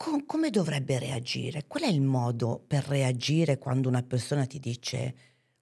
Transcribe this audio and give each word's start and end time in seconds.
co- 0.00 0.24
come 0.24 0.48
dovrebbe 0.48 0.98
reagire? 0.98 1.66
Qual 1.66 1.82
è 1.82 1.86
il 1.86 2.00
modo 2.00 2.64
per 2.66 2.84
reagire 2.84 3.58
quando 3.58 3.86
una 3.86 4.02
persona 4.02 4.46
ti 4.46 4.58
dice 4.58 5.14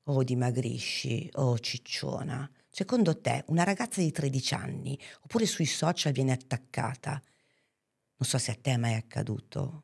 oh 0.04 0.22
dimagrisci, 0.22 1.29
oh 1.34 1.58
cicciona? 1.58 2.49
Secondo 2.71 3.21
te 3.21 3.43
una 3.49 3.65
ragazza 3.65 4.01
di 4.01 4.13
13 4.13 4.55
anni 4.55 4.97
oppure 5.23 5.45
sui 5.45 5.67
social 5.67 6.13
viene 6.13 6.31
attaccata? 6.31 7.11
Non 7.11 8.29
so 8.29 8.39
se 8.39 8.53
a 8.53 8.59
te 8.61 8.71
è 8.71 8.77
mai 8.77 8.95
accaduto, 8.95 9.82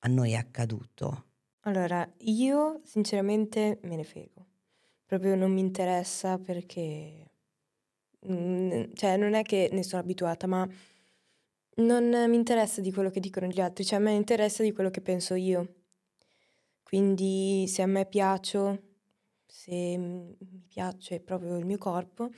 a 0.00 0.08
noi 0.08 0.32
è 0.32 0.36
accaduto. 0.36 1.24
Allora, 1.60 2.06
io 2.18 2.82
sinceramente 2.84 3.78
me 3.84 3.96
ne 3.96 4.04
frego. 4.04 4.46
Proprio 5.06 5.34
non 5.34 5.50
mi 5.50 5.60
interessa 5.60 6.38
perché... 6.38 7.24
Cioè, 8.20 9.16
non 9.16 9.34
è 9.34 9.42
che 9.42 9.70
ne 9.72 9.82
sono 9.82 10.02
abituata, 10.02 10.46
ma 10.46 10.68
non 11.78 12.28
mi 12.28 12.36
interessa 12.36 12.80
di 12.80 12.92
quello 12.92 13.10
che 13.10 13.20
dicono 13.20 13.46
gli 13.46 13.60
altri, 13.60 13.84
cioè 13.84 13.98
a 13.98 14.02
me 14.02 14.12
interessa 14.12 14.62
di 14.62 14.72
quello 14.72 14.90
che 14.90 15.00
penso 15.00 15.34
io. 15.34 15.74
Quindi 16.82 17.66
se 17.68 17.82
a 17.82 17.86
me 17.86 18.06
piaccio, 18.06 18.78
se 19.46 19.96
mi 19.96 20.36
piace 20.68 21.20
proprio 21.20 21.56
il 21.56 21.66
mio 21.66 21.78
corpo, 21.78 22.30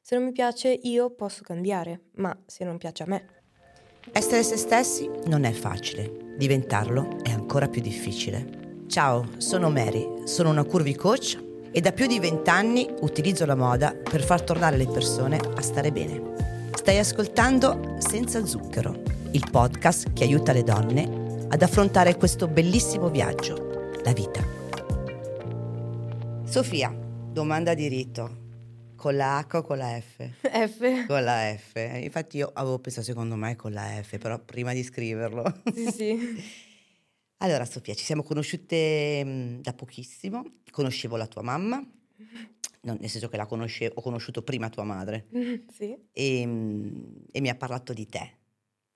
se 0.00 0.16
non 0.16 0.26
mi 0.26 0.32
piace 0.32 0.68
io 0.68 1.10
posso 1.10 1.42
cambiare, 1.42 2.08
ma 2.16 2.36
se 2.44 2.64
non 2.64 2.76
piace 2.76 3.02
a 3.02 3.06
me. 3.06 3.28
Essere 4.12 4.42
se 4.42 4.58
stessi 4.58 5.08
non 5.26 5.44
è 5.44 5.52
facile, 5.52 6.34
diventarlo 6.36 7.22
è 7.22 7.30
ancora 7.30 7.68
più 7.68 7.80
difficile. 7.80 8.82
Ciao, 8.86 9.26
sono 9.38 9.70
Mary, 9.70 10.26
sono 10.26 10.50
una 10.50 10.64
curvy 10.64 10.94
coach 10.94 11.42
e 11.72 11.80
da 11.80 11.92
più 11.92 12.06
di 12.06 12.20
vent'anni 12.20 12.86
utilizzo 13.00 13.46
la 13.46 13.56
moda 13.56 13.94
per 13.94 14.22
far 14.22 14.42
tornare 14.42 14.76
le 14.76 14.86
persone 14.86 15.38
a 15.38 15.62
stare 15.62 15.90
bene. 15.90 16.33
Stai 16.84 16.98
ascoltando 16.98 17.96
Senza 17.98 18.44
Zucchero, 18.44 19.04
il 19.32 19.48
podcast 19.50 20.12
che 20.12 20.24
aiuta 20.24 20.52
le 20.52 20.62
donne 20.62 21.46
ad 21.48 21.62
affrontare 21.62 22.14
questo 22.16 22.46
bellissimo 22.46 23.08
viaggio, 23.08 23.90
la 24.04 24.12
vita. 24.12 24.46
Sofia, 26.44 26.90
domanda 26.92 27.72
di 27.72 27.88
rito. 27.88 28.92
Con 28.96 29.16
la 29.16 29.38
H 29.38 29.56
o 29.56 29.62
con 29.62 29.78
la 29.78 29.98
F? 29.98 30.28
F. 30.42 31.06
Con 31.06 31.24
la 31.24 31.56
F. 31.56 31.74
Infatti 32.02 32.36
io 32.36 32.50
avevo 32.52 32.78
pensato 32.78 33.06
secondo 33.06 33.34
me 33.34 33.56
con 33.56 33.72
la 33.72 34.02
F, 34.02 34.18
però 34.18 34.38
prima 34.38 34.74
di 34.74 34.82
scriverlo. 34.82 35.62
Sì, 35.74 35.90
sì. 35.90 36.44
Allora 37.40 37.64
Sofia, 37.64 37.94
ci 37.94 38.04
siamo 38.04 38.22
conosciute 38.22 39.24
mh, 39.24 39.62
da 39.62 39.72
pochissimo, 39.72 40.44
conoscevo 40.70 41.16
la 41.16 41.26
tua 41.26 41.40
mamma, 41.40 41.82
non- 42.84 42.96
nel 43.00 43.10
senso 43.10 43.28
che 43.28 43.36
la 43.36 43.46
conosce- 43.46 43.90
ho 43.94 44.00
conosciuto 44.00 44.42
prima 44.42 44.68
tua 44.70 44.84
madre 44.84 45.26
Sì. 45.76 45.96
e, 46.12 46.46
mh, 46.46 47.24
e 47.32 47.40
mi 47.40 47.48
ha 47.48 47.54
parlato 47.54 47.92
di 47.92 48.06
te. 48.06 48.38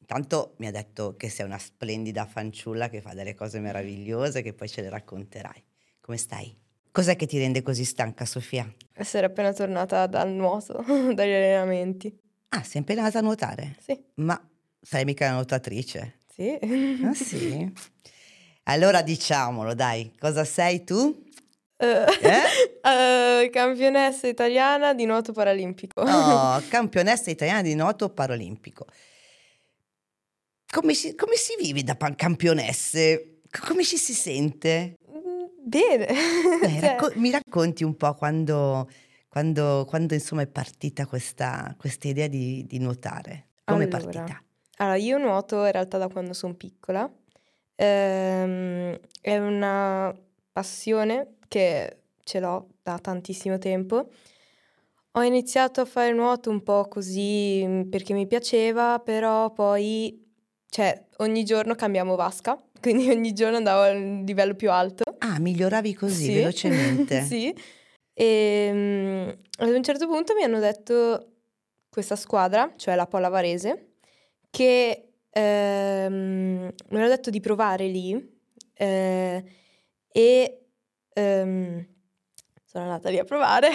Intanto 0.00 0.54
mi 0.58 0.66
ha 0.66 0.70
detto 0.70 1.16
che 1.16 1.28
sei 1.28 1.44
una 1.44 1.58
splendida 1.58 2.24
fanciulla 2.24 2.88
che 2.88 3.02
fa 3.02 3.12
delle 3.12 3.34
cose 3.34 3.60
meravigliose 3.60 4.40
che 4.42 4.54
poi 4.54 4.68
ce 4.68 4.80
le 4.80 4.88
racconterai. 4.88 5.62
Come 6.00 6.16
stai? 6.16 6.56
Cos'è 6.90 7.14
che 7.16 7.26
ti 7.26 7.36
rende 7.38 7.60
così 7.62 7.84
stanca 7.84 8.24
Sofia? 8.24 8.72
Essere 8.94 9.26
appena 9.26 9.52
tornata 9.52 10.06
dal 10.06 10.30
nuoto, 10.30 10.82
dagli 11.14 11.32
allenamenti. 11.32 12.18
Ah, 12.48 12.62
sei 12.62 12.80
appena 12.80 13.00
andata 13.02 13.18
a 13.18 13.22
nuotare? 13.22 13.76
Sì. 13.80 14.02
Ma 14.14 14.40
sei 14.80 15.04
mica 15.04 15.26
una 15.26 15.34
nuotatrice? 15.34 16.16
Sì. 16.32 16.58
Ah 17.04 17.12
sì? 17.14 17.70
Allora 18.64 19.00
diciamolo, 19.02 19.74
dai, 19.74 20.12
cosa 20.18 20.44
sei 20.44 20.84
tu? 20.84 21.24
Eh, 21.80 22.04
Eh? 22.22 23.42
eh, 23.44 23.50
campionessa 23.50 24.26
italiana 24.26 24.94
di 24.94 25.04
nuoto 25.04 25.32
paralimpico. 25.32 26.00
Oh, 26.02 26.60
campionessa 26.68 27.30
italiana 27.30 27.62
di 27.62 27.74
nuoto 27.74 28.08
paralimpico. 28.10 28.84
Come 30.70 30.94
si, 30.94 31.14
come 31.14 31.36
si 31.36 31.54
vive 31.60 31.82
da 31.82 31.94
pan- 31.94 32.14
campionesse? 32.16 33.40
C- 33.48 33.66
Come 33.66 33.84
ci 33.84 33.96
si 33.96 34.12
sente? 34.12 34.96
Mm, 35.10 35.44
Bene. 35.64 36.06
Dai, 36.06 36.58
Cioè, 36.78 36.80
racco- 36.80 37.12
mi 37.14 37.30
racconti 37.30 37.84
un 37.84 37.96
po' 37.96 38.12
quando, 38.14 38.90
quando, 39.28 39.86
quando, 39.88 40.14
insomma 40.14 40.42
è 40.42 40.46
partita 40.46 41.06
questa, 41.06 41.74
questa 41.78 42.08
idea 42.08 42.26
di, 42.26 42.66
di 42.66 42.78
nuotare? 42.80 43.46
Come 43.64 43.84
è 43.84 43.86
Allora. 43.86 43.98
partita? 44.02 44.42
Allora, 44.78 44.96
io 44.96 45.16
nuoto 45.18 45.64
in 45.64 45.72
realtà 45.72 45.96
da 45.96 46.08
quando 46.08 46.32
sono 46.34 46.54
piccola. 46.54 47.10
Ehm, 47.76 48.98
è 49.20 49.38
una 49.38 50.12
passione 50.52 51.36
che 51.48 51.96
ce 52.22 52.40
l'ho 52.40 52.68
da 52.82 52.98
tantissimo 52.98 53.58
tempo. 53.58 54.10
Ho 55.12 55.22
iniziato 55.22 55.80
a 55.80 55.84
fare 55.84 56.12
nuoto 56.12 56.50
un 56.50 56.62
po' 56.62 56.86
così 56.86 57.64
mm, 57.66 57.82
perché 57.88 58.12
mi 58.12 58.26
piaceva, 58.26 59.00
però 59.00 59.50
poi, 59.52 60.24
cioè, 60.68 61.06
ogni 61.18 61.44
giorno 61.44 61.74
cambiamo 61.74 62.14
vasca, 62.14 62.62
quindi 62.80 63.10
ogni 63.10 63.32
giorno 63.32 63.56
andavo 63.56 63.82
a 63.82 63.90
un 63.90 64.22
livello 64.26 64.54
più 64.54 64.70
alto. 64.70 65.02
Ah, 65.18 65.38
miglioravi 65.40 65.94
così 65.94 66.24
Sì. 66.26 66.32
velocemente? 66.34 67.22
Sì. 67.26 67.54
E 68.12 68.70
mm, 68.72 69.28
ad 69.60 69.68
un 69.70 69.82
certo 69.82 70.06
punto 70.06 70.34
mi 70.34 70.42
hanno 70.42 70.58
detto 70.58 71.32
questa 71.88 72.16
squadra, 72.16 72.72
cioè 72.76 72.94
la 72.96 73.06
Pola 73.06 73.28
Varese, 73.28 73.92
che 74.50 75.08
ehm, 75.30 76.72
mi 76.90 76.96
hanno 76.96 77.08
detto 77.08 77.30
di 77.30 77.40
provare 77.40 77.86
lì 77.86 78.38
eh, 78.74 79.44
e 80.10 80.67
ehm, 81.18 81.86
sono 82.64 82.84
andata 82.84 83.08
lì 83.10 83.18
a 83.18 83.24
provare 83.24 83.68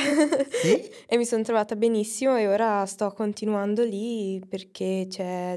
Sì? 0.50 0.90
e 1.08 1.18
mi 1.18 1.26
sono 1.26 1.44
trovata 1.44 1.76
benissimo 1.76 2.38
e 2.38 2.48
ora 2.48 2.86
sto 2.86 3.12
continuando 3.12 3.84
lì 3.84 4.42
perché 4.48 5.08
c'è 5.10 5.56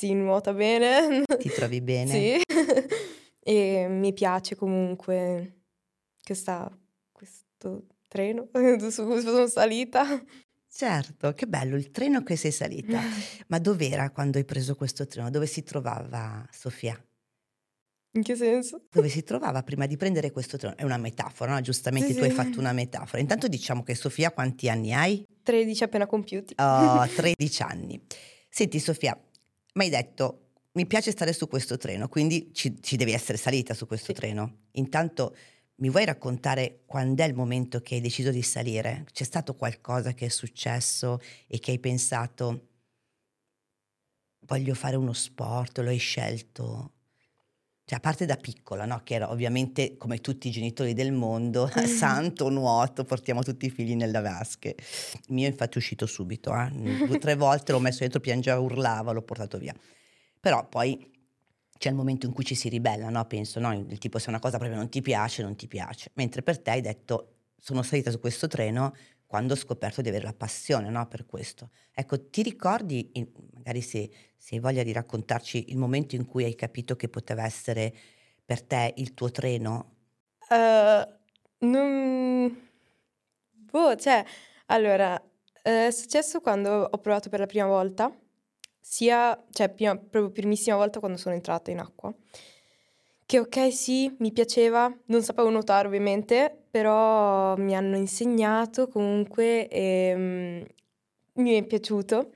si 0.00 0.14
nuota 0.14 0.54
bene. 0.54 1.24
Ti 1.24 1.50
trovi 1.50 1.82
bene? 1.82 2.10
Sì, 2.10 2.40
e 3.38 3.86
mi 3.86 4.14
piace 4.14 4.56
comunque 4.56 5.60
questa, 6.24 6.70
questo 7.12 7.84
treno 8.08 8.48
su 8.90 9.04
cui 9.04 9.20
sono 9.20 9.46
salita. 9.46 10.24
Certo, 10.72 11.34
che 11.34 11.46
bello, 11.46 11.76
il 11.76 11.90
treno 11.90 12.22
che 12.22 12.36
sei 12.36 12.52
salita. 12.52 12.98
Ma 13.48 13.58
dov'era 13.58 14.10
quando 14.10 14.38
hai 14.38 14.44
preso 14.44 14.74
questo 14.74 15.06
treno? 15.06 15.28
Dove 15.28 15.46
si 15.46 15.62
trovava 15.62 16.46
Sofia? 16.50 16.98
In 18.12 18.22
che 18.22 18.34
senso? 18.34 18.82
Dove 18.90 19.08
si 19.08 19.22
trovava 19.22 19.62
prima 19.62 19.86
di 19.86 19.96
prendere 19.96 20.32
questo 20.32 20.56
treno? 20.56 20.76
È 20.76 20.82
una 20.82 20.96
metafora, 20.96 21.52
no? 21.52 21.60
Giustamente 21.60 22.12
Sì, 22.12 22.18
tu 22.18 22.24
hai 22.24 22.30
sì. 22.30 22.36
fatto 22.36 22.58
una 22.58 22.72
metafora. 22.72 23.20
Intanto 23.20 23.46
diciamo 23.46 23.82
che 23.84 23.94
Sofia 23.94 24.32
quanti 24.32 24.68
anni 24.68 24.92
hai? 24.92 25.24
13 25.42 25.84
appena 25.84 26.06
compiuti. 26.06 26.54
Oh, 26.58 27.06
13 27.14 27.62
anni. 27.62 28.00
Senti 28.48 28.80
Sofia, 28.80 29.16
mi 29.74 29.84
hai 29.84 29.90
detto 29.90 30.46
mi 30.72 30.86
piace 30.86 31.10
stare 31.12 31.32
su 31.32 31.48
questo 31.48 31.76
treno, 31.76 32.08
quindi 32.08 32.50
ci, 32.52 32.80
ci 32.80 32.96
devi 32.96 33.12
essere 33.12 33.38
salita 33.38 33.74
su 33.74 33.86
questo 33.86 34.06
Sì. 34.06 34.20
treno. 34.20 34.66
Intanto 34.72 35.36
mi 35.76 35.88
vuoi 35.88 36.04
raccontare 36.04 36.82
quando 36.86 37.22
è 37.22 37.26
il 37.26 37.34
momento 37.34 37.80
che 37.80 37.94
hai 37.96 38.00
deciso 38.00 38.30
di 38.30 38.42
salire? 38.42 39.04
C'è 39.12 39.24
stato 39.24 39.54
qualcosa 39.54 40.12
che 40.14 40.26
è 40.26 40.28
successo 40.28 41.20
e 41.46 41.58
che 41.60 41.70
hai 41.72 41.78
pensato 41.78 42.66
voglio 44.46 44.74
fare 44.74 44.96
uno 44.96 45.12
sport, 45.12 45.78
lo 45.78 45.88
hai 45.90 45.98
scelto? 45.98 46.92
Cioè, 47.90 47.98
a 47.98 48.02
parte 48.02 48.24
da 48.24 48.36
piccola, 48.36 48.84
no? 48.84 49.00
Che 49.02 49.14
era 49.14 49.32
ovviamente 49.32 49.96
come 49.96 50.20
tutti 50.20 50.46
i 50.46 50.52
genitori 50.52 50.94
del 50.94 51.10
mondo, 51.10 51.68
santo 51.88 52.48
nuoto, 52.48 53.02
portiamo 53.02 53.42
tutti 53.42 53.66
i 53.66 53.70
figli 53.70 53.96
nelle 53.96 54.20
vasche. 54.20 54.76
Il 55.26 55.34
mio 55.34 55.48
infatti 55.48 55.74
è 55.74 55.78
uscito 55.78 56.06
subito, 56.06 56.54
eh. 56.54 56.70
due 57.04 57.16
o 57.16 57.18
tre 57.18 57.34
volte 57.34 57.72
l'ho 57.72 57.80
messo 57.80 57.98
dentro, 57.98 58.20
piangeva, 58.20 58.60
urlava, 58.60 59.10
l'ho 59.10 59.22
portato 59.22 59.58
via. 59.58 59.74
Però 60.38 60.68
poi 60.68 61.04
c'è 61.76 61.88
il 61.88 61.96
momento 61.96 62.26
in 62.26 62.32
cui 62.32 62.44
ci 62.44 62.54
si 62.54 62.68
ribella, 62.68 63.08
no? 63.08 63.24
Penso, 63.24 63.58
no? 63.58 63.72
Il 63.72 63.98
tipo 63.98 64.20
se 64.20 64.28
una 64.28 64.38
cosa 64.38 64.56
proprio 64.58 64.78
non 64.78 64.88
ti 64.88 65.02
piace, 65.02 65.42
non 65.42 65.56
ti 65.56 65.66
piace. 65.66 66.12
Mentre 66.14 66.42
per 66.42 66.60
te 66.60 66.70
hai 66.70 66.80
detto, 66.80 67.38
sono 67.58 67.82
salita 67.82 68.12
su 68.12 68.20
questo 68.20 68.46
treno 68.46 68.94
quando 69.30 69.52
ho 69.52 69.56
scoperto 69.56 70.02
di 70.02 70.08
avere 70.08 70.24
la 70.24 70.32
passione, 70.32 70.90
no? 70.90 71.06
Per 71.06 71.24
questo. 71.24 71.70
Ecco, 71.92 72.30
ti 72.30 72.42
ricordi, 72.42 73.12
magari 73.52 73.80
se, 73.80 74.10
se 74.36 74.56
hai 74.56 74.60
voglia 74.60 74.82
di 74.82 74.90
raccontarci 74.90 75.70
il 75.70 75.76
momento 75.76 76.16
in 76.16 76.26
cui 76.26 76.42
hai 76.42 76.56
capito 76.56 76.96
che 76.96 77.08
poteva 77.08 77.44
essere 77.44 77.94
per 78.44 78.60
te 78.60 78.92
il 78.96 79.14
tuo 79.14 79.30
treno? 79.30 79.98
Eh, 80.50 81.08
non... 81.58 82.70
Boh, 83.52 83.94
cioè, 83.94 84.24
allora, 84.66 85.16
eh, 85.62 85.86
è 85.86 85.90
successo 85.92 86.40
quando 86.40 86.88
ho 86.90 86.98
provato 86.98 87.28
per 87.28 87.38
la 87.38 87.46
prima 87.46 87.66
volta, 87.66 88.12
sia, 88.80 89.40
cioè, 89.52 89.68
prima, 89.68 89.96
proprio 89.96 90.32
primissima 90.32 90.74
volta 90.74 90.98
quando 90.98 91.16
sono 91.16 91.36
entrata 91.36 91.70
in 91.70 91.78
acqua. 91.78 92.12
Che 93.30 93.38
ok, 93.38 93.72
sì, 93.72 94.12
mi 94.18 94.32
piaceva, 94.32 94.92
non 95.04 95.22
sapevo 95.22 95.50
nuotare 95.50 95.86
ovviamente, 95.86 96.64
però 96.68 97.56
mi 97.58 97.76
hanno 97.76 97.96
insegnato 97.96 98.88
comunque 98.88 99.68
e 99.68 100.12
mm, 100.16 100.62
mi 101.34 101.52
è 101.52 101.62
piaciuto. 101.64 102.32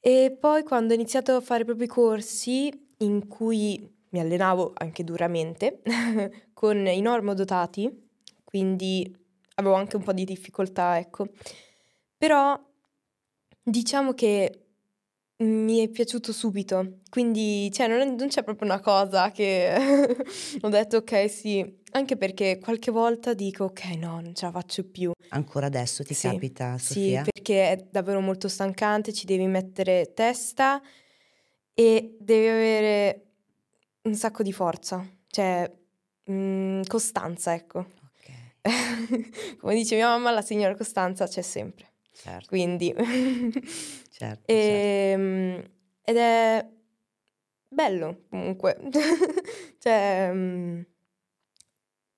E 0.00 0.34
poi 0.40 0.62
quando 0.62 0.94
ho 0.94 0.96
iniziato 0.96 1.32
a 1.36 1.42
fare 1.42 1.66
i 1.78 1.86
corsi 1.86 2.72
in 3.00 3.28
cui 3.28 3.94
mi 4.08 4.20
allenavo 4.20 4.72
anche 4.74 5.04
duramente 5.04 5.82
con 6.54 6.86
i 6.86 7.02
normodotati, 7.02 8.08
quindi 8.42 9.14
avevo 9.56 9.74
anche 9.74 9.96
un 9.96 10.02
po' 10.02 10.14
di 10.14 10.24
difficoltà, 10.24 10.96
ecco. 10.98 11.28
Però 12.16 12.58
diciamo 13.62 14.14
che 14.14 14.69
mi 15.40 15.78
è 15.78 15.88
piaciuto 15.88 16.32
subito, 16.32 16.98
quindi 17.08 17.70
cioè, 17.72 17.86
non, 17.88 18.14
non 18.14 18.28
c'è 18.28 18.42
proprio 18.42 18.68
una 18.68 18.80
cosa 18.80 19.30
che 19.30 19.74
ho 20.60 20.68
detto 20.68 20.98
ok 20.98 21.30
sì, 21.30 21.78
anche 21.92 22.16
perché 22.16 22.58
qualche 22.58 22.90
volta 22.90 23.32
dico 23.32 23.64
ok 23.64 23.84
no, 23.96 24.20
non 24.20 24.34
ce 24.34 24.44
la 24.46 24.52
faccio 24.52 24.84
più. 24.88 25.10
Ancora 25.30 25.66
adesso 25.66 26.02
ti 26.04 26.12
Sì, 26.14 26.28
capita, 26.28 26.76
Sì, 26.76 26.92
Sofia? 26.92 27.22
perché 27.32 27.70
è 27.72 27.86
davvero 27.90 28.20
molto 28.20 28.48
stancante, 28.48 29.12
ci 29.12 29.24
devi 29.26 29.46
mettere 29.46 30.12
testa 30.14 30.80
e 31.72 32.16
devi 32.20 32.46
avere 32.46 33.24
un 34.02 34.14
sacco 34.14 34.42
di 34.42 34.52
forza, 34.52 35.06
cioè 35.28 35.70
mm, 36.30 36.82
costanza, 36.86 37.54
ecco. 37.54 37.78
Ok, 37.78 38.30
Come 39.58 39.74
dice 39.74 39.94
mia 39.94 40.08
mamma, 40.08 40.30
la 40.32 40.42
signora 40.42 40.74
Costanza 40.74 41.26
c'è 41.26 41.42
sempre. 41.42 41.88
Certo, 42.20 42.48
Quindi 42.48 42.92
certo, 44.10 44.10
certo. 44.10 44.44
Ehm, 44.46 45.70
ed 46.02 46.16
è 46.16 46.68
bello 47.68 48.24
comunque. 48.28 48.76
Cioè, 49.78 50.30
mm, 50.32 50.80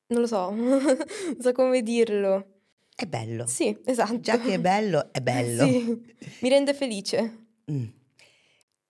non 0.08 0.20
lo 0.20 0.26
so, 0.26 0.50
non 0.50 0.96
so 1.40 1.52
come 1.52 1.82
dirlo. 1.82 2.46
È 2.94 3.06
bello. 3.06 3.46
Sì, 3.46 3.76
esatto. 3.84 4.20
Già 4.20 4.38
che 4.38 4.54
è 4.54 4.58
bello, 4.58 5.12
è 5.12 5.20
bello. 5.20 5.64
Sì, 5.64 6.14
mi 6.40 6.48
rende 6.48 6.74
felice. 6.74 7.46
Mm. 7.70 7.84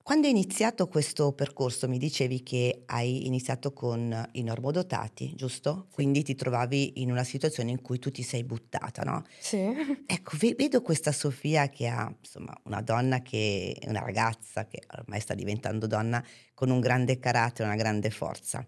Quando 0.02 0.26
hai 0.26 0.32
iniziato 0.32 0.88
questo 0.88 1.32
percorso 1.32 1.86
mi 1.88 1.96
dicevi 1.96 2.42
che 2.42 2.82
hai 2.86 3.24
iniziato 3.26 3.72
con 3.72 4.28
i 4.32 4.42
normodotati, 4.42 5.32
giusto? 5.36 5.86
Quindi 5.92 6.24
ti 6.24 6.34
trovavi 6.34 7.00
in 7.02 7.12
una 7.12 7.22
situazione 7.22 7.70
in 7.70 7.80
cui 7.80 8.00
tu 8.00 8.10
ti 8.10 8.24
sei 8.24 8.42
buttata, 8.42 9.02
no? 9.04 9.24
Sì. 9.38 9.58
Ecco, 10.04 10.36
ve- 10.38 10.56
vedo 10.58 10.82
questa 10.82 11.12
Sofia 11.12 11.68
che 11.68 11.86
ha, 11.86 12.12
insomma, 12.18 12.52
una 12.64 12.82
donna 12.82 13.22
che 13.22 13.76
è 13.78 13.88
una 13.88 14.00
ragazza 14.00 14.66
che 14.66 14.82
ormai 14.98 15.20
sta 15.20 15.34
diventando 15.34 15.86
donna 15.86 16.22
con 16.52 16.70
un 16.70 16.80
grande 16.80 17.20
carattere, 17.20 17.68
una 17.68 17.78
grande 17.78 18.10
forza. 18.10 18.66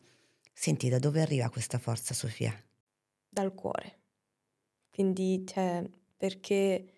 Senti, 0.53 0.89
da 0.89 1.01
dove 1.01 1.21
arriva 1.21 1.49
questa 1.51 1.79
forza, 1.79 2.15
Sofia? 2.15 2.55
Dal 3.29 3.53
cuore. 3.55 4.03
Quindi, 4.89 5.45
cioè, 5.45 5.83
perché 6.17 6.93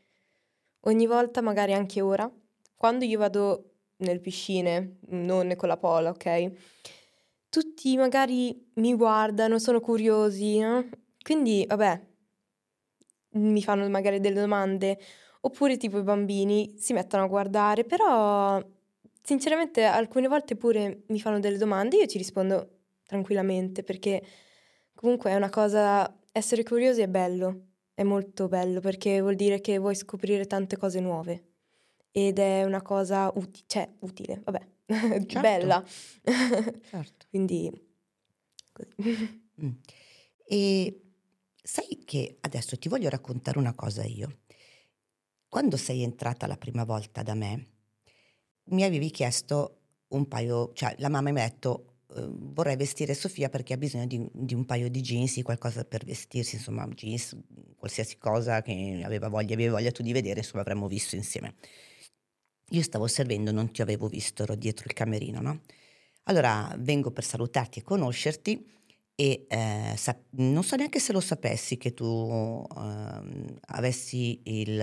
ogni 0.80 1.06
volta, 1.06 1.40
magari 1.40 1.72
anche 1.72 2.02
ora, 2.02 2.30
quando 2.74 3.06
io 3.06 3.18
vado 3.18 3.70
nelle 3.98 4.20
piscine, 4.20 4.98
non 5.08 5.54
con 5.56 5.68
la 5.68 5.76
pola, 5.76 6.10
ok? 6.10 6.52
Tutti 7.48 7.96
magari 7.96 8.70
mi 8.74 8.94
guardano, 8.94 9.58
sono 9.58 9.80
curiosi, 9.80 10.58
no? 10.58 10.86
Quindi, 11.22 11.64
vabbè, 11.66 12.00
mi 13.30 13.62
fanno 13.62 13.88
magari 13.88 14.20
delle 14.20 14.40
domande, 14.40 14.98
oppure 15.42 15.76
tipo 15.76 15.98
i 15.98 16.02
bambini 16.02 16.74
si 16.78 16.92
mettono 16.92 17.24
a 17.24 17.26
guardare, 17.28 17.84
però 17.84 18.62
sinceramente 19.22 19.84
alcune 19.84 20.28
volte 20.28 20.56
pure 20.56 21.04
mi 21.08 21.20
fanno 21.20 21.40
delle 21.40 21.58
domande, 21.58 21.96
io 21.96 22.06
ci 22.06 22.18
rispondo 22.18 22.70
tranquillamente, 23.06 23.82
perché 23.82 24.22
comunque 24.94 25.30
è 25.30 25.34
una 25.34 25.50
cosa, 25.50 26.18
essere 26.32 26.62
curiosi 26.62 27.02
è 27.02 27.08
bello, 27.08 27.68
è 27.94 28.02
molto 28.02 28.48
bello, 28.48 28.80
perché 28.80 29.20
vuol 29.20 29.36
dire 29.36 29.60
che 29.60 29.78
vuoi 29.78 29.94
scoprire 29.94 30.46
tante 30.46 30.76
cose 30.76 31.00
nuove 31.00 31.55
ed 32.18 32.38
è 32.38 32.64
una 32.64 32.80
cosa 32.80 33.30
uti- 33.34 33.64
cioè, 33.66 33.86
utile, 33.98 34.40
vabbè, 34.42 34.66
Certo. 35.26 35.40
bella. 35.40 35.84
Certo. 35.84 37.26
Quindi, 37.28 37.70
così. 38.72 39.44
Mm. 39.58 39.70
E 40.44 41.00
sai 41.62 42.02
che 42.04 42.36
adesso 42.42 42.76
ti 42.76 42.90
voglio 42.90 43.08
raccontare 43.08 43.58
una 43.58 43.72
cosa 43.72 44.04
io. 44.04 44.40
Quando 45.48 45.78
sei 45.78 46.02
entrata 46.02 46.46
la 46.46 46.58
prima 46.58 46.84
volta 46.84 47.22
da 47.22 47.32
me, 47.32 47.66
mi 48.64 48.82
avevi 48.84 49.10
chiesto 49.10 49.78
un 50.08 50.28
paio, 50.28 50.72
cioè 50.74 50.94
la 50.98 51.08
mamma 51.08 51.30
mi 51.32 51.40
ha 51.40 51.48
detto 51.48 52.00
eh, 52.14 52.26
vorrei 52.28 52.76
vestire 52.76 53.14
Sofia 53.14 53.48
perché 53.48 53.72
ha 53.72 53.78
bisogno 53.78 54.06
di, 54.06 54.28
di 54.30 54.52
un 54.52 54.66
paio 54.66 54.90
di 54.90 55.00
jeans, 55.00 55.40
qualcosa 55.42 55.86
per 55.86 56.04
vestirsi, 56.04 56.56
insomma, 56.56 56.86
jeans, 56.88 57.34
qualsiasi 57.76 58.18
cosa 58.18 58.60
che 58.60 59.00
aveva 59.02 59.28
voglia, 59.28 59.54
avevi 59.54 59.70
voglia 59.70 59.90
tu 59.90 60.02
di 60.02 60.12
vedere, 60.12 60.40
insomma, 60.40 60.60
avremmo 60.60 60.86
visto 60.86 61.16
insieme. 61.16 61.54
Io 62.70 62.82
stavo 62.82 63.06
servendo, 63.06 63.52
non 63.52 63.70
ti 63.70 63.80
avevo 63.82 64.08
visto, 64.08 64.42
ero 64.42 64.54
dietro 64.56 64.84
il 64.86 64.92
camerino, 64.94 65.40
no? 65.40 65.60
Allora 66.24 66.74
vengo 66.78 67.12
per 67.12 67.24
salutarti 67.24 67.78
e 67.78 67.82
conoscerti 67.82 68.66
e 69.14 69.46
eh, 69.48 69.94
sap- 69.96 70.24
non 70.32 70.64
so 70.64 70.74
neanche 70.76 70.98
se 70.98 71.12
lo 71.12 71.20
sapessi 71.20 71.76
che 71.78 71.94
tu 71.94 72.66
ehm, 72.76 73.58
avessi, 73.68 74.40
il, 74.44 74.80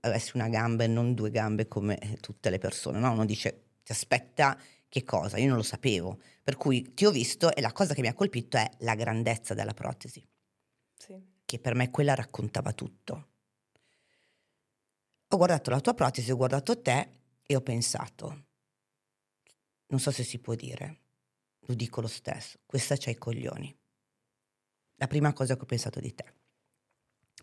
avessi 0.00 0.30
una 0.36 0.48
gamba 0.48 0.84
e 0.84 0.86
non 0.86 1.14
due 1.14 1.30
gambe 1.30 1.66
come 1.68 1.98
tutte 2.20 2.48
le 2.50 2.58
persone, 2.58 2.98
no? 3.00 3.10
Uno 3.12 3.24
dice 3.24 3.64
ti 3.82 3.92
aspetta 3.92 4.56
che 4.88 5.02
cosa? 5.04 5.36
Io 5.38 5.48
non 5.48 5.56
lo 5.56 5.62
sapevo, 5.64 6.20
per 6.44 6.56
cui 6.56 6.94
ti 6.94 7.04
ho 7.06 7.10
visto 7.10 7.52
e 7.54 7.60
la 7.60 7.72
cosa 7.72 7.92
che 7.94 8.00
mi 8.02 8.08
ha 8.08 8.14
colpito 8.14 8.56
è 8.56 8.68
la 8.80 8.94
grandezza 8.94 9.52
della 9.54 9.74
protesi, 9.74 10.24
Sì. 10.94 11.20
che 11.44 11.58
per 11.58 11.74
me 11.74 11.90
quella 11.90 12.14
raccontava 12.14 12.72
tutto. 12.72 13.29
Ho 15.32 15.36
guardato 15.36 15.70
la 15.70 15.80
tua 15.80 15.94
protesi, 15.94 16.32
ho 16.32 16.36
guardato 16.36 16.80
te 16.80 17.18
e 17.46 17.54
ho 17.54 17.60
pensato, 17.60 18.46
non 19.86 20.00
so 20.00 20.10
se 20.10 20.24
si 20.24 20.40
può 20.40 20.54
dire, 20.54 21.00
lo 21.60 21.74
dico 21.74 22.00
lo 22.00 22.08
stesso, 22.08 22.58
questa 22.66 22.96
c'ha 22.96 23.10
i 23.10 23.16
coglioni. 23.16 23.76
La 24.96 25.06
prima 25.06 25.32
cosa 25.32 25.54
che 25.54 25.62
ho 25.62 25.66
pensato 25.66 26.00
di 26.00 26.14
te. 26.14 26.34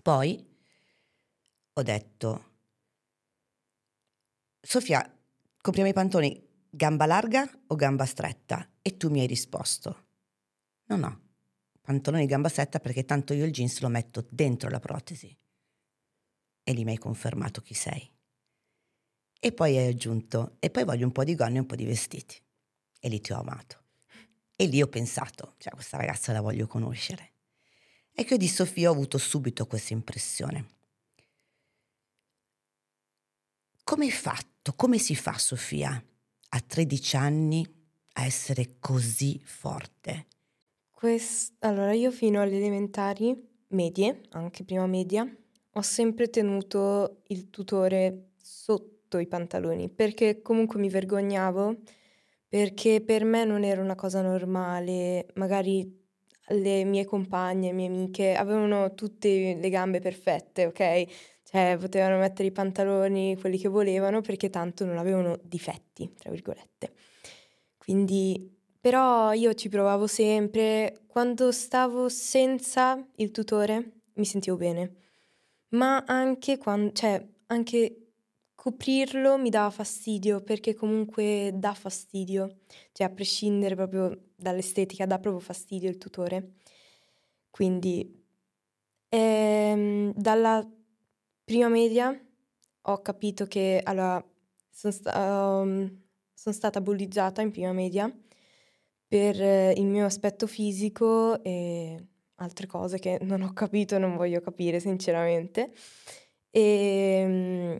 Poi 0.02 0.56
ho 1.74 1.82
detto, 1.82 2.52
Sofia, 4.60 5.02
compriamo 5.62 5.90
i 5.90 5.94
pantaloni 5.94 6.46
gamba 6.70 7.06
larga 7.06 7.50
o 7.68 7.76
gamba 7.76 8.06
stretta? 8.06 8.70
E 8.82 8.98
tu 8.98 9.10
mi 9.10 9.22
hai 9.22 9.28
risposto, 9.28 10.08
no, 10.88 10.96
no, 10.98 11.22
pantaloni 11.80 12.26
gamba 12.26 12.50
stretta 12.50 12.80
perché 12.80 13.06
tanto 13.06 13.34
io 13.34 13.46
il 13.46 13.52
jeans 13.52 13.80
lo 13.80 13.88
metto 13.88 14.28
dentro 14.30 14.70
la 14.70 14.80
protesi. 14.80 15.36
E 16.68 16.74
lì 16.74 16.84
mi 16.84 16.92
hai 16.92 16.98
confermato 16.98 17.62
chi 17.62 17.74
sei. 17.74 18.12
E 19.40 19.52
poi 19.54 19.78
hai 19.78 19.88
aggiunto, 19.88 20.58
e 20.60 20.70
poi 20.70 20.84
voglio 20.84 21.06
un 21.06 21.14
po' 21.14 21.24
di 21.24 21.34
gonne 21.34 21.56
e 21.56 21.60
un 21.60 21.66
po' 21.66 21.78
di 21.78 21.86
vestiti. 21.86 22.36
E 23.00 23.08
lì 23.08 23.22
ti 23.22 23.32
ho 23.32 23.40
amato. 23.40 23.84
E 24.54 24.66
lì 24.66 24.82
ho 24.82 24.88
pensato, 24.88 25.54
cioè 25.60 25.72
questa 25.72 25.96
ragazza 25.96 26.34
la 26.34 26.42
voglio 26.42 26.68
conoscere. 26.68 27.36
E 28.12 28.26
che 28.26 28.36
di 28.36 28.50
Sofia 28.50 28.90
ho 28.90 28.92
avuto 28.92 29.18
subito 29.18 29.66
questa 29.66 29.94
impressione. 29.94 30.68
Come 33.86 34.04
hai 34.04 34.12
fatto? 34.12 34.74
Come 34.74 34.98
si 34.98 35.16
fa, 35.16 35.38
Sofia, 35.38 36.04
a 36.50 36.60
13 36.60 37.16
anni 37.16 37.66
a 38.16 38.26
essere 38.26 38.76
così 38.80 39.40
forte? 39.42 40.28
Quest- 40.92 41.54
allora, 41.60 41.94
io 41.94 42.12
fino 42.12 42.42
alle 42.42 42.58
elementari, 42.58 43.34
medie, 43.68 44.24
anche 44.32 44.66
prima 44.66 44.86
media, 44.86 45.26
ho 45.78 45.82
sempre 45.82 46.30
tenuto 46.30 47.22
il 47.28 47.52
tutore 47.52 48.30
sotto 48.42 49.20
i 49.20 49.28
pantaloni 49.28 49.90
perché 49.90 50.42
comunque 50.42 50.80
mi 50.80 50.90
vergognavo, 50.90 51.76
perché 52.48 53.02
per 53.02 53.24
me 53.24 53.46
non 53.46 53.64
era 53.64 53.82
una 53.82 53.94
cosa 53.94 54.22
normale. 54.22 55.28
Magari 55.36 56.06
le 56.50 56.84
mie 56.84 57.06
compagne, 57.06 57.74
mie 57.74 57.88
amiche 57.88 58.34
avevano 58.34 58.96
tutte 58.96 59.56
le 59.56 59.70
gambe 59.70 60.00
perfette, 60.00 60.66
ok? 60.66 61.06
Cioè 61.44 61.78
potevano 61.80 62.18
mettere 62.18 62.48
i 62.48 62.52
pantaloni 62.52 63.38
quelli 63.40 63.60
che 63.60 63.70
volevano 63.70 64.22
perché 64.22 64.50
tanto 64.50 64.84
non 64.84 64.98
avevano 64.98 65.38
difetti, 65.44 66.12
tra 66.18 66.32
virgolette. 66.32 66.92
Quindi 67.78 68.52
però 68.80 69.32
io 69.34 69.54
ci 69.54 69.70
provavo 69.70 70.08
sempre. 70.08 71.02
Quando 71.06 71.52
stavo 71.52 72.10
senza 72.10 73.06
il 73.18 73.32
tutore 73.32 73.92
mi 74.14 74.26
sentivo 74.26 74.58
bene, 74.58 75.07
ma 75.70 76.04
anche 76.06 76.58
quando, 76.58 76.92
cioè, 76.94 77.26
anche 77.48 78.02
coprirlo 78.56 79.38
mi 79.38 79.50
dava 79.50 79.70
fastidio 79.70 80.42
perché 80.42 80.74
comunque 80.74 81.52
dà 81.56 81.74
fastidio, 81.74 82.60
cioè 82.92 83.08
a 83.08 83.10
prescindere 83.10 83.76
proprio 83.76 84.32
dall'estetica, 84.36 85.06
dà 85.06 85.20
proprio 85.20 85.42
fastidio 85.42 85.90
il 85.90 85.98
tutore. 85.98 86.54
Quindi 87.50 88.24
ehm, 89.10 90.14
dalla 90.16 90.68
prima 91.44 91.70
media 91.70 92.18
ho 92.82 93.02
capito 93.02 93.46
che 93.46 93.82
allora 93.84 94.24
sono 94.70 94.94
sta- 94.94 95.60
um, 95.62 96.02
sono 96.34 96.56
stata 96.56 96.82
bullizzata 96.82 97.42
in 97.42 97.52
prima 97.52 97.74
media 97.74 98.12
per 99.08 99.42
eh, 99.42 99.74
il 99.78 99.86
mio 99.86 100.06
aspetto 100.06 100.48
fisico 100.48 101.42
e 101.44 102.06
altre 102.38 102.68
cose 102.68 103.00
che 103.00 103.20
non 103.22 103.42
ho 103.42 103.54
capito 103.54 103.96
e 103.96 104.00
non 104.00 104.16
voglio 104.16 104.42
capire 104.42 104.80
sinceramente. 104.80 105.72
E, 106.52 107.24
mm, 107.28 107.78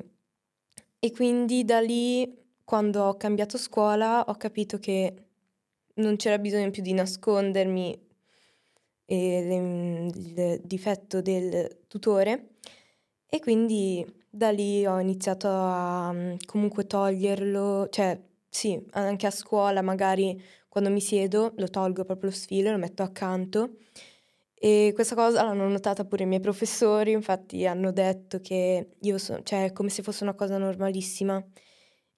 e 1.00 1.12
quindi 1.12 1.64
da 1.64 1.80
lì, 1.80 2.46
quando 2.64 3.04
ho 3.04 3.18
cambiato 3.18 3.58
scuola, 3.58 4.24
ho 4.28 4.36
capito 4.36 4.78
che 4.80 5.14
non 5.96 6.16
c'era 6.16 6.38
bisogno 6.40 6.70
più 6.72 6.82
di 6.84 6.94
nascondermi 6.94 8.06
le- 9.06 10.10
il 10.16 10.62
difetto 10.64 11.22
del 11.22 11.84
tutore 11.88 12.50
e 13.28 13.40
quindi 13.40 14.06
da 14.30 14.52
lì 14.52 14.86
ho 14.86 15.00
iniziato 15.00 15.48
a 15.50 16.12
mm, 16.14 16.36
comunque 16.46 16.86
toglierlo, 16.88 17.88
cioè 17.90 18.20
sì, 18.50 18.82
anche 18.92 19.28
a 19.28 19.32
scuola 19.32 19.82
magari 19.82 20.42
quando 20.68 20.90
mi 20.90 21.02
siedo 21.02 21.54
lo 21.58 21.70
tolgo 21.70 22.04
proprio 22.06 22.30
lo 22.30 22.36
sfilo, 22.36 22.72
lo 22.72 22.78
metto 22.78 23.04
accanto 23.04 23.78
e 24.60 24.92
questa 24.96 25.14
cosa 25.14 25.44
l'hanno 25.44 25.68
notata 25.68 26.04
pure 26.04 26.24
i 26.24 26.26
miei 26.26 26.40
professori, 26.40 27.12
infatti 27.12 27.66
hanno 27.68 27.92
detto 27.92 28.40
che 28.40 28.96
io 29.00 29.18
sono, 29.20 29.44
cioè 29.44 29.72
come 29.72 29.90
se 29.90 30.02
fosse 30.02 30.24
una 30.24 30.34
cosa 30.34 30.58
normalissima. 30.58 31.44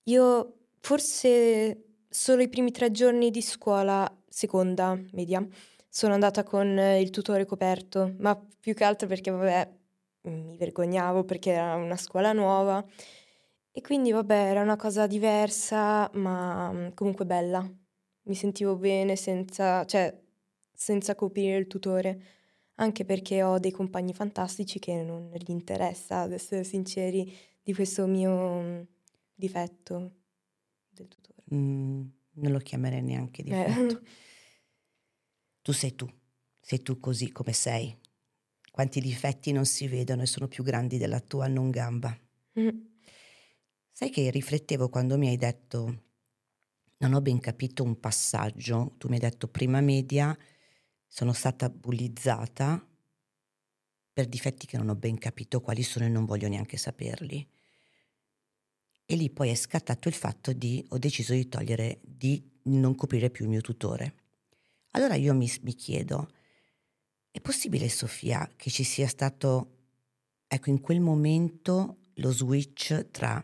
Io 0.04 0.54
forse 0.80 1.84
solo 2.10 2.42
i 2.42 2.50
primi 2.50 2.72
tre 2.72 2.92
giorni 2.92 3.30
di 3.30 3.42
scuola, 3.42 4.10
seconda 4.28 4.98
media, 5.12 5.46
sono 5.90 6.14
andata 6.14 6.44
con 6.44 6.68
il 6.78 7.10
tutore 7.10 7.46
coperto, 7.46 8.16
ma 8.20 8.40
più 8.60 8.74
che 8.74 8.84
altro 8.86 9.08
perché 9.08 9.32
vabbè 9.32 9.78
mi 10.22 10.58
vergognavo 10.58 11.24
perché 11.24 11.52
era 11.52 11.76
una 11.76 11.96
scuola 11.98 12.34
nuova 12.34 12.84
e 13.72 13.82
quindi 13.82 14.12
vabbè 14.12 14.34
era 14.34 14.62
una 14.62 14.76
cosa 14.76 15.08
diversa 15.08 16.10
ma 16.14 16.92
comunque 16.94 17.26
bella. 17.26 17.68
Mi 18.24 18.36
sentivo 18.36 18.76
bene 18.76 19.16
senza, 19.16 19.86
cioè, 19.86 20.16
senza 20.80 21.14
coprire 21.14 21.58
il 21.58 21.68
tutore, 21.68 22.22
anche 22.76 23.04
perché 23.04 23.44
ho 23.44 23.60
dei 23.60 23.72
compagni 23.72 24.14
fantastici 24.14 24.80
che 24.80 25.04
non 25.04 25.30
gli 25.34 25.52
interessa, 25.52 26.22
ad 26.22 26.32
essere 26.32 26.64
sinceri, 26.64 27.36
di 27.62 27.74
questo 27.74 28.08
mio 28.08 28.62
mm, 28.62 28.82
difetto 29.36 30.12
del 30.88 31.10
tutore. 31.10 31.44
Mm, 31.54 32.08
non 32.36 32.52
lo 32.54 32.60
chiamerei 32.60 33.02
neanche 33.02 33.44
difetto. 33.44 34.00
Eh. 34.00 34.02
Tu 35.62 35.74
sei 35.74 35.94
tu, 35.94 36.10
sei 36.62 36.82
tu 36.82 37.00
così 37.00 37.32
come 37.32 37.52
sei, 37.52 37.96
quanti 38.72 39.02
difetti 39.02 39.52
non 39.52 39.66
si 39.66 39.88
vedono 39.88 40.22
e 40.22 40.26
sono 40.26 40.48
più 40.48 40.64
grandi 40.64 40.98
della 40.98 41.20
tua 41.20 41.48
non 41.48 41.70
gamba. 41.70 42.18
Mm. 42.60 42.70
Sai 43.92 44.10
che 44.10 44.32
riflettevo 44.32 44.88
quando 44.88 45.18
mi 45.18 45.28
hai 45.28 45.36
detto, 45.36 46.04
non 47.00 47.14
ho 47.14 47.22
ben 47.22 47.40
capito 47.40 47.84
un 47.84 48.00
passaggio, 48.00 48.96
tu 48.98 49.10
mi 49.10 49.16
hai 49.16 49.20
detto 49.20 49.50
prima 49.50 49.82
media, 49.82 50.36
sono 51.10 51.34
stata 51.34 51.70
bullizzata 51.70 52.88
per 54.14 54.28
difetti 54.28 54.68
che 54.68 54.78
non 54.78 54.90
ho 54.90 54.96
ben 54.96 55.18
capito 55.18 55.60
quali 55.60 55.82
sono 55.82 56.06
e 56.06 56.10
non 56.10 56.26
voglio 56.26 56.48
neanche 56.48 56.78
saperli. 56.78 57.46
E 59.06 59.16
lì 59.16 59.30
poi 59.32 59.50
è 59.50 59.56
scattato 59.56 60.08
il 60.08 60.14
fatto 60.14 60.54
di, 60.54 60.86
ho 60.90 61.00
deciso 61.00 61.34
di 61.34 61.50
togliere, 61.50 62.00
di 62.04 62.48
non 62.64 62.94
coprire 62.94 63.32
più 63.32 63.46
il 63.46 63.50
mio 63.50 63.62
tutore. 63.62 64.14
Allora 64.92 65.16
io 65.16 65.34
mi, 65.34 65.52
mi 65.64 65.74
chiedo, 65.74 66.30
è 67.32 67.42
possibile, 67.42 67.90
Sofia, 67.90 68.48
che 68.56 68.70
ci 68.70 68.84
sia 68.84 69.08
stato, 69.08 69.78
ecco, 70.48 70.70
in 70.70 70.80
quel 70.80 71.00
momento 71.00 71.98
lo 72.16 72.32
switch 72.32 73.10
tra 73.10 73.44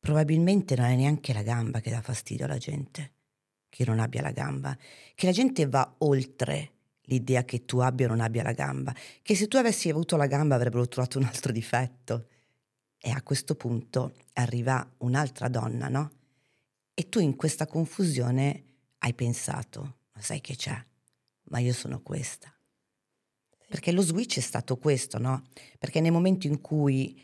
probabilmente 0.00 0.74
non 0.76 0.86
è 0.86 0.96
neanche 0.96 1.32
la 1.32 1.42
gamba 1.42 1.80
che 1.80 1.90
dà 1.90 2.00
fastidio 2.00 2.46
alla 2.46 2.58
gente, 2.58 3.12
che 3.68 3.84
non 3.84 3.98
abbia 3.98 4.22
la 4.22 4.30
gamba, 4.30 4.76
che 5.14 5.26
la 5.26 5.32
gente 5.32 5.66
va 5.66 5.94
oltre 5.98 6.72
l'idea 7.02 7.44
che 7.44 7.64
tu 7.64 7.78
abbia 7.78 8.06
o 8.06 8.08
non 8.10 8.20
abbia 8.20 8.42
la 8.42 8.52
gamba, 8.52 8.94
che 9.22 9.34
se 9.36 9.48
tu 9.48 9.56
avessi 9.56 9.88
avuto 9.88 10.16
la 10.16 10.26
gamba 10.26 10.54
avrebbero 10.54 10.88
trovato 10.88 11.18
un 11.18 11.24
altro 11.24 11.52
difetto. 11.52 12.28
E 12.98 13.10
a 13.10 13.22
questo 13.22 13.54
punto 13.54 14.14
arriva 14.32 14.84
un'altra 14.98 15.48
donna, 15.48 15.88
no? 15.88 16.10
E 16.94 17.08
tu 17.08 17.20
in 17.20 17.36
questa 17.36 17.66
confusione 17.66 18.64
hai 18.98 19.14
pensato, 19.14 19.98
ma 20.12 20.20
sai 20.20 20.40
che 20.40 20.56
c'è? 20.56 20.82
ma 21.48 21.58
io 21.58 21.72
sono 21.72 22.00
questa. 22.00 22.52
Perché 23.68 23.92
lo 23.92 24.00
switch 24.00 24.38
è 24.38 24.40
stato 24.40 24.76
questo, 24.78 25.18
no? 25.18 25.44
Perché 25.78 26.00
nel 26.00 26.12
momento 26.12 26.46
in 26.46 26.60
cui, 26.60 27.20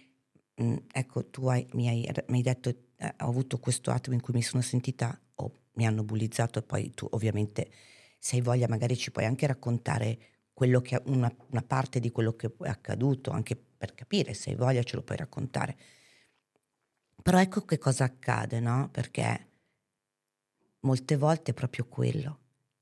mh, 0.55 0.77
ecco, 0.93 1.27
tu 1.27 1.47
hai, 1.47 1.67
mi, 1.73 1.89
hai, 1.89 2.11
mi, 2.29 2.39
hai, 2.39 2.43
detto, 2.43 2.69
eh, 2.97 3.15
ho 3.21 3.29
avuto 3.29 3.59
questo 3.59 3.91
attimo 3.91 4.15
in 4.15 4.21
cui 4.21 4.35
mi 4.35 4.43
sono 4.43 4.63
sentita, 4.63 5.19
mi 5.75 5.87
hanno 5.87 6.05
bullizzato 6.05 6.59
e 6.59 6.63
poi 6.63 6.91
tu 6.91 7.07
ovviamente, 7.11 7.71
se 8.19 8.37
hai 8.37 8.43
voglia, 8.43 8.69
magari 8.69 8.97
ci 8.97 9.11
puoi 9.11 9.25
anche 9.25 9.47
raccontare 9.47 10.19
che, 10.83 11.03
una, 11.07 11.35
una 11.51 11.63
parte 11.63 11.99
di 11.99 12.11
quello 12.11 12.37
che 12.37 12.53
è 12.61 12.69
accaduto, 12.69 13.31
anche 13.31 13.57
per 13.57 13.95
capire, 13.95 14.35
se 14.35 14.51
hai 14.51 14.57
voglia 14.57 14.83
ce 14.83 14.97
lo 14.97 15.03
puoi 15.03 15.17
raccontare. 15.17 15.77
Però 17.23 17.39
ecco 17.39 17.65
che 17.65 17.79
cosa 17.79 18.05
accade, 18.05 18.61
no? 18.61 18.89
Perché 18.91 19.49
molte 20.81 21.17
volte 21.17 21.53
è 21.53 21.55
proprio 21.55 21.87
quello, 21.87 22.39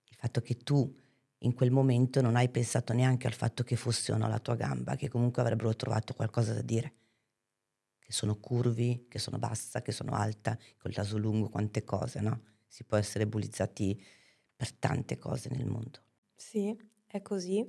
il 0.08 0.16
fatto 0.16 0.40
che 0.40 0.58
tu 0.58 0.94
in 1.42 1.54
quel 1.54 1.70
momento 1.70 2.20
non 2.20 2.36
hai 2.36 2.48
pensato 2.50 2.92
neanche 2.92 3.26
al 3.26 3.32
fatto 3.32 3.62
che 3.62 3.76
fosse 3.76 4.12
o 4.12 4.16
no 4.16 4.28
la 4.28 4.38
tua 4.40 4.56
gamba, 4.56 4.96
che 4.96 5.08
comunque 5.08 5.40
avrebbero 5.42 5.74
trovato 5.74 6.12
qualcosa 6.14 6.52
da 6.52 6.62
dire. 6.62 6.94
Che 7.98 8.12
sono 8.12 8.36
curvi, 8.36 9.06
che 9.08 9.18
sono 9.18 9.38
bassa, 9.38 9.80
che 9.80 9.92
sono 9.92 10.12
alta, 10.12 10.58
col 10.78 10.92
naso 10.94 11.16
lungo, 11.16 11.48
quante 11.48 11.84
cose, 11.84 12.20
no? 12.20 12.49
Si 12.70 12.84
può 12.84 12.96
essere 12.96 13.26
bullizzati 13.26 14.00
per 14.54 14.72
tante 14.74 15.18
cose 15.18 15.48
nel 15.50 15.66
mondo. 15.66 15.98
Sì, 16.36 16.74
è 17.06 17.20
così, 17.20 17.68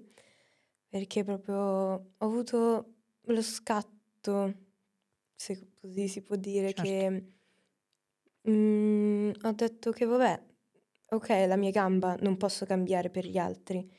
perché 0.88 1.24
proprio 1.24 1.58
ho 1.58 2.12
avuto 2.20 2.94
lo 3.22 3.42
scatto, 3.42 4.54
se 5.36 5.72
così 5.80 6.08
si 6.08 6.22
può 6.22 6.36
dire, 6.36 6.72
certo. 6.74 6.82
che 6.84 7.24
mm, 8.50 9.32
ho 9.42 9.52
detto 9.54 9.92
che 9.92 10.06
vabbè, 10.06 10.44
ok, 11.10 11.30
la 11.48 11.56
mia 11.56 11.72
gamba 11.72 12.16
non 12.20 12.38
posso 12.38 12.66
cambiare 12.66 13.10
per 13.10 13.26
gli 13.26 13.38
altri. 13.38 13.90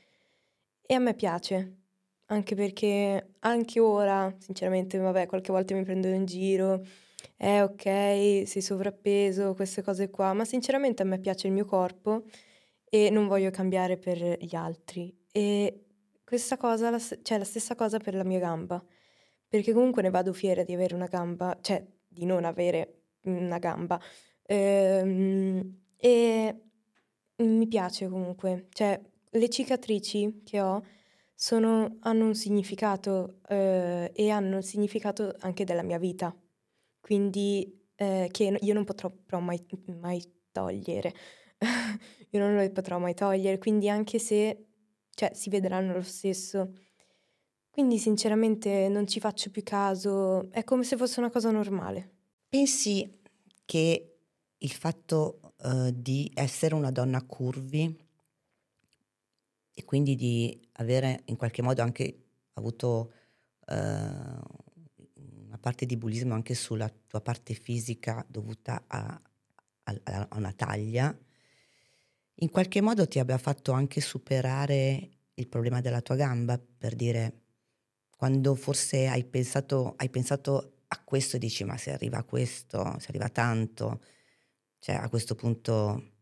E 0.80 0.94
a 0.94 1.00
me 1.00 1.14
piace, 1.14 1.78
anche 2.26 2.54
perché 2.54 3.35
anche 3.40 3.80
ora, 3.80 4.32
sinceramente, 4.38 4.99
vabbè, 4.99 5.26
qualche 5.26 5.50
volta 5.50 5.75
mi 5.75 5.82
prendo 5.82 6.06
in 6.06 6.25
giro, 6.26 6.85
eh 7.37 7.62
ok, 7.62 8.47
sei 8.47 8.61
sovrappeso, 8.61 9.55
queste 9.55 9.83
cose 9.83 10.11
qua, 10.11 10.33
ma 10.33 10.45
sinceramente 10.45 11.02
a 11.02 11.05
me 11.05 11.19
piace 11.19 11.47
il 11.47 11.52
mio 11.52 11.64
corpo 11.64 12.25
e 12.88 13.11
non 13.11 13.26
voglio 13.26 13.50
cambiare 13.50 13.97
per 13.99 14.19
gli 14.41 14.55
altri. 14.55 15.14
E 15.33 15.85
questa 16.25 16.57
cosa, 16.57 16.91
la, 16.91 16.99
cioè 16.99 17.38
la 17.38 17.45
stessa 17.45 17.75
cosa 17.75 17.99
per 17.99 18.14
la 18.14 18.25
mia 18.25 18.38
gamba, 18.38 18.83
perché 19.49 19.73
comunque 19.73 20.02
ne 20.02 20.11
vado 20.11 20.33
fiera 20.33 20.62
di 20.62 20.75
avere 20.75 20.95
una 20.95 21.07
gamba, 21.07 21.59
cioè 21.61 21.85
di 22.09 22.25
non 22.25 22.45
avere 22.45 23.02
una 23.23 23.59
gamba. 23.59 24.00
Ehm, 24.45 25.81
e 25.97 26.61
mi 27.37 27.67
piace 27.69 28.09
comunque, 28.09 28.67
cioè 28.73 29.00
le 29.31 29.49
cicatrici 29.49 30.43
che 30.45 30.61
ho 30.61 30.83
sono, 31.35 31.97
hanno 32.00 32.26
un 32.26 32.35
significato 32.35 33.41
eh, 33.49 34.11
e 34.14 34.31
hanno 34.31 34.59
il 34.59 34.64
significato 34.64 35.35
anche 35.41 35.64
della 35.64 35.83
mia 35.83 35.99
vita, 35.99 36.35
quindi 37.02 37.78
eh, 37.97 38.28
che 38.30 38.56
io 38.61 38.73
non 38.73 38.85
potrò 38.85 39.12
mai, 39.40 39.62
mai 40.00 40.23
togliere, 40.52 41.12
io 42.30 42.38
non 42.38 42.54
lo 42.54 42.71
potrò 42.71 42.99
mai 42.99 43.12
togliere, 43.12 43.59
quindi 43.59 43.88
anche 43.90 44.18
se 44.18 44.68
cioè, 45.11 45.32
si 45.35 45.50
vedranno 45.50 45.92
lo 45.92 46.02
stesso. 46.02 46.73
Quindi 47.68 47.99
sinceramente 47.99 48.88
non 48.88 49.06
ci 49.06 49.18
faccio 49.18 49.50
più 49.50 49.62
caso, 49.62 50.50
è 50.50 50.62
come 50.62 50.85
se 50.85 50.97
fosse 50.97 51.21
una 51.21 51.30
cosa 51.30 51.50
normale. 51.50 52.11
Pensi 52.49 53.21
che 53.64 54.18
il 54.59 54.71
fatto 54.71 55.54
eh, 55.56 55.90
di 55.94 56.30
essere 56.35 56.75
una 56.75 56.90
donna 56.90 57.23
curvi 57.23 57.99
e 59.75 59.85
quindi 59.85 60.14
di 60.14 60.61
avere 60.73 61.23
in 61.26 61.37
qualche 61.37 61.62
modo 61.62 61.82
anche 61.82 62.25
avuto 62.54 63.12
uh, 63.68 64.62
parte 65.62 65.87
di 65.87 65.97
bullismo 65.97 66.35
anche 66.35 66.54
sulla 66.54 66.92
tua 67.07 67.21
parte 67.21 67.54
fisica 67.54 68.25
dovuta 68.28 68.83
a, 68.88 69.23
a, 69.85 70.00
a, 70.02 70.28
una 70.37 70.52
taglia, 70.52 71.16
in 72.35 72.50
qualche 72.50 72.81
modo 72.81 73.07
ti 73.07 73.21
abbia 73.21 73.38
fatto 73.38 73.71
anche 73.71 74.00
superare 74.00 75.11
il 75.35 75.47
problema 75.47 75.81
della 75.81 76.00
tua 76.00 76.16
gamba, 76.16 76.59
per 76.59 76.97
dire, 76.97 77.42
quando 78.16 78.57
forse 78.57 79.07
hai 79.07 79.25
pensato, 79.25 79.95
hai 79.97 80.11
pensato 80.11 80.81
a 80.88 81.00
questo 81.04 81.37
e 81.37 81.38
dici 81.38 81.62
ma 81.64 81.76
se 81.76 81.92
arriva 81.92 82.19
a 82.19 82.25
questo, 82.25 82.99
se 82.99 83.07
arriva 83.09 83.28
tanto, 83.28 84.02
cioè 84.78 84.97
a 84.97 85.09
questo 85.09 85.37
punto 85.37 86.12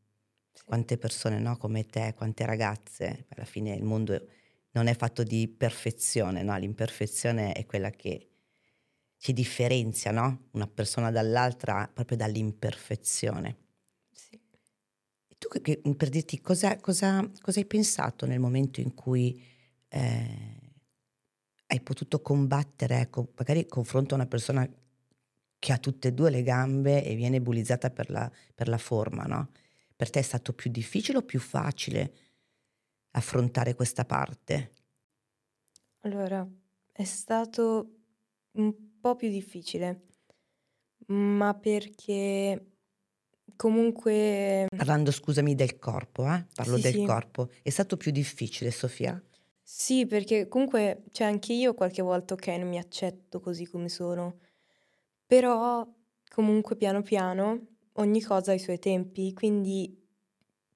sì. 0.52 0.62
quante 0.64 0.98
persone 0.98 1.38
no, 1.40 1.56
come 1.56 1.86
te, 1.86 2.12
quante 2.14 2.44
ragazze, 2.44 3.26
alla 3.30 3.46
fine 3.46 3.74
il 3.74 3.84
mondo 3.84 4.28
non 4.72 4.86
è 4.86 4.94
fatto 4.94 5.22
di 5.22 5.48
perfezione, 5.48 6.42
no? 6.42 6.56
l'imperfezione 6.56 7.52
è 7.52 7.66
quella 7.66 7.90
che 7.90 8.29
ci 9.20 9.34
differenzia 9.34 10.12
no? 10.12 10.48
una 10.52 10.66
persona 10.66 11.10
dall'altra 11.10 11.88
proprio 11.92 12.16
dall'imperfezione. 12.16 13.56
Sì. 14.10 14.40
E 15.28 15.36
tu 15.36 15.48
che, 15.60 15.82
per 15.94 16.08
dirti 16.08 16.40
cosa, 16.40 16.74
cosa, 16.78 17.30
cosa, 17.38 17.60
hai 17.60 17.66
pensato 17.66 18.24
nel 18.24 18.40
momento 18.40 18.80
in 18.80 18.94
cui 18.94 19.38
eh, 19.88 20.72
hai 21.66 21.80
potuto 21.82 22.22
combattere, 22.22 23.00
ecco, 23.00 23.30
magari 23.36 23.66
confronto 23.66 24.14
a 24.14 24.16
una 24.16 24.26
persona 24.26 24.66
che 25.58 25.72
ha 25.72 25.76
tutte 25.76 26.08
e 26.08 26.14
due 26.14 26.30
le 26.30 26.42
gambe 26.42 27.04
e 27.04 27.14
viene 27.14 27.42
bullizzata 27.42 27.90
per 27.90 28.08
la, 28.08 28.30
per 28.54 28.68
la 28.68 28.78
forma, 28.78 29.24
no? 29.24 29.50
Per 29.94 30.08
te 30.08 30.20
è 30.20 30.22
stato 30.22 30.54
più 30.54 30.70
difficile 30.70 31.18
o 31.18 31.22
più 31.22 31.40
facile 31.40 32.14
affrontare 33.10 33.74
questa 33.74 34.06
parte? 34.06 34.72
Allora, 35.98 36.48
è 36.90 37.04
stato 37.04 37.96
un 38.52 38.89
po' 39.00 39.16
più 39.16 39.28
difficile, 39.28 40.06
ma 41.08 41.54
perché 41.54 42.66
comunque... 43.56 44.66
Parlando, 44.74 45.10
scusami, 45.10 45.54
del 45.54 45.78
corpo, 45.78 46.26
eh? 46.26 46.46
Parlo 46.54 46.76
Sì, 46.76 46.82
del 46.82 46.94
sì. 46.94 47.04
corpo. 47.04 47.50
È 47.62 47.70
stato 47.70 47.96
più 47.96 48.10
difficile, 48.10 48.70
Sofia? 48.70 49.22
Sì, 49.62 50.06
perché 50.06 50.48
comunque, 50.48 51.04
cioè 51.12 51.26
anche 51.28 51.52
io 51.52 51.74
qualche 51.74 52.02
volta, 52.02 52.34
ok, 52.34 52.46
non 52.48 52.68
mi 52.68 52.78
accetto 52.78 53.40
così 53.40 53.66
come 53.66 53.88
sono, 53.88 54.38
però 55.26 55.86
comunque 56.28 56.76
piano 56.76 57.02
piano 57.02 57.66
ogni 57.94 58.20
cosa 58.22 58.50
ha 58.52 58.54
i 58.54 58.58
suoi 58.58 58.78
tempi, 58.78 59.32
quindi 59.32 59.96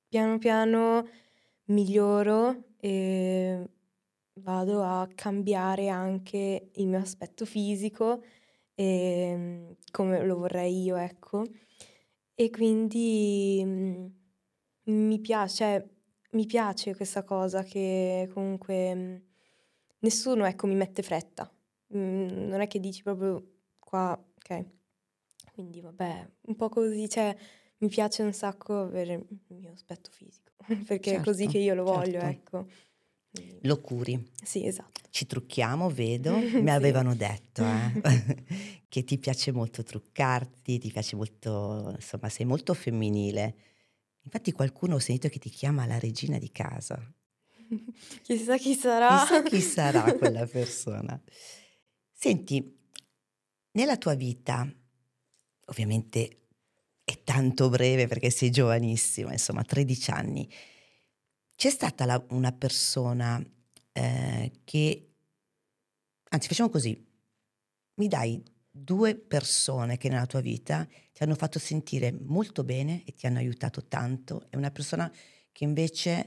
piano 0.09 0.39
piano 0.39 1.09
miglioro 1.67 2.65
e 2.79 3.69
vado 4.35 4.83
a 4.83 5.09
cambiare 5.15 5.89
anche 5.89 6.71
il 6.75 6.87
mio 6.89 6.99
aspetto 6.99 7.45
fisico 7.47 8.23
e 8.75 9.77
come 9.91 10.25
lo 10.25 10.37
vorrei 10.39 10.83
io, 10.83 10.97
ecco. 10.97 11.45
E 12.35 12.51
quindi 12.51 13.63
mm, 13.65 14.07
mi 14.85 15.21
piace, 15.21 15.55
cioè, 15.57 15.89
mi 16.33 16.47
piace 16.47 16.95
questa 16.97 17.23
cosa 17.25 17.63
che 17.63 18.29
comunque 18.33 18.95
mm, 18.95 19.17
nessuno, 20.01 20.45
ecco, 20.47 20.67
mi 20.67 20.75
mette 20.75 21.03
fretta. 21.03 21.51
Mm, 21.97 22.49
non 22.49 22.61
è 22.61 22.67
che 22.67 22.81
dici 22.81 23.03
proprio 23.03 23.43
qua, 23.79 24.13
ok. 24.37 24.65
Quindi 25.53 25.81
vabbè, 25.81 26.29
un 26.49 26.57
po' 26.57 26.69
così, 26.69 27.09
cioè, 27.09 27.37
mi 27.79 27.89
piace 27.89 28.23
un 28.23 28.33
sacco 28.33 28.81
avere 28.81 29.15
il 29.15 29.57
mio 29.57 29.73
aspetto 29.73 30.11
fisico, 30.11 30.53
perché 30.87 31.17
è 31.17 31.21
così 31.21 31.47
Certo, 31.47 31.49
che 31.49 31.59
io 31.59 31.75
lo 31.75 31.85
voglio, 31.85 32.21
certo. 32.21 32.27
ecco. 32.27 32.67
Lo 33.63 33.81
curi. 33.81 34.31
Sì, 34.43 34.65
esatto. 34.67 35.01
Ci 35.11 35.27
trucchiamo, 35.27 35.89
vedo. 35.91 36.37
Mi 36.39 36.63
Sì. 36.63 36.69
avevano 36.69 37.15
detto 37.15 37.63
eh, 37.65 38.45
che 38.89 39.05
ti 39.05 39.19
piace 39.19 39.53
molto 39.53 39.83
truccarti, 39.83 40.79
ti 40.79 40.91
piace 40.93 41.17
molto, 41.17 41.93
insomma, 41.95 42.29
sei 42.29 42.47
molto 42.47 42.75
femminile. 42.75 43.57
Infatti 44.23 44.53
qualcuno 44.53 44.95
ho 44.97 44.99
sentito 44.99 45.29
che 45.29 45.39
ti 45.39 45.51
chiama 45.51 45.87
la 45.87 45.99
regina 45.99 46.39
di 46.39 46.51
casa. 46.51 46.97
Chissà 48.23 48.57
chi 48.57 48.75
sarà. 48.75 49.19
Chissà 49.19 49.43
chi 49.43 49.61
sarà 49.61 50.13
quella 50.15 50.47
persona. 50.47 51.21
Senti, 52.13 52.79
nella 53.73 53.97
tua 53.99 54.15
vita, 54.15 54.67
ovviamente 55.67 56.39
è 57.05 57.23
tanto 57.23 57.69
breve 57.69 58.07
perché 58.07 58.31
sei 58.31 58.51
giovanissima, 58.51 59.33
insomma, 59.33 59.63
13 59.63 60.11
anni, 60.11 60.49
c'è 61.55 61.71
stata 61.71 62.05
la- 62.05 62.25
una 62.31 62.53
persona 62.53 63.43
eh, 63.97 64.51
che, 64.65 65.09
anzi 66.31 66.49
facciamo 66.49 66.69
così, 66.69 67.07
mi 67.95 68.09
dai 68.09 68.43
due 68.71 69.15
persone 69.15 69.97
che 69.97 70.09
nella 70.09 70.27
tua 70.27 70.41
vita 70.41 70.85
ti 71.13 71.23
hanno 71.23 71.37
fatto 71.37 71.59
sentire 71.61 72.13
molto 72.13 72.65
bene 72.65 73.05
e 73.05 73.13
ti 73.15 73.27
hanno 73.27 73.39
aiutato 73.39 73.85
tanto 73.87 74.47
e 74.51 74.57
una 74.57 74.73
persona 74.73 75.11
che 75.53 75.65
invece 75.65 76.27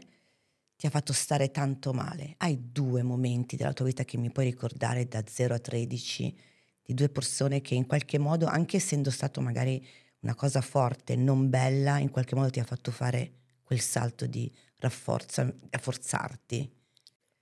ti 0.77 0.85
ha 0.85 0.89
fatto 0.89 1.11
stare 1.11 1.51
tanto 1.51 1.91
male. 1.91 2.35
Hai 2.37 2.71
due 2.71 3.03
momenti 3.03 3.57
della 3.57 3.73
tua 3.73 3.85
vita 3.85 4.05
che 4.05 4.17
mi 4.17 4.31
puoi 4.31 4.45
ricordare 4.45 5.07
da 5.07 5.23
0 5.27 5.55
a 5.55 5.59
13 5.59 6.35
di 6.81 6.93
due 6.93 7.09
persone 7.09 7.59
che 7.61 7.75
in 7.75 7.85
qualche 7.85 8.17
modo, 8.17 8.45
anche 8.45 8.77
essendo 8.77 9.09
stato 9.11 9.41
magari 9.41 9.85
una 10.21 10.35
cosa 10.35 10.61
forte, 10.61 11.15
non 11.15 11.49
bella, 11.49 11.97
in 11.99 12.09
qualche 12.11 12.35
modo 12.35 12.49
ti 12.49 12.59
ha 12.59 12.63
fatto 12.63 12.91
fare 12.91 13.33
quel 13.63 13.81
salto 13.81 14.25
di 14.25 14.49
rafforza- 14.79 15.53
rafforzarti. 15.69 16.75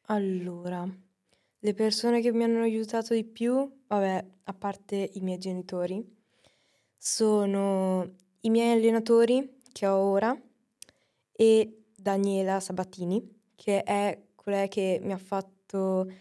Allora, 0.07 0.87
le 1.59 1.73
persone 1.73 2.21
che 2.21 2.31
mi 2.31 2.43
hanno 2.43 2.61
aiutato 2.61 3.13
di 3.13 3.23
più, 3.23 3.83
vabbè, 3.87 4.25
a 4.43 4.53
parte 4.53 5.09
i 5.13 5.19
miei 5.21 5.37
genitori, 5.37 6.03
sono 6.97 8.15
i 8.41 8.49
miei 8.49 8.71
allenatori 8.77 9.59
che 9.71 9.87
ho 9.87 9.97
ora 9.97 10.39
e 11.31 11.83
Daniela 11.95 12.59
Sabatini, 12.59 13.41
che 13.55 13.83
è 13.83 14.27
quella 14.35 14.67
che 14.67 14.99
mi 15.01 15.11
ha 15.11 15.17
fatto 15.17 16.11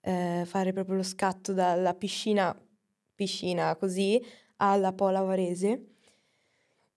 eh, 0.00 0.44
fare 0.46 0.72
proprio 0.72 0.96
lo 0.96 1.02
scatto 1.02 1.52
dalla 1.52 1.94
piscina, 1.94 2.54
piscina 3.14 3.74
così, 3.76 4.22
alla 4.56 4.92
Pola 4.92 5.22
Varese, 5.22 5.86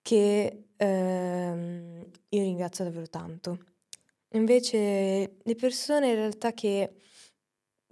che 0.01 0.62
ehm, 0.77 2.05
io 2.29 2.41
ringrazio 2.41 2.83
davvero 2.83 3.07
tanto. 3.07 3.57
Invece 4.33 5.38
le 5.43 5.55
persone 5.55 6.09
in 6.09 6.15
realtà 6.15 6.53
che 6.53 6.95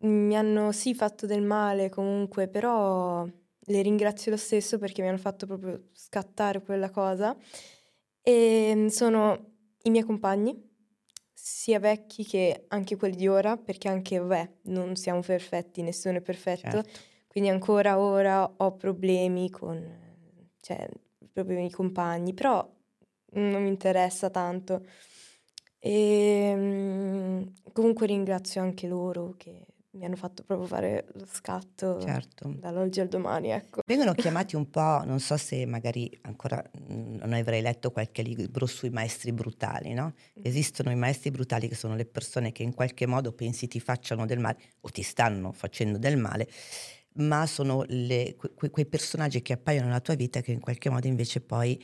mi 0.01 0.35
hanno 0.35 0.71
sì 0.71 0.95
fatto 0.95 1.25
del 1.27 1.43
male 1.43 1.89
comunque, 1.89 2.47
però 2.47 3.25
le 3.25 3.81
ringrazio 3.81 4.31
lo 4.31 4.37
stesso 4.37 4.79
perché 4.79 5.01
mi 5.01 5.09
hanno 5.09 5.17
fatto 5.17 5.45
proprio 5.45 5.89
scattare 5.93 6.61
quella 6.61 6.89
cosa. 6.89 7.37
E 8.23 8.87
sono 8.89 9.49
i 9.83 9.89
miei 9.89 10.03
compagni, 10.03 10.69
sia 11.33 11.79
vecchi 11.79 12.23
che 12.25 12.65
anche 12.69 12.95
quelli 12.95 13.15
di 13.15 13.27
ora, 13.27 13.57
perché 13.57 13.87
anche, 13.87 14.17
vabbè, 14.19 14.51
non 14.63 14.95
siamo 14.95 15.21
perfetti, 15.21 15.81
nessuno 15.81 16.17
è 16.17 16.21
perfetto. 16.21 16.81
Certo. 16.83 16.99
Quindi 17.27 17.49
ancora 17.49 17.97
ora 17.99 18.43
ho 18.57 18.75
problemi 18.75 19.49
con, 19.49 19.81
cioè, 20.59 20.87
proprio 21.31 21.55
i 21.55 21.59
miei 21.59 21.71
compagni, 21.71 22.33
però 22.33 22.67
non 23.33 23.63
mi 23.63 23.69
interessa 23.69 24.29
tanto. 24.29 24.85
E 25.79 26.53
mm, 26.55 27.41
comunque 27.73 28.05
ringrazio 28.05 28.61
anche 28.61 28.87
loro 28.87 29.33
che 29.37 29.65
mi 29.93 30.05
hanno 30.05 30.15
fatto 30.15 30.43
proprio 30.43 30.67
fare 30.67 31.07
lo 31.15 31.25
scatto 31.25 31.99
Certo. 31.99 32.53
dall'oggi 32.59 33.01
al 33.01 33.07
domani, 33.07 33.49
ecco. 33.49 33.81
Vengono 33.85 34.13
chiamati 34.15 34.55
un 34.55 34.69
po', 34.69 35.03
non 35.03 35.19
so 35.19 35.35
se 35.37 35.65
magari 35.65 36.17
ancora 36.21 36.63
mm, 36.91 37.15
non 37.15 37.33
avrei 37.33 37.61
letto 37.61 37.91
qualche 37.91 38.21
libro 38.21 38.65
sui 38.67 38.89
maestri 38.89 39.33
brutali, 39.33 39.93
no? 39.93 40.13
Esistono 40.41 40.91
i 40.91 40.95
maestri 40.95 41.31
brutali 41.31 41.67
che 41.67 41.75
sono 41.75 41.95
le 41.95 42.05
persone 42.05 42.51
che 42.51 42.63
in 42.63 42.73
qualche 42.73 43.05
modo 43.05 43.33
pensi 43.33 43.67
ti 43.67 43.79
facciano 43.79 44.25
del 44.25 44.39
male 44.39 44.57
o 44.81 44.89
ti 44.89 45.01
stanno 45.01 45.51
facendo 45.51 45.97
del 45.97 46.17
male, 46.17 46.47
ma 47.15 47.45
sono 47.45 47.83
le- 47.87 48.35
que- 48.37 48.53
que- 48.53 48.69
quei 48.69 48.85
personaggi 48.85 49.41
che 49.41 49.53
appaiono 49.53 49.87
nella 49.87 49.99
tua 50.01 50.15
vita 50.15 50.41
che 50.41 50.51
in 50.51 50.59
qualche 50.59 50.89
modo 50.89 51.07
invece 51.07 51.41
poi 51.41 51.77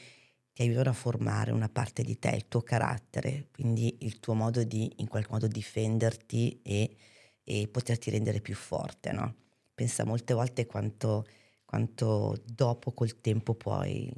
ti 0.53 0.61
aiutano 0.63 0.89
a 0.89 0.93
formare 0.93 1.51
una 1.51 1.69
parte 1.69 2.03
di 2.03 2.17
te, 2.19 2.29
il 2.29 2.47
tuo 2.47 2.61
carattere, 2.61 3.47
quindi 3.51 3.97
il 4.01 4.19
tuo 4.19 4.33
modo 4.33 4.63
di 4.63 4.91
in 4.97 5.07
qualche 5.07 5.29
modo 5.31 5.47
difenderti 5.47 6.61
e, 6.63 6.95
e 7.43 7.67
poterti 7.67 8.09
rendere 8.09 8.41
più 8.41 8.55
forte, 8.55 9.11
no? 9.11 9.35
Pensa 9.75 10.03
molte 10.05 10.33
volte 10.33 10.65
quanto, 10.65 11.25
quanto 11.65 12.35
dopo 12.45 12.91
col 12.93 13.21
tempo 13.21 13.53
poi 13.53 14.11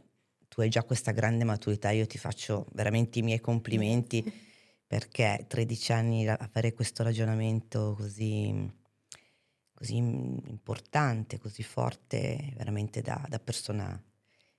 tu 0.48 0.62
hai 0.62 0.70
già 0.70 0.84
questa 0.84 1.12
grande 1.12 1.44
maturità, 1.44 1.92
io 1.92 2.08
ti 2.08 2.18
faccio 2.18 2.66
veramente 2.74 3.20
i 3.20 3.22
miei 3.22 3.40
complimenti 3.42 4.24
perché 4.88 5.46
13 5.48 5.92
anni 5.92 6.28
a 6.28 6.50
fare 6.52 6.74
questo 6.74 7.04
ragionamento 7.04 7.96
così, 7.98 8.72
così 9.80 9.96
importante, 9.96 11.38
così 11.38 11.64
forte, 11.64 12.52
veramente 12.58 13.02
da, 13.02 13.26
da 13.30 13.40
persona 13.40 14.04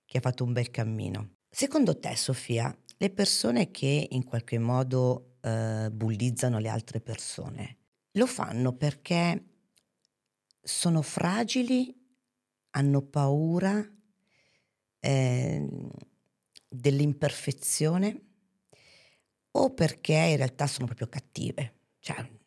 che 0.07 0.17
ha 0.17 0.21
fatto 0.23 0.45
un 0.45 0.55
bel 0.55 0.71
cammino. 0.71 1.35
Secondo 1.51 1.99
te, 1.99 2.17
Sofia, 2.17 2.75
le 2.97 3.11
persone 3.11 3.71
che 3.71 4.09
in 4.13 4.25
qualche 4.25 4.59
modo 4.59 5.37
eh, 5.43 5.91
bullizzano 5.93 6.59
le 6.59 6.71
altre 6.71 7.03
persone, 7.03 7.77
lo 8.13 8.27
fanno 8.27 8.73
perché 8.73 9.45
sono 10.63 11.03
fragili, 11.03 11.95
hanno 12.71 13.03
paura 13.03 13.87
eh, 15.01 15.69
dell'imperfezione 16.67 18.23
o 19.51 19.75
perché 19.75 20.15
in 20.15 20.37
realtà 20.37 20.67
sono 20.67 20.87
proprio 20.87 21.09
cattive? 21.09 21.75
Cioè, 21.99 22.40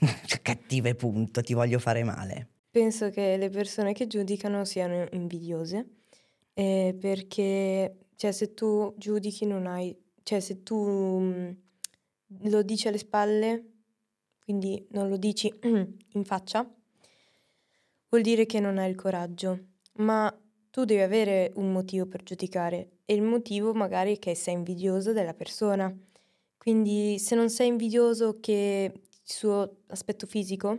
cattive 0.42 0.94
punto, 0.94 1.42
ti 1.42 1.54
voglio 1.54 1.78
fare 1.78 2.02
male. 2.04 2.48
Penso 2.70 3.10
che 3.10 3.36
le 3.36 3.48
persone 3.48 3.92
che 3.92 4.06
giudicano 4.06 4.64
siano 4.64 5.06
invidiose, 5.12 5.86
eh, 6.54 6.96
perché 6.98 8.08
cioè, 8.14 8.32
se 8.32 8.52
tu 8.52 8.92
giudichi 8.96 9.46
non 9.46 9.66
hai, 9.66 9.96
cioè 10.22 10.40
se 10.40 10.62
tu 10.62 11.20
mm, 11.20 11.50
lo 12.50 12.62
dici 12.62 12.88
alle 12.88 12.98
spalle, 12.98 13.64
quindi 14.42 14.84
non 14.90 15.08
lo 15.08 15.16
dici 15.16 15.52
in 15.62 16.24
faccia, 16.24 16.68
vuol 18.08 18.22
dire 18.22 18.44
che 18.44 18.58
non 18.58 18.78
hai 18.78 18.90
il 18.90 18.96
coraggio, 18.96 19.66
ma 19.98 20.36
tu 20.70 20.84
devi 20.84 21.00
avere 21.00 21.52
un 21.56 21.70
motivo 21.72 22.06
per 22.06 22.22
giudicare 22.22 22.98
e 23.04 23.14
il 23.14 23.22
motivo 23.22 23.72
magari 23.72 24.16
è 24.16 24.18
che 24.18 24.34
sei 24.34 24.54
invidioso 24.54 25.12
della 25.12 25.34
persona. 25.34 25.96
Quindi 26.56 27.18
se 27.18 27.34
non 27.34 27.48
sei 27.50 27.68
invidioso 27.68 28.38
che 28.40 28.92
suo 29.32 29.82
aspetto 29.88 30.26
fisico 30.26 30.78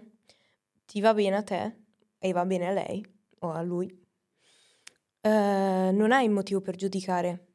ti 0.85 1.01
va 1.01 1.13
bene 1.13 1.35
a 1.35 1.43
te 1.43 1.75
e 2.17 2.31
va 2.31 2.45
bene 2.45 2.67
a 2.67 2.71
lei 2.71 3.05
o 3.39 3.51
a 3.51 3.61
lui, 3.61 3.87
eh, 5.21 5.91
non 5.93 6.11
hai 6.11 6.27
motivo 6.29 6.61
per 6.61 6.75
giudicare. 6.75 7.47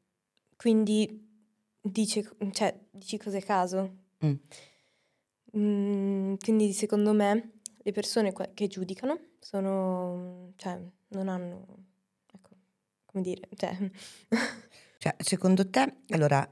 Quindi 0.55 1.23
dici, 1.81 2.27
cioè, 2.51 2.79
dici 2.91 3.17
cose 3.17 3.37
a 3.37 3.41
caso. 3.41 3.95
Mm. 4.25 4.33
Mm, 5.57 6.33
quindi 6.35 6.73
secondo 6.73 7.13
me 7.13 7.59
le 7.77 7.91
persone 7.91 8.33
che 8.53 8.67
giudicano 8.67 9.19
sono, 9.39 10.53
cioè, 10.55 10.81
non 11.09 11.27
hanno, 11.27 11.65
ecco, 12.33 12.49
come 13.05 13.23
dire, 13.23 13.47
cioè... 13.55 13.77
cioè 14.97 15.15
secondo 15.19 15.69
te, 15.69 15.97
allora, 16.09 16.47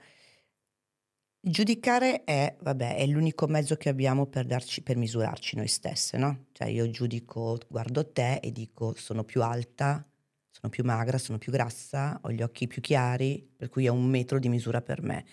giudicare 1.45 2.23
è, 2.23 2.55
vabbè, 2.61 2.95
è 2.95 3.05
l'unico 3.05 3.47
mezzo 3.47 3.75
che 3.75 3.89
abbiamo 3.89 4.27
per, 4.27 4.45
darci, 4.45 4.81
per 4.81 4.95
misurarci 4.95 5.57
noi 5.57 5.67
stesse, 5.67 6.17
no? 6.17 6.45
Cioè 6.53 6.69
io 6.69 6.89
giudico, 6.89 7.59
guardo 7.67 8.09
te 8.09 8.37
e 8.37 8.51
dico 8.53 8.93
sono 8.95 9.25
più 9.25 9.43
alta, 9.43 10.07
sono 10.49 10.71
più 10.71 10.85
magra, 10.85 11.17
sono 11.17 11.37
più 11.37 11.51
grassa, 11.51 12.17
ho 12.23 12.31
gli 12.31 12.41
occhi 12.41 12.67
più 12.67 12.81
chiari, 12.81 13.45
per 13.57 13.67
cui 13.67 13.85
è 13.85 13.89
un 13.89 14.05
metro 14.05 14.39
di 14.39 14.47
misura 14.47 14.81
per 14.81 15.01
me. 15.01 15.25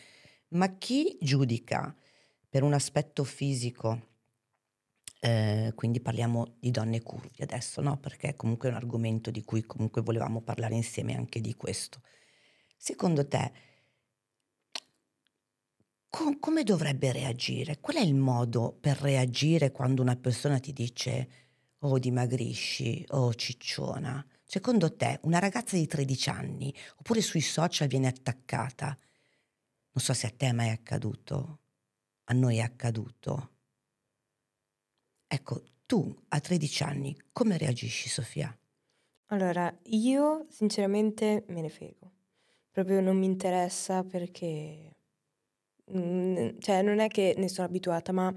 Ma 0.48 0.76
chi 0.78 1.16
giudica 1.20 1.94
per 2.48 2.64
un 2.64 2.72
aspetto 2.72 3.22
fisico, 3.22 4.08
eh, 5.20 5.70
quindi 5.76 6.00
parliamo 6.00 6.56
di 6.58 6.72
donne 6.72 7.02
curvi 7.02 7.42
adesso, 7.42 7.80
no? 7.82 7.98
Perché 7.98 8.34
comunque 8.34 8.68
è 8.68 8.72
un 8.72 8.78
argomento 8.78 9.30
di 9.30 9.44
cui 9.44 9.62
comunque 9.62 10.02
volevamo 10.02 10.40
parlare 10.40 10.74
insieme 10.74 11.14
anche 11.14 11.40
di 11.40 11.54
questo. 11.54 12.00
Secondo 12.76 13.28
te, 13.28 13.52
com- 16.10 16.38
come 16.38 16.64
dovrebbe 16.64 17.12
reagire? 17.12 17.80
Qual 17.80 17.96
è 17.96 18.00
il 18.00 18.14
modo 18.14 18.76
per 18.78 18.98
reagire 18.98 19.70
quando 19.70 20.02
una 20.02 20.16
persona 20.16 20.58
ti 20.58 20.72
dice 20.72 21.30
oh 21.78 21.98
dimagrisci, 21.98 23.04
oh 23.10 23.32
cicciona? 23.32 24.24
Secondo 24.44 24.94
te, 24.96 25.20
una 25.22 25.38
ragazza 25.38 25.76
di 25.76 25.86
13 25.86 26.28
anni, 26.28 26.74
oppure 26.96 27.20
sui 27.22 27.40
social 27.40 27.88
viene 27.88 28.08
attaccata, 28.08 28.86
non 29.92 30.04
so 30.04 30.12
se 30.12 30.26
a 30.26 30.32
te 30.36 30.48
è 30.48 30.52
mai 30.52 30.70
accaduto, 30.70 31.60
a 32.24 32.34
noi 32.34 32.56
è 32.58 32.62
accaduto. 32.62 33.50
Ecco, 35.28 35.62
tu 35.86 36.12
a 36.28 36.40
13 36.40 36.82
anni 36.82 37.16
come 37.32 37.56
reagisci, 37.56 38.08
Sofia? 38.08 38.52
Allora, 39.26 39.72
io 39.84 40.46
sinceramente 40.48 41.44
me 41.48 41.60
ne 41.60 41.68
frego. 41.68 42.10
Proprio 42.70 43.00
non 43.00 43.16
mi 43.16 43.26
interessa 43.26 44.02
perché... 44.02 44.89
Mm, 45.96 46.58
cioè, 46.58 46.82
non 46.82 46.98
è 47.00 47.08
che 47.08 47.34
ne 47.36 47.48
sono 47.48 47.66
abituata, 47.66 48.12
ma 48.12 48.32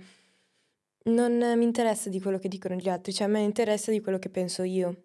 non 1.05 1.57
mi 1.57 1.63
interessa 1.63 2.09
di 2.09 2.21
quello 2.21 2.37
che 2.37 2.47
dicono 2.47 2.75
gli 2.75 2.89
altri, 2.89 3.13
cioè 3.13 3.27
a 3.27 3.29
me 3.29 3.41
interessa 3.41 3.91
di 3.91 3.99
quello 4.01 4.19
che 4.19 4.29
penso 4.29 4.63
io. 4.63 5.03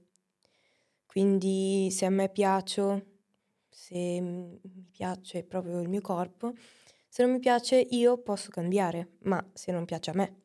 Quindi 1.07 1.91
se 1.91 2.05
a 2.05 2.11
me 2.11 2.29
piaccio, 2.29 3.03
se 3.69 4.21
mi 4.21 4.61
piace 4.91 5.43
proprio 5.43 5.81
il 5.81 5.89
mio 5.89 6.01
corpo, 6.01 6.53
se 7.09 7.23
non 7.23 7.33
mi 7.33 7.39
piace 7.39 7.77
io 7.77 8.19
posso 8.19 8.51
cambiare, 8.51 9.17
ma 9.23 9.45
se 9.53 9.73
non 9.73 9.85
piace 9.85 10.11
a 10.11 10.15
me. 10.15 10.43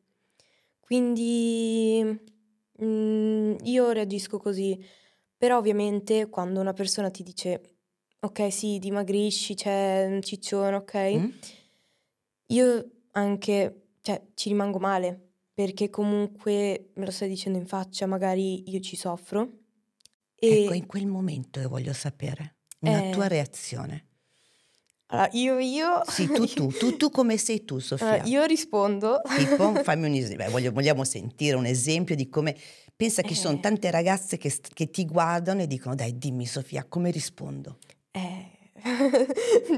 Quindi 0.80 2.02
mm, 2.82 3.54
io 3.62 3.90
reagisco 3.90 4.38
così, 4.38 4.82
però 5.36 5.58
ovviamente 5.58 6.28
quando 6.28 6.60
una 6.60 6.72
persona 6.72 7.10
ti 7.10 7.22
dice 7.22 7.60
ok 8.20 8.52
sì 8.52 8.78
dimagrisci, 8.78 9.54
c'è 9.54 10.06
un 10.06 10.22
ciccione, 10.22 10.76
ok, 10.76 11.14
mm. 11.14 11.30
Io 12.54 12.90
anche 13.12 13.88
cioè, 14.00 14.22
ci 14.34 14.48
rimango 14.48 14.78
male 14.78 15.32
perché 15.52 15.88
comunque 15.88 16.90
me 16.94 17.04
lo 17.04 17.10
stai 17.10 17.28
dicendo 17.28 17.58
in 17.58 17.66
faccia, 17.66 18.06
magari 18.06 18.70
io 18.70 18.80
ci 18.80 18.96
soffro 18.96 19.50
e 20.34 20.64
ecco, 20.64 20.74
in 20.74 20.86
quel 20.86 21.06
momento 21.06 21.60
io 21.60 21.68
voglio 21.68 21.92
sapere 21.92 22.56
una 22.80 23.08
eh, 23.08 23.10
tua 23.10 23.28
reazione. 23.28 24.08
Allora, 25.06 25.28
io, 25.32 25.58
io... 25.58 26.02
Sì, 26.08 26.26
tu, 26.26 26.44
tu, 26.46 26.66
tu, 26.76 26.96
tu 26.96 27.10
come 27.10 27.36
sei 27.36 27.64
tu, 27.64 27.78
Sofia? 27.78 28.08
Allora, 28.08 28.24
io 28.24 28.44
rispondo... 28.44 29.20
Tipo, 29.36 29.74
fammi 29.84 30.06
un 30.06 30.14
esempio, 30.14 30.50
voglio, 30.50 30.72
vogliamo 30.72 31.04
sentire 31.04 31.56
un 31.56 31.66
esempio 31.66 32.16
di 32.16 32.28
come... 32.28 32.56
Pensa 32.96 33.22
che 33.22 33.28
eh. 33.28 33.34
ci 33.34 33.40
sono 33.40 33.60
tante 33.60 33.90
ragazze 33.90 34.36
che, 34.38 34.52
che, 34.72 34.90
ti 34.90 35.04
guardano 35.04 35.62
e 35.62 35.66
dicono, 35.66 35.94
dai, 35.94 36.18
dimmi 36.18 36.46
Sofia, 36.46 36.84
come 36.84 37.10
rispondo? 37.10 37.78
Eh... 38.10 38.53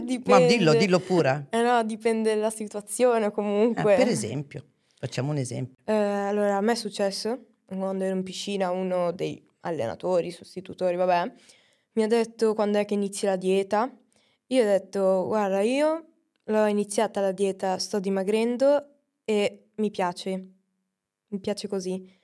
dipende. 0.03 0.23
Ma 0.31 0.47
dillo, 0.47 0.75
dillo 0.75 0.99
pure. 1.01 1.47
Eh 1.51 1.63
no, 1.63 1.83
dipende 1.85 2.35
dalla 2.35 2.51
situazione 2.51 3.31
comunque. 3.31 3.95
Eh, 3.95 3.97
per 3.97 4.09
esempio, 4.09 4.65
facciamo 4.99 5.31
un 5.31 5.37
esempio. 5.37 5.77
Eh, 5.85 5.93
allora, 5.93 6.57
a 6.57 6.61
me 6.61 6.73
è 6.73 6.77
successo, 6.77 7.39
quando 7.67 8.05
ero 8.05 8.17
in 8.17 8.23
piscina, 8.23 8.71
uno 8.71 9.13
dei 9.13 9.45
allenatori, 9.61 10.31
sostitutori, 10.31 10.97
vabbè, 10.97 11.33
mi 11.93 12.03
ha 12.03 12.07
detto 12.07 12.55
quando 12.55 12.79
è 12.79 12.85
che 12.85 12.95
inizi 12.95 13.27
la 13.27 13.37
dieta. 13.37 13.91
Io 14.49 14.63
ho 14.63 14.67
detto, 14.67 15.25
guarda, 15.27 15.61
io 15.61 16.07
l'ho 16.45 16.67
iniziata 16.67 17.21
la 17.21 17.33
dieta, 17.33 17.79
sto 17.79 17.99
dimagrendo 17.99 18.91
e 19.25 19.71
mi 19.77 19.91
piace, 19.91 20.47
mi 21.29 21.41
piace 21.41 21.69
così. 21.69 22.15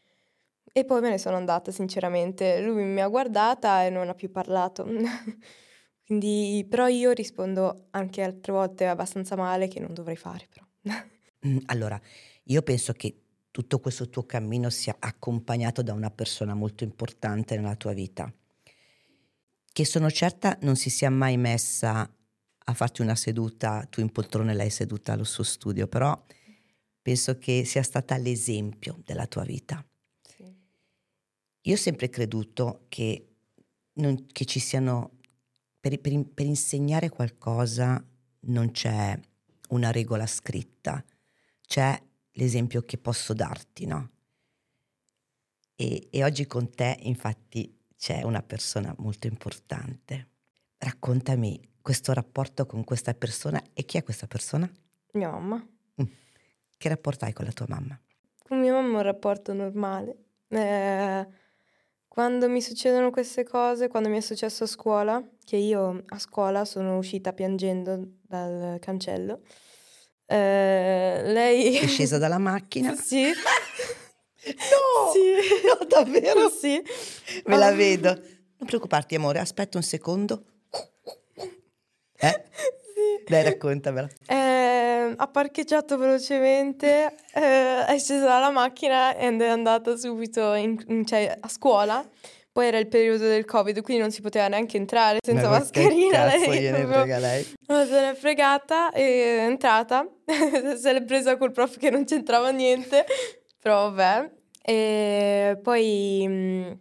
E 0.75 0.85
poi 0.85 1.01
me 1.01 1.11
ne 1.11 1.19
sono 1.19 1.37
andata, 1.37 1.71
sinceramente. 1.71 2.61
Lui 2.61 2.85
mi 2.85 3.01
ha 3.03 3.09
guardata 3.09 3.85
e 3.85 3.91
non 3.91 4.09
ha 4.09 4.15
più 4.15 4.31
parlato. 4.31 4.87
Quindi, 6.05 6.67
però 6.69 6.88
io 6.88 7.12
rispondo 7.12 7.87
anche 7.91 8.23
altre 8.23 8.53
volte 8.53 8.87
abbastanza 8.87 9.37
male 9.37 9.69
che 9.69 9.81
non 9.81 9.95
dovrei 9.95 10.17
fare, 10.17 10.49
però. 10.49 10.67
Mm, 11.45 11.59
allora, 11.67 12.01
io 12.45 12.62
penso 12.62 12.93
che 12.93 13.23
tutto 13.51 13.81
questo 13.81 14.09
tuo 14.09 14.25
cammino 14.25 14.71
sia 14.71 14.95
accompagnato 14.99 15.83
da 15.83 15.93
una 15.93 16.12
persona 16.12 16.55
molto 16.55 16.85
importante 16.85 17.57
nella 17.57 17.75
tua 17.75 17.93
vita, 17.93 18.33
che 19.73 19.85
sono 19.85 20.09
certa 20.09 20.57
non 20.61 20.77
si 20.77 20.88
sia 20.88 21.11
mai 21.11 21.37
messa 21.37 22.09
a 22.65 22.75
farti 22.75 23.03
una 23.03 23.17
seduta, 23.17 23.87
tu 23.91 24.01
in 24.01 24.11
poltrone 24.12 24.55
lei 24.55 24.71
seduta 24.71 25.12
allo 25.12 25.25
suo 25.25 25.43
studio, 25.43 25.88
però 25.88 26.21
penso 27.01 27.37
che 27.38 27.65
sia 27.65 27.83
stata 27.83 28.17
l'esempio 28.17 29.01
della 29.05 29.27
tua 29.27 29.43
vita. 29.45 29.85
Sì. 30.23 30.55
Io 31.62 31.75
ho 31.75 31.79
sempre 31.79 32.09
creduto 32.09 32.85
che, 32.88 33.27
non, 33.95 34.27
che 34.27 34.45
ci 34.45 34.61
siano, 34.61 35.19
per, 35.83 35.99
per, 36.01 36.25
per 36.33 36.47
insegnare 36.47 37.09
qualcosa 37.09 38.03
non 38.42 38.71
c'è 38.71 39.18
una 39.71 39.90
regola 39.90 40.29
scritta, 40.29 41.05
c'è 41.66 42.01
l'esempio 42.35 42.83
che 42.83 42.99
posso 42.99 43.33
darti, 43.33 43.87
no? 43.87 44.11
E, 45.75 46.07
e 46.09 46.23
oggi 46.23 46.47
con 46.47 46.71
te, 46.71 46.97
infatti, 47.01 47.77
c'è 47.97 48.23
una 48.23 48.42
persona 48.42 48.95
molto 48.99 49.27
importante. 49.27 50.29
Raccontami 50.79 51.61
questo 51.81 52.12
rapporto 52.12 52.64
con 52.64 52.85
questa 52.85 53.12
persona 53.14 53.61
e 53.73 53.85
chi 53.85 53.99
è 53.99 54.05
questa 54.05 54.29
persona? 54.29 54.71
Mia 55.14 55.31
mamma. 55.31 55.57
Mm. 56.01 56.07
Che 56.77 56.88
rapporto 56.88 57.25
hai 57.25 57.33
con 57.33 57.45
la 57.45 57.53
tua 57.53 57.66
mamma? 57.68 58.01
Con 58.38 58.61
mia 58.61 58.73
mamma 58.73 58.99
un 58.99 59.03
rapporto 59.03 59.53
normale. 59.53 60.16
Eh, 60.47 61.27
quando 62.12 62.46
mi 62.46 62.61
succedono 62.61 63.11
queste 63.11 63.42
cose, 63.42 63.88
quando 63.88 64.11
mi 64.11 64.18
è 64.18 64.20
successo 64.20 64.64
a 64.64 64.66
scuola, 64.66 65.27
che 65.46 65.57
io 65.57 66.03
a 66.09 66.18
scuola 66.18 66.66
sono 66.66 66.98
uscita 66.98 67.33
piangendo 67.33 68.07
dal 68.20 68.79
cancello, 68.81 69.40
eh, 70.27 71.22
lei... 71.25 71.79
È 71.79 71.87
scesa 71.87 72.18
dalla 72.18 72.37
macchina? 72.37 72.94
sì. 73.01 73.29
No, 73.29 75.11
sì. 75.11 75.22
no, 75.64 75.87
davvero? 75.87 76.51
Sì. 76.51 76.83
Me 77.46 77.57
la 77.57 77.72
vedo. 77.72 78.11
Non 78.11 78.66
preoccuparti, 78.66 79.14
amore, 79.14 79.38
aspetta 79.38 79.79
un 79.79 79.83
secondo. 79.83 80.44
Eh? 82.18 82.44
Sì. 82.94 83.24
Dai, 83.26 83.42
raccontamela. 83.44 84.09
Eh, 84.26 85.14
ha 85.16 85.26
parcheggiato 85.28 85.96
velocemente, 85.96 87.14
eh, 87.35 87.85
è 87.87 87.98
scesa 87.98 88.26
dalla 88.26 88.50
macchina 88.50 89.16
ed 89.16 89.40
è 89.40 89.48
andata 89.48 89.96
subito 89.96 90.55
in, 90.55 91.05
cioè, 91.07 91.37
a 91.38 91.48
scuola 91.48 92.07
poi 92.52 92.66
era 92.66 92.76
il 92.76 92.87
periodo 92.87 93.24
del 93.24 93.46
Covid, 93.46 93.81
quindi 93.81 94.02
non 94.02 94.12
si 94.12 94.20
poteva 94.20 94.46
neanche 94.46 94.76
entrare 94.76 95.20
senza 95.22 95.48
Ma 95.48 95.59
mascherina. 95.59 96.26
Che 96.26 96.38
cazzo 96.38 96.50
lei, 96.50 96.61
gliene 96.61 96.78
proprio... 96.81 96.98
frega 96.98 97.18
lei? 97.18 97.55
No, 97.66 97.85
se 97.87 98.00
l'è 98.00 98.14
fregata, 98.14 98.90
è 98.90 99.46
entrata, 99.46 100.07
se 100.78 100.92
l'è 100.92 101.02
presa 101.02 101.38
col 101.38 101.50
prof 101.50 101.78
che 101.78 101.88
non 101.88 102.05
c'entrava 102.05 102.50
niente, 102.50 103.07
però 103.59 103.90
vabbè. 103.90 104.31
E 104.64 105.59
poi 105.62 106.28
mh, 106.28 106.78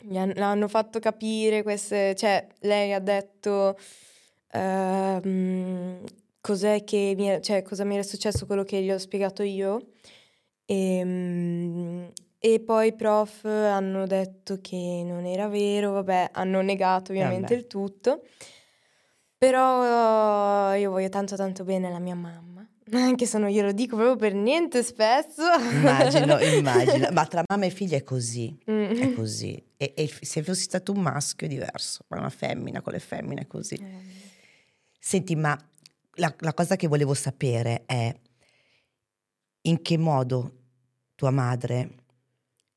gli 0.00 0.16
hanno 0.16 0.66
fatto 0.66 0.98
capire 0.98 1.62
queste, 1.62 2.16
cioè 2.16 2.44
lei 2.62 2.92
ha 2.92 2.98
detto 2.98 3.78
uh, 4.54 6.04
cos'è 6.40 6.84
che 6.84 7.14
mi 7.16 7.26
è, 7.26 7.40
cioè 7.40 7.62
cosa 7.62 7.84
mi 7.84 7.94
era 7.94 8.02
successo, 8.02 8.46
quello 8.46 8.64
che 8.64 8.82
gli 8.82 8.90
ho 8.90 8.98
spiegato 8.98 9.42
io. 9.42 9.88
E, 10.66 11.04
mh, 11.04 12.12
e 12.38 12.60
poi 12.60 12.88
i 12.88 12.94
prof 12.94 13.44
hanno 13.44 14.06
detto 14.06 14.58
che 14.60 15.02
non 15.04 15.24
era 15.24 15.48
vero, 15.48 15.92
vabbè, 15.92 16.30
hanno 16.32 16.60
negato 16.60 17.12
ovviamente 17.12 17.54
il 17.54 17.66
tutto. 17.66 18.22
Però 19.38 20.74
io 20.74 20.90
voglio 20.90 21.08
tanto 21.08 21.36
tanto 21.36 21.64
bene 21.64 21.90
la 21.90 21.98
mia 21.98 22.14
mamma. 22.14 22.66
Anche 22.92 23.26
se 23.26 23.38
non 23.38 23.48
glielo 23.48 23.72
dico 23.72 23.96
proprio 23.96 24.16
per 24.16 24.34
niente 24.34 24.82
spesso. 24.82 25.42
Immagino, 25.72 26.38
immagino. 26.38 27.08
Ma 27.12 27.26
tra 27.26 27.42
mamma 27.46 27.64
e 27.66 27.70
figlia 27.70 27.96
è 27.96 28.02
così. 28.02 28.56
Mm. 28.70 28.90
È 28.90 29.12
così. 29.14 29.62
E, 29.76 29.94
e, 29.96 30.10
se 30.20 30.42
fossi 30.42 30.62
stato 30.62 30.92
un 30.92 31.00
maschio 31.00 31.46
è 31.46 31.50
diverso, 31.50 32.04
ma 32.08 32.18
una 32.18 32.30
femmina 32.30 32.80
con 32.82 32.92
le 32.92 32.98
femmine 32.98 33.42
è 33.42 33.46
così. 33.46 33.78
Mm. 33.80 33.98
Senti, 35.06 35.36
ma 35.36 35.54
la, 36.14 36.34
la 36.38 36.54
cosa 36.54 36.76
che 36.76 36.88
volevo 36.88 37.12
sapere 37.12 37.84
è 37.84 38.10
in 39.66 39.82
che 39.82 39.98
modo 39.98 40.62
tua 41.14 41.30
madre 41.30 41.94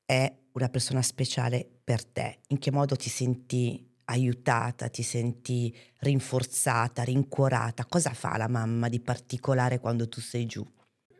è 0.04 0.30
una 0.52 0.68
persona 0.68 1.00
speciale 1.00 1.66
per 1.82 2.04
te? 2.04 2.40
In 2.48 2.58
che 2.58 2.70
modo 2.70 2.96
ti 2.96 3.08
senti 3.08 3.82
aiutata, 4.04 4.90
ti 4.90 5.02
senti 5.02 5.74
rinforzata, 6.00 7.02
rincuorata? 7.02 7.86
Cosa 7.86 8.12
fa 8.12 8.36
la 8.36 8.46
mamma 8.46 8.90
di 8.90 9.00
particolare 9.00 9.78
quando 9.78 10.06
tu 10.06 10.20
sei 10.20 10.44
giù? 10.44 10.62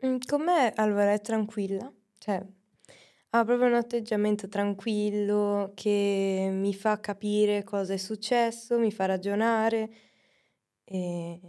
Mm, 0.05 0.17
con 0.27 0.43
me 0.43 0.71
allora 0.75 1.11
è 1.11 1.21
tranquilla, 1.21 1.91
cioè 2.19 2.39
ha 3.31 3.45
proprio 3.45 3.67
un 3.67 3.73
atteggiamento 3.73 4.47
tranquillo 4.47 5.71
che 5.73 6.49
mi 6.51 6.75
fa 6.75 6.99
capire 6.99 7.63
cosa 7.63 7.93
è 7.93 7.97
successo, 7.97 8.77
mi 8.77 8.91
fa 8.91 9.05
ragionare. 9.05 9.89
E, 10.91 11.39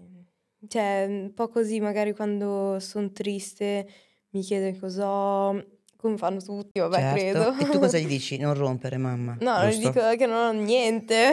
cioè, 0.68 1.07
un 1.09 1.33
po' 1.35 1.48
così, 1.48 1.81
magari 1.81 2.12
quando 2.14 2.79
sono 2.81 3.11
triste 3.11 3.88
mi 4.31 4.42
chiede 4.42 4.79
cosa 4.79 5.09
ho, 5.09 5.64
come 5.96 6.16
fanno 6.18 6.40
tutti, 6.42 6.79
vabbè, 6.79 6.96
Certo. 6.96 7.18
credo. 7.18 7.59
E 7.59 7.70
tu 7.70 7.79
cosa 7.79 7.98
gli 7.98 8.07
dici? 8.07 8.37
Non 8.37 8.55
rompere, 8.55 8.96
mamma. 8.98 9.37
No, 9.40 9.66
gli 9.68 9.79
dico 9.79 10.14
che 10.16 10.26
non 10.26 10.57
ho 10.57 10.62
niente. 10.62 11.31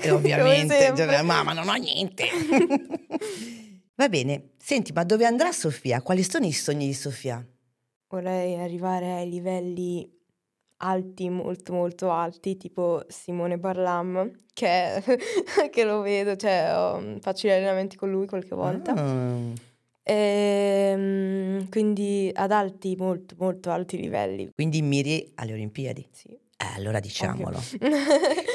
Eh, 0.00 0.10
ovviamente, 0.12 0.92
cioè, 0.96 1.22
mamma, 1.22 1.52
non 1.52 1.68
ho 1.68 1.74
niente. 1.74 2.26
Va 3.96 4.08
bene, 4.08 4.50
senti, 4.58 4.92
ma 4.92 5.02
dove 5.02 5.24
andrà 5.26 5.50
Sofia? 5.50 6.00
Quali 6.02 6.22
sono 6.22 6.46
i 6.46 6.52
sogni 6.52 6.86
di 6.86 6.94
Sofia? 6.94 7.44
Vorrei 8.08 8.54
arrivare 8.54 9.12
ai 9.14 9.28
livelli 9.28 10.08
alti, 10.78 11.28
molto 11.30 11.72
molto 11.72 12.10
alti, 12.10 12.56
tipo 12.56 13.02
Simone 13.08 13.58
Barlam, 13.58 14.30
che, 14.52 15.02
che 15.70 15.84
lo 15.84 16.00
vedo, 16.00 16.36
cioè 16.36 16.72
ho- 16.76 17.18
faccio 17.20 17.46
gli 17.48 17.50
allenamenti 17.50 17.96
con 17.96 18.10
lui 18.10 18.26
qualche 18.26 18.54
volta. 18.54 18.92
Ah, 18.94 19.66
Ehm, 20.10 21.68
quindi 21.68 22.30
ad 22.32 22.50
alti, 22.50 22.96
molto 22.96 23.34
molto 23.38 23.70
alti 23.70 23.98
livelli. 23.98 24.50
quindi 24.54 24.80
miri 24.80 25.32
alle 25.34 25.52
Olimpiadi. 25.52 26.06
Sì. 26.10 26.28
Eh, 26.28 26.74
allora 26.76 26.98
diciamolo. 26.98 27.58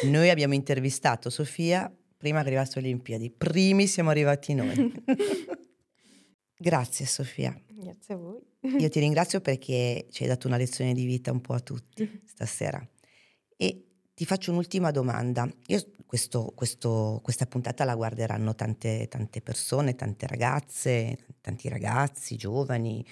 Noi 0.05 0.29
abbiamo 0.31 0.55
intervistato 0.55 1.29
Sofia 1.29 1.93
prima 2.17 2.41
che 2.41 2.47
arrivasse 2.47 2.79
alle 2.79 2.87
Olimpiadi. 2.87 3.29
Primi 3.29 3.85
siamo 3.85 4.09
arrivati 4.09 4.53
noi. 4.55 4.93
Grazie 6.57 7.05
Sofia. 7.05 7.55
Grazie 7.83 8.13
a 8.13 8.17
voi. 8.17 8.39
Io 8.79 8.89
ti 8.89 8.99
ringrazio 9.01 9.41
perché 9.41 10.07
ci 10.11 10.23
hai 10.23 10.29
dato 10.29 10.47
una 10.47 10.57
lezione 10.57 10.93
di 10.93 11.05
vita 11.05 11.31
un 11.31 11.41
po' 11.41 11.53
a 11.53 11.59
tutti 11.59 12.21
stasera. 12.25 12.85
E 13.57 13.85
ti 14.13 14.25
faccio 14.25 14.51
un'ultima 14.51 14.91
domanda. 14.91 15.47
Io 15.67 15.81
questo- 16.05 16.51
questo- 16.55 17.19
questa 17.23 17.45
puntata 17.45 17.83
la 17.83 17.95
guarderanno 17.95 18.53
tante, 18.55 19.07
tante 19.07 19.41
persone, 19.41 19.95
tante 19.95 20.27
ragazze, 20.27 21.17
tanti 21.41 21.67
ragazzi, 21.69 22.35
giovani, 22.35 23.05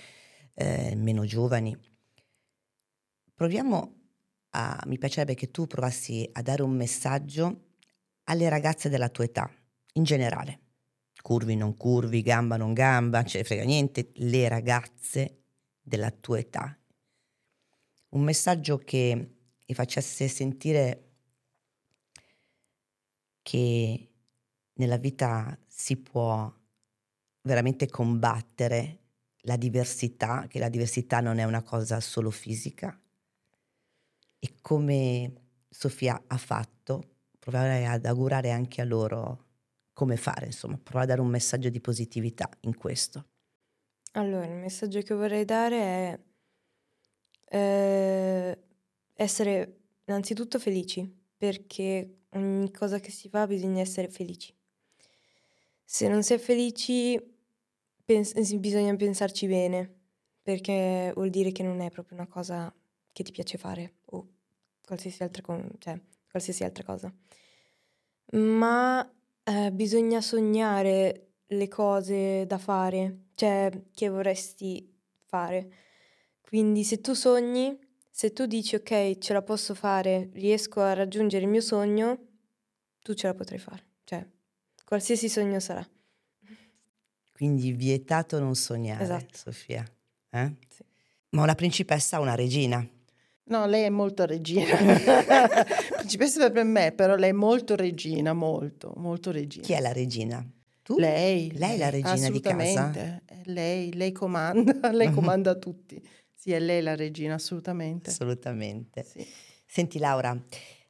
eh, 0.56 0.96
meno 0.96 1.26
giovani. 1.26 1.76
Proviamo 3.34 3.96
a... 4.52 4.84
Mi 4.86 4.98
piacerebbe 4.98 5.34
che 5.34 5.50
tu 5.50 5.66
provassi 5.68 6.30
a 6.34 6.42
dare 6.42 6.62
un 6.62 6.72
messaggio 6.76 7.70
alle 8.26 8.50
ragazze 8.50 8.90
della 8.90 9.10
tua 9.10 9.24
età, 9.24 9.52
in 9.94 10.04
generale. 10.04 10.60
Curvi, 11.22 11.56
non 11.56 11.76
curvi, 11.76 12.22
gamba, 12.22 12.58
non 12.58 12.74
gamba, 12.74 13.24
ce 13.24 13.40
ne 13.40 13.44
frega 13.44 13.64
niente. 13.64 14.12
Le 14.16 14.48
ragazze 14.48 15.44
della 15.82 16.12
tua 16.12 16.40
età. 16.40 16.78
Un 18.10 18.24
messaggio 18.24 18.78
che 18.78 19.36
vi 19.66 19.74
facesse 19.74 20.28
sentire 20.28 21.10
che 23.42 24.12
nella 24.74 24.98
vita 24.98 25.58
si 25.68 25.98
può 25.98 26.52
veramente 27.42 27.88
combattere 27.88 29.00
la 29.42 29.56
diversità, 29.56 30.46
che 30.48 30.60
la 30.60 30.70
diversità 30.70 31.20
non 31.20 31.38
è 31.38 31.44
una 31.44 31.64
cosa 31.64 32.00
solo 32.00 32.30
fisica 32.30 33.00
e 34.44 34.56
come 34.62 35.34
Sofia 35.70 36.24
ha 36.26 36.38
fatto, 36.38 37.18
provare 37.38 37.86
ad 37.86 38.06
augurare 38.06 38.50
anche 38.50 38.82
a 38.82 38.86
loro 38.86 39.41
come 40.02 40.18
fare, 40.18 40.48
insomma, 40.48 40.80
provare 40.82 41.06
a 41.06 41.08
dare 41.10 41.22
un 41.22 41.28
messaggio 41.28 41.70
di 41.70 41.80
positività 41.80 42.50
in 42.62 42.76
questo. 42.76 43.28
Allora, 44.14 44.48
il 44.48 44.56
messaggio 44.56 45.00
che 45.02 45.14
vorrei 45.14 45.46
dare 45.46 45.78
è 45.78 46.20
eh, 47.56 48.64
essere 49.14 49.82
innanzitutto 50.06 50.58
felici, 50.58 51.08
perché 51.38 52.22
ogni 52.32 52.72
cosa 52.72 52.98
che 52.98 53.12
si 53.12 53.30
fa 53.30 53.46
bisogna 53.46 53.80
essere 53.82 54.10
felici. 54.10 54.52
Se 55.84 56.08
non 56.08 56.24
si 56.24 56.34
è 56.34 56.40
felici, 56.40 57.22
pens- 58.04 58.56
bisogna 58.56 58.96
pensarci 58.96 59.46
bene, 59.46 60.00
perché 60.42 61.12
vuol 61.14 61.30
dire 61.30 61.52
che 61.52 61.62
non 61.62 61.80
è 61.80 61.92
proprio 61.92 62.18
una 62.18 62.28
cosa 62.28 62.74
che 63.12 63.22
ti 63.22 63.32
piace 63.32 63.60
fare 63.60 63.98
o 64.06 64.28
qualsiasi 64.84 65.22
altra, 65.22 65.44
co- 65.44 65.70
cioè, 65.78 66.02
qualsiasi 66.28 66.64
altra 66.64 66.84
cosa. 66.84 67.14
Ma 68.32 69.08
eh, 69.44 69.72
bisogna 69.72 70.22
sognare 70.22 71.28
le 71.48 71.68
cose 71.68 72.46
da 72.46 72.58
fare, 72.58 73.26
cioè 73.36 73.70
che 73.94 74.10
vorresti 74.10 74.90
fare. 75.26 75.72
Quindi 76.42 76.84
se 76.84 77.02
tu 77.02 77.14
sogni, 77.14 77.78
se 78.10 78.34
tu 78.34 78.46
dici 78.46 78.76
ok, 78.76 79.18
ce 79.18 79.34
la 79.34 79.42
posso 79.42 79.74
fare, 79.74 80.30
riesco 80.34 80.82
a 80.82 80.94
raggiungere 80.94 81.44
il 81.44 81.50
mio 81.50 81.62
sogno, 81.62 82.18
tu 83.02 83.14
ce 83.14 83.28
la 83.28 83.34
potrai 83.34 83.60
fare. 83.60 83.84
Cioè, 84.04 84.26
qualsiasi 84.86 85.30
sogno 85.30 85.60
sarà. 85.60 85.88
Quindi 87.34 87.72
vietato 87.72 88.40
non 88.40 88.56
sognare, 88.56 89.04
Esatto. 89.04 89.38
Sofia. 89.38 89.84
eh? 90.30 90.56
Sì. 90.70 90.84
Ma 91.30 91.42
una 91.44 91.56
principessa 91.56 92.18
ha 92.18 92.20
una 92.20 92.36
regina. 92.36 92.88
No, 93.46 93.66
lei 93.66 93.84
è 93.84 93.90
molto 93.90 94.26
regina. 94.26 94.76
Principessa 95.98 96.50
per 96.52 96.64
me, 96.64 96.92
però 96.92 97.16
lei 97.16 97.30
è 97.30 97.34
molto 97.34 97.76
regina, 97.76 98.34
molto, 98.34 98.94
molto 98.98 99.32
regina. 99.32 99.66
Chi 99.66 99.74
è 99.74 99.82
la 99.82 99.92
regina? 99.92 100.46
Tu? 100.84 100.98
Lei. 100.98 101.52
Lei 101.56 101.76
è 101.76 101.78
la 101.78 101.90
regina 101.90 102.30
di 102.30 102.40
casa? 102.40 103.22
Lei, 103.46 103.94
lei 103.94 104.12
comanda, 104.12 104.92
lei 104.94 105.12
comanda 105.12 105.56
tutti. 105.56 106.02
Sì, 106.34 106.52
è 106.54 106.60
lei 106.60 106.82
la 106.82 106.96
regina, 106.96 107.36
assolutamente. 107.36 108.10
Assolutamente. 108.10 109.04
Sì. 109.04 109.28
Senti 109.66 110.00
Laura, 110.00 110.36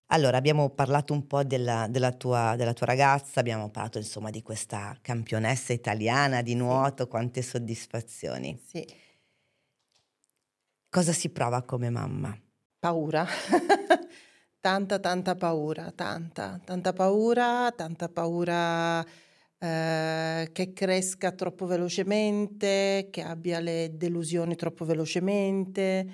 allora 0.07 0.37
abbiamo 0.37 0.69
parlato 0.69 1.13
un 1.13 1.27
po' 1.27 1.43
della, 1.43 1.87
della 1.89 2.11
tua, 2.11 2.55
della 2.55 2.73
tua 2.73 2.85
ragazza, 2.85 3.39
abbiamo 3.39 3.69
parlato 3.69 3.97
insomma 3.97 4.29
di 4.29 4.41
questa 4.41 4.97
campionessa 5.01 5.73
italiana 5.73 6.41
di 6.41 6.55
nuoto, 6.55 7.07
quante 7.07 7.41
soddisfazioni. 7.41 8.59
Sì. 8.65 8.85
Cosa 10.91 11.13
si 11.13 11.30
prova 11.32 11.63
come 11.63 11.89
mamma? 11.89 12.38
Paura. 12.80 13.25
tanta, 14.60 14.99
tanta 14.99 15.36
paura, 15.36 15.91
tanta, 15.91 16.60
tanta 16.63 16.93
paura, 16.93 17.71
tanta 17.71 18.10
paura 18.10 19.06
eh, 19.58 20.49
che 20.51 20.73
cresca 20.73 21.32
troppo 21.32 21.65
velocemente, 21.65 23.08
che 23.12 23.21
abbia 23.21 23.60
le 23.60 23.91
delusioni 23.95 24.56
troppo 24.56 24.84
velocemente. 24.86 26.08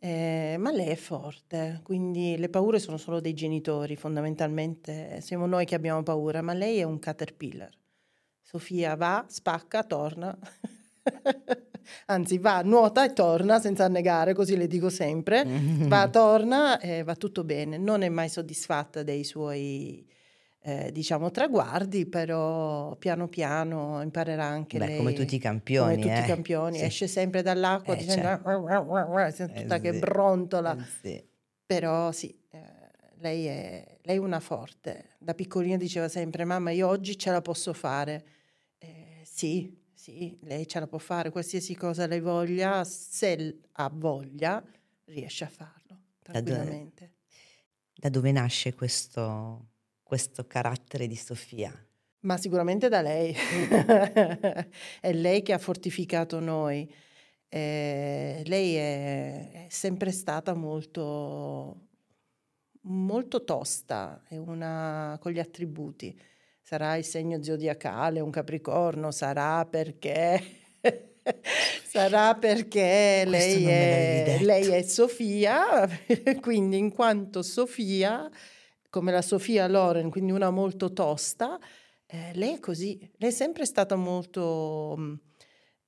eh, 0.00 0.56
ma 0.58 0.70
lei 0.72 0.88
è 0.88 0.94
forte, 0.96 1.80
quindi 1.84 2.36
le 2.38 2.48
paure 2.48 2.78
sono 2.80 2.96
solo 2.98 3.20
dei 3.20 3.34
genitori, 3.34 3.96
fondamentalmente 3.96 5.20
siamo 5.20 5.46
noi 5.46 5.64
che 5.66 5.74
abbiamo 5.74 6.02
paura, 6.02 6.42
ma 6.42 6.54
lei 6.54 6.78
è 6.78 6.84
un 6.84 6.98
caterpillar. 6.98 7.70
Sofia 8.42 8.96
va, 8.96 9.24
spacca, 9.28 9.84
torna. 9.84 10.36
Anzi, 12.06 12.38
va, 12.38 12.60
nuota 12.62 13.04
e 13.04 13.12
torna 13.12 13.58
senza 13.58 13.84
annegare, 13.84 14.34
così 14.34 14.56
le 14.56 14.66
dico 14.66 14.88
sempre. 14.90 15.44
Va, 15.88 16.08
torna 16.08 16.78
e 16.80 17.02
va 17.02 17.14
tutto 17.16 17.44
bene. 17.44 17.76
Non 17.78 18.02
è 18.02 18.08
mai 18.08 18.28
soddisfatta 18.28 19.02
dei 19.02 19.24
suoi, 19.24 20.06
eh, 20.62 20.90
diciamo, 20.92 21.30
traguardi, 21.30 22.06
però 22.06 22.94
piano 22.96 23.28
piano 23.28 24.00
imparerà 24.02 24.44
anche 24.44 24.78
Beh, 24.78 24.86
lei. 24.86 24.96
come 24.98 25.12
tutti 25.12 25.34
i 25.36 25.38
campioni. 25.38 25.94
come 25.94 26.06
tutti 26.06 26.20
eh. 26.20 26.24
i 26.24 26.26
campioni, 26.26 26.78
Sì. 26.78 26.84
esce 26.84 27.06
sempre 27.06 27.42
dall'acqua 27.42 27.94
Eh, 27.94 27.98
dicendo 27.98 28.40
sembra 29.30 29.32
tutta 29.62 29.76
Eh, 29.76 29.80
che 29.80 29.92
sì. 29.92 29.98
brontola. 29.98 30.76
Eh, 30.76 30.84
sì. 31.02 31.24
Però 31.66 32.12
sì, 32.12 32.34
eh, 32.50 32.60
lei, 33.20 33.46
è, 33.46 33.98
lei 34.02 34.16
è 34.16 34.18
una 34.20 34.40
forte. 34.40 35.10
Da 35.18 35.34
piccolina 35.34 35.76
diceva 35.76 36.08
sempre, 36.08 36.44
mamma, 36.44 36.70
io 36.70 36.88
oggi 36.88 37.16
ce 37.18 37.30
la 37.30 37.40
posso 37.42 37.72
fare. 37.72 38.24
Eh, 38.78 39.20
sì, 39.24 39.77
sì, 40.08 40.38
lei 40.40 40.66
ce 40.66 40.80
la 40.80 40.86
può 40.86 40.96
fare, 40.96 41.30
qualsiasi 41.30 41.74
cosa 41.74 42.06
lei 42.06 42.20
voglia, 42.20 42.82
se 42.84 43.58
ha 43.72 43.90
voglia, 43.92 44.64
riesce 45.04 45.44
a 45.44 45.48
farlo 45.48 46.00
Da 46.22 46.40
dove- 46.40 46.42
tranquillamente. 46.42 47.12
Da 47.94 48.08
dove 48.08 48.32
nasce 48.32 48.72
questo, 48.74 49.66
questo 50.02 50.46
carattere 50.46 51.06
di 51.06 51.16
Sofia? 51.16 51.70
Ma 52.20 52.38
sicuramente 52.38 52.88
da 52.88 53.02
lei. 53.02 53.34
è 55.00 55.12
lei 55.12 55.42
che 55.42 55.52
ha 55.52 55.58
fortificato 55.58 56.40
noi. 56.40 56.90
Eh, 57.48 58.42
lei 58.46 58.74
è, 58.76 59.66
è 59.66 59.66
sempre 59.68 60.10
stata 60.10 60.54
molto, 60.54 61.88
molto 62.82 63.44
tosta, 63.44 64.22
è 64.26 64.38
una 64.38 65.18
con 65.20 65.32
gli 65.32 65.38
attributi. 65.38 66.18
Sarà 66.68 66.96
il 66.96 67.04
segno 67.04 67.42
zodiacale, 67.42 68.20
un 68.20 68.28
capricorno, 68.28 69.10
sarà 69.10 69.64
perché 69.64 70.38
Sarà 71.88 72.34
perché 72.34 73.24
lei 73.24 73.64
è, 73.64 74.38
lei 74.42 74.68
è 74.68 74.82
Sofia, 74.82 75.88
quindi 76.42 76.76
in 76.76 76.92
quanto 76.92 77.40
Sofia, 77.40 78.28
come 78.90 79.12
la 79.12 79.22
Sofia 79.22 79.66
Loren, 79.66 80.10
quindi 80.10 80.30
una 80.30 80.50
molto 80.50 80.92
tosta, 80.92 81.58
eh, 82.04 82.32
lei 82.34 82.56
è 82.56 82.60
così. 82.60 82.98
Lei 83.16 83.30
è 83.30 83.32
sempre 83.32 83.64
stata 83.64 83.96
molto 83.96 84.94
mh, 84.94 85.20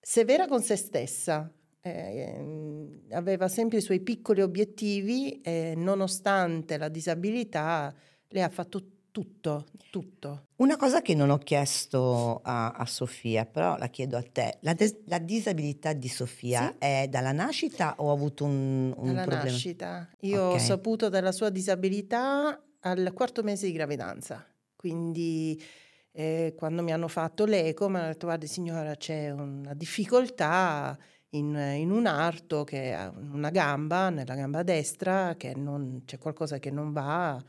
severa 0.01 0.47
con 0.47 0.62
se 0.62 0.77
stessa. 0.77 1.53
eh, 1.83 2.38
mh, 2.40 3.09
aveva 3.11 3.49
sempre 3.49 3.77
i 3.77 3.83
suoi 3.83 4.01
piccoli 4.01 4.40
obiettivi 4.40 5.43
e 5.43 5.75
nonostante 5.77 6.79
la 6.79 6.88
disabilità, 6.88 7.95
lei 8.29 8.43
ha 8.43 8.49
fatto 8.49 9.00
tutto, 9.11 9.66
tutto. 9.90 10.46
Una 10.57 10.77
cosa 10.77 11.01
che 11.03 11.14
non 11.14 11.31
ho 11.31 11.38
chiesto 11.38 12.40
a, 12.42 12.70
a 12.73 12.87
Sofia, 12.87 13.46
però 13.46 13.77
la 13.77 13.88
chiedo 13.88 14.16
a 14.16 14.23
te. 14.23 14.59
La, 14.61 14.75
des- 14.75 14.99
la 15.07 15.18
disabilità 15.18 15.92
di 15.92 16.09
Sofia 16.09 16.68
Sì. 16.68 16.77
è 16.79 17.07
dalla 17.09 17.33
nascita 17.33 17.94
o 17.99 18.11
ha 18.11 18.12
avuto 18.12 18.44
un, 18.44 18.92
un 18.96 19.05
Dalla 19.07 19.23
problema? 19.23 19.51
nascita. 19.51 20.09
Io 20.20 20.42
ho 20.42 20.55
Ok. 20.55 20.61
saputo 20.61 21.09
della 21.09 21.33
sua 21.33 21.51
disabilità 21.51 22.61
al 22.81 23.12
quarto 23.14 23.42
mese 23.42 23.66
di 23.66 23.73
gravidanza, 23.73 24.44
quindi 24.77 25.61
eh, 26.12 26.55
quando 26.57 26.83
mi 26.83 26.92
hanno 26.92 27.09
fatto 27.09 27.44
l'eco 27.44 27.88
mi 27.88 27.96
hanno 27.96 28.07
detto 28.09 28.27
guardi 28.27 28.46
signora 28.46 28.96
c'è 28.96 29.31
una 29.31 29.75
difficoltà 29.75 30.99
in, 31.31 31.55
in 31.77 31.90
un 31.90 32.07
arto, 32.07 32.64
che 32.64 32.92
ha 32.92 33.12
una 33.14 33.51
gamba, 33.51 34.11
nella 34.11 34.35
gamba 34.35 34.62
destra, 34.62 35.35
che 35.37 35.55
non, 35.55 36.03
c'è 36.05 36.18
qualcosa 36.18 36.59
che 36.59 36.70
non 36.70 36.92
va. 36.92 37.40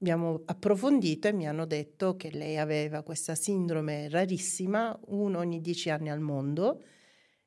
Abbiamo 0.00 0.42
approfondito 0.44 1.26
e 1.26 1.32
mi 1.32 1.48
hanno 1.48 1.66
detto 1.66 2.14
che 2.14 2.30
lei 2.30 2.56
aveva 2.56 3.02
questa 3.02 3.34
sindrome 3.34 4.08
rarissima, 4.08 4.96
uno 5.06 5.38
ogni 5.38 5.60
dieci 5.60 5.90
anni 5.90 6.08
al 6.08 6.20
mondo, 6.20 6.80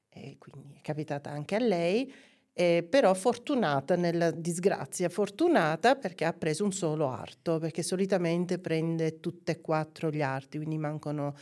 e 0.09 0.35
quindi 0.37 0.75
è 0.75 0.81
capitata 0.81 1.29
anche 1.29 1.55
a 1.55 1.59
lei, 1.59 2.13
eh, 2.51 2.85
però 2.89 3.13
fortunata 3.13 3.95
nella 3.95 4.31
disgrazia, 4.31 5.07
fortunata 5.07 5.95
perché 5.95 6.25
ha 6.25 6.33
preso 6.33 6.65
un 6.65 6.73
solo 6.73 7.07
arto, 7.07 7.57
perché 7.57 7.83
solitamente 7.83 8.59
prende 8.59 9.21
tutte 9.21 9.53
e 9.53 9.61
quattro 9.61 10.11
gli 10.11 10.21
arti, 10.21 10.57
quindi 10.57 10.77
mancano 10.77 11.33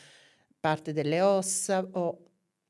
parte 0.60 0.93
delle 0.93 1.22
ossa 1.22 1.88
o 1.91 2.24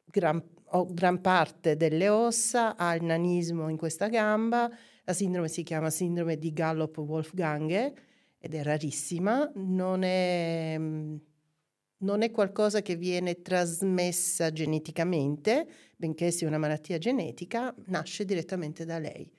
gran, 0.06 0.42
o 0.64 0.94
gran 0.94 1.20
parte 1.20 1.76
delle 1.76 2.08
ossa, 2.08 2.78
ha 2.78 2.96
il 2.96 3.04
nanismo 3.04 3.68
in 3.68 3.76
questa 3.76 4.08
gamba, 4.08 4.70
la 5.04 5.14
sindrome 5.14 5.50
si 5.50 5.64
chiama 5.64 5.90
sindrome 5.90 6.38
di 6.38 6.54
Gallop-Wolfgang 6.54 8.08
ed 8.40 8.56
è 8.56 8.64
rarissima, 8.64 9.52
non 9.56 10.04
è, 10.04 10.78
non 10.78 12.22
è 12.22 12.32
qualcosa 12.32 12.82
che 12.82 12.96
viene 12.96 13.42
trasmessa 13.42 14.52
geneticamente, 14.52 15.68
benché 15.98 16.32
sia 16.32 16.48
una 16.48 16.58
malattia 16.58 16.98
genetica, 16.98 17.76
nasce 17.88 18.24
direttamente 18.24 18.86
da 18.86 18.98
lei. 18.98 19.32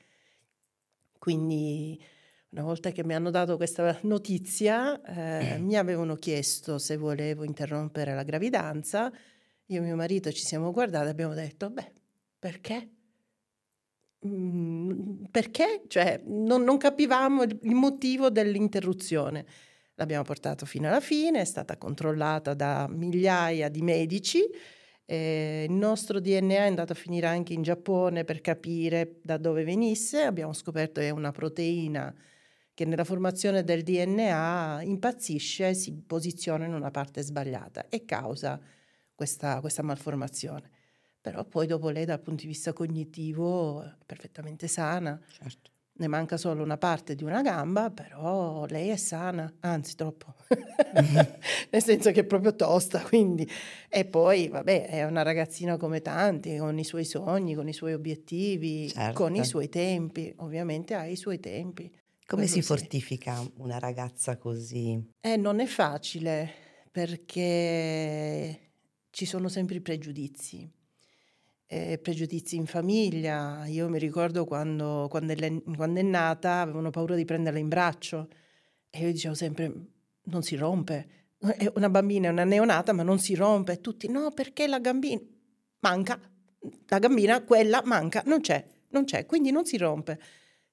Quindi 1.19 2.01
una 2.51 2.63
volta 2.63 2.91
che 2.91 3.05
mi 3.05 3.15
hanno 3.15 3.31
dato 3.31 3.57
questa 3.57 3.99
notizia, 4.03 5.01
eh, 5.03 5.59
mi 5.59 5.77
avevano 5.77 6.17
chiesto 6.17 6.79
se 6.79 6.97
volevo 6.97 7.45
interrompere 7.45 8.15
la 8.15 8.23
gravidanza. 8.23 9.11
Io 9.67 9.81
e 9.81 9.85
mio 9.85 9.97
marito 9.97 10.31
ci 10.33 10.45
siamo 10.45 10.73
guardati 10.73 11.07
e 11.07 11.11
abbiamo 11.11 11.35
detto, 11.35 11.71
beh, 11.71 11.93
perché? 12.39 13.00
Mm, 14.27 15.25
perché? 15.31 15.83
Cioè, 15.89 16.23
non, 16.27 16.63
non 16.63 16.77
capivamo 16.77 17.43
il, 17.43 17.59
motivo 17.75 18.29
dell'interruzione. 18.31 19.47
L'abbiamo 19.95 20.25
portato 20.25 20.67
fino 20.67 20.89
alla 20.89 21.01
fine, 21.01 21.41
è 21.41 21.45
stata 21.45 21.77
controllata 21.77 22.55
da 22.55 22.87
migliaia 22.89 23.69
di 23.69 23.83
medici. 23.83 24.41
eh, 25.07 25.67
il 25.69 25.75
nostro 25.75 26.21
DNA 26.21 26.55
è 26.55 26.67
andato 26.67 26.93
a 26.93 26.95
finire 26.95 27.27
anche 27.27 27.53
in 27.53 27.63
Giappone 27.63 28.25
per 28.25 28.41
capire 28.41 29.21
da 29.23 29.37
dove 29.39 29.65
venisse. 29.65 30.23
Abbiamo 30.23 30.53
scoperto 30.53 31.01
che 31.01 31.09
è 31.09 31.11
una 31.11 31.33
proteina 31.33 32.15
che 32.75 32.85
nella 32.85 33.05
formazione 33.05 33.65
del 33.65 33.83
DNA 33.83 34.83
impazzisce 34.83 35.75
si 35.75 36.03
posiziona 36.07 36.65
in 36.65 36.75
una 36.75 36.91
parte 36.91 37.23
sbagliata 37.23 37.89
e 37.89 38.05
causa 38.05 38.61
questa, 39.15 39.61
questa 39.61 39.83
malformazione. 39.83 40.71
Però 41.21 41.45
poi 41.45 41.67
dopo 41.67 41.91
lei 41.91 42.07
dal 42.07 42.21
punto 42.21 42.43
di 42.43 42.49
vista 42.49 42.73
cognitivo 42.73 43.83
è 43.83 43.95
perfettamente 44.07 44.69
sana. 44.69 45.21
Certo. 45.31 45.71
Ne 46.01 46.07
manca 46.07 46.39
solo 46.39 46.63
una 46.63 46.79
parte 46.79 47.15
di 47.15 47.25
una 47.25 47.43
gamba, 47.43 47.91
però 47.91 48.65
lei 48.65 48.89
è 48.89 48.97
sana, 48.97 49.53
anzi 49.61 49.97
troppo, 49.97 50.35
nel 51.71 51.83
senso 51.83 52.11
che 52.11 52.21
è 52.21 52.25
proprio 52.25 52.57
tosta, 52.57 53.01
quindi... 53.03 53.47
E 53.87 54.07
poi, 54.07 54.49
vabbè, 54.49 54.87
è 54.87 55.05
una 55.05 55.21
ragazzina 55.21 55.77
come 55.77 56.01
tanti, 56.01 56.57
con 56.57 56.79
i 56.79 56.85
suoi 56.85 57.05
sogni, 57.05 57.55
con 57.55 57.69
i 57.69 57.75
suoi 57.75 57.93
obiettivi, 57.93 58.89
Certo. 58.89 59.13
con 59.13 59.37
i 59.37 59.45
suoi 59.45 59.69
tempi, 59.69 60.33
ovviamente 60.39 60.95
ha 60.95 61.05
i 61.05 61.17
suoi 61.17 61.39
tempi. 61.39 61.93
Come 62.25 62.47
si 62.47 62.63
sì. 62.63 62.63
fortifica 62.63 63.45
una 63.57 63.79
ragazza 63.79 64.39
così? 64.39 65.07
Eh, 65.21 65.37
non 65.37 65.61
è 65.61 65.67
facile 65.67 66.51
perché 66.91 68.71
ci 69.11 69.27
sono 69.27 69.49
sempre 69.49 69.77
i 69.77 69.81
pregiudizi. 69.83 70.79
Eh, 71.73 71.99
pregiudizi 71.99 72.57
in 72.57 72.67
famiglia. 72.67 73.65
Io 73.67 73.89
mi 73.89 74.01
ricordo 74.01 74.45
quando, 74.45 75.07
quando, 75.09 75.35
è, 75.35 75.63
quando 75.77 76.01
è 76.01 76.03
nata 76.03 76.63
avevano 76.63 76.91
paura 76.91 77.15
di 77.15 77.25
prenderla 77.25 77.61
in 77.61 77.69
braccio 77.69 78.29
e 78.91 79.03
io 79.03 79.13
dicevo 79.13 79.35
sempre 79.35 79.73
non 80.25 80.43
si 80.43 80.57
rompe. 80.57 81.29
È 81.39 81.71
una 81.77 81.89
bambina, 81.89 82.27
è 82.27 82.33
una 82.33 82.43
neonata, 82.43 82.93
ma 82.93 83.05
non 83.05 83.21
si 83.21 83.37
rompe. 83.37 83.75
E 83.75 83.81
tutti 83.81 84.09
no, 84.09 84.33
perché 84.33 84.67
la 84.67 84.81
gambina 84.81 85.21
manca. 85.79 86.21
La 86.89 86.99
gambina, 86.99 87.45
quella 87.45 87.83
manca, 87.85 88.25
non 88.27 88.41
c'è, 88.41 88.67
non 88.89 89.05
c'è, 89.05 89.25
quindi 89.25 89.53
non 89.53 89.65
si 89.65 89.77
rompe. 89.77 90.21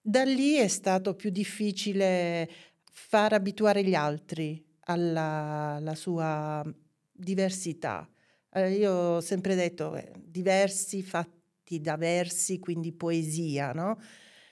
Da 0.02 0.24
lì 0.24 0.56
è 0.56 0.68
stato 0.68 1.14
più 1.14 1.30
difficile 1.30 2.50
far 2.92 3.34
abituare 3.34 3.84
gli 3.84 3.94
altri 3.94 4.66
alla, 4.86 5.76
alla 5.76 5.94
sua 5.94 6.66
diversità. 7.12 8.10
Eh, 8.58 8.72
io 8.74 8.92
ho 8.92 9.22
sempre 9.22 9.54
detto 9.56 9.96
eh, 9.96 10.12
diversi 10.18 11.04
fatti 11.04 11.80
da 11.80 11.96
versi, 11.96 12.60
quindi 12.60 12.92
poesia, 12.92 13.72
no? 13.74 14.00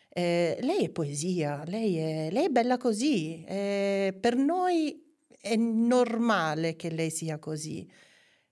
Eh, 0.09 0.57
lei 0.61 0.85
è 0.85 0.89
poesia, 0.89 1.63
lei 1.65 1.97
è, 1.97 2.29
lei 2.31 2.45
è 2.45 2.49
bella 2.49 2.77
così. 2.77 3.43
eh, 3.45 4.15
per 4.19 4.35
noi 4.35 5.03
è 5.41 5.55
normale 5.55 6.75
che 6.75 6.89
lei 6.91 7.09
sia 7.09 7.39
così. 7.39 7.87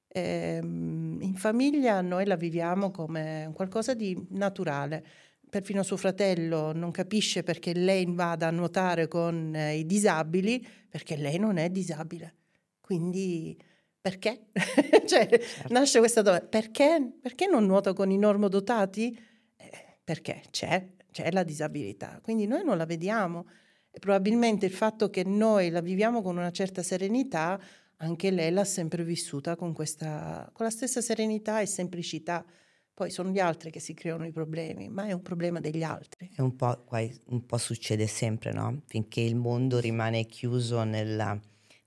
Ehm, 0.07 1.19
in 1.21 1.35
famiglia 1.35 2.01
noi 2.01 2.25
la 2.25 2.35
viviamo 2.35 2.91
come 2.91 3.51
qualcosa 3.53 3.93
di 3.93 4.15
naturale. 4.31 5.05
Perfino 5.49 5.83
suo 5.83 5.97
fratello 5.97 6.73
non 6.73 6.91
capisce 6.91 7.43
perché 7.43 7.73
lei 7.73 8.05
vada 8.09 8.47
a 8.47 8.51
nuotare 8.51 9.07
con 9.07 9.53
eh, 9.55 9.77
i 9.77 9.85
disabili, 9.85 10.65
perché 10.89 11.15
lei 11.15 11.37
non 11.37 11.57
è 11.57 11.69
disabile. 11.69 12.35
Quindi 12.81 13.57
perché? 14.03 14.47
cioè, 15.07 15.29
nasce 15.69 15.99
questa 15.99 16.21
domanda, 16.21 16.45
perché? 16.45 17.13
Perché 17.21 17.47
non 17.47 17.65
nuota 17.65 17.93
con 17.93 18.11
i 18.11 18.17
normodotati? 18.17 19.17
Eh, 19.55 19.97
perché 20.03 20.43
c'è, 20.51 20.89
c'è 21.09 21.31
la 21.31 21.43
disabilità, 21.43 22.19
quindi 22.21 22.45
noi 22.45 22.65
non 22.65 22.75
la 22.75 22.83
vediamo 22.83 23.47
e 23.89 23.99
probabilmente 23.99 24.65
il 24.65 24.73
fatto 24.73 25.09
che 25.09 25.23
noi 25.23 25.69
la 25.69 25.79
viviamo 25.79 26.21
con 26.21 26.35
una 26.35 26.51
certa 26.51 26.83
serenità, 26.83 27.57
anche 27.97 28.29
lei 28.29 28.51
l'ha 28.51 28.65
sempre 28.65 29.05
vissuta 29.05 29.55
con, 29.55 29.71
questa, 29.71 30.49
con 30.51 30.65
la 30.65 30.71
stessa 30.71 30.99
serenità 30.99 31.61
e 31.61 31.65
semplicità. 31.65 32.45
Poi 32.93 33.09
sono 33.09 33.29
gli 33.29 33.39
altri 33.39 33.71
che 33.71 33.79
si 33.79 33.93
creano 33.93 34.25
i 34.25 34.33
problemi, 34.33 34.89
ma 34.89 35.05
è 35.05 35.13
un 35.13 35.21
problema 35.21 35.61
degli 35.61 35.81
altri. 35.81 36.29
È 36.35 36.41
un 36.41 36.57
po', 36.57 36.83
un 37.27 37.45
po' 37.45 37.57
succede 37.57 38.05
sempre, 38.07 38.51
no? 38.51 38.81
Finché 38.85 39.21
il 39.21 39.37
mondo 39.37 39.79
rimane 39.79 40.25
chiuso 40.25 40.83
nella- 40.83 41.39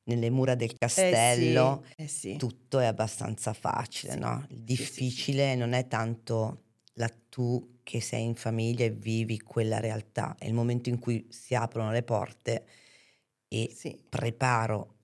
nelle 0.06 0.30
mura 0.30 0.54
del 0.54 0.76
castello, 0.78 1.82
Eh 1.84 1.86
sì, 1.88 2.02
eh 2.02 2.08
sì. 2.08 2.36
tutto 2.36 2.78
è 2.78 2.86
abbastanza 2.86 3.52
facile, 3.52 4.12
Sì, 4.12 4.18
no? 4.18 4.44
Il 4.50 4.62
difficile 4.62 5.54
non 5.54 5.72
è 5.72 5.86
tanto 5.88 6.62
la 6.94 7.08
tu 7.28 7.78
che 7.82 8.00
sei 8.00 8.24
in 8.24 8.34
famiglia 8.34 8.84
e 8.84 8.90
vivi 8.90 9.38
quella 9.40 9.78
realtà, 9.80 10.34
è 10.38 10.46
il 10.46 10.54
momento 10.54 10.88
in 10.88 10.98
cui 10.98 11.26
si 11.30 11.54
aprono 11.54 11.90
le 11.92 12.02
porte 12.02 12.66
e 13.48 13.76
preparo 14.08 14.94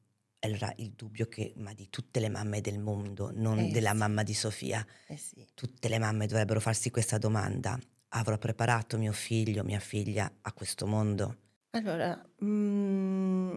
allora 0.40 0.72
il 0.78 0.90
dubbio 0.92 1.26
che, 1.28 1.52
ma 1.56 1.72
di 1.72 1.88
tutte 1.88 2.18
le 2.18 2.28
mamme 2.28 2.60
del 2.60 2.80
mondo, 2.80 3.30
non 3.32 3.58
Eh 3.58 3.70
della 3.70 3.92
mamma 3.94 4.22
di 4.24 4.34
Sofia, 4.34 4.84
Eh 5.08 5.18
tutte 5.54 5.88
le 5.88 5.98
mamme 5.98 6.26
dovrebbero 6.26 6.58
farsi 6.60 6.90
questa 6.90 7.18
domanda. 7.18 7.78
Avrò 8.14 8.36
preparato 8.38 8.98
mio 8.98 9.12
figlio, 9.12 9.62
mia 9.64 9.78
figlia 9.78 10.30
a 10.42 10.52
questo 10.52 10.86
mondo? 10.86 11.36
Allora, 11.74 12.22
mm, 12.44 13.54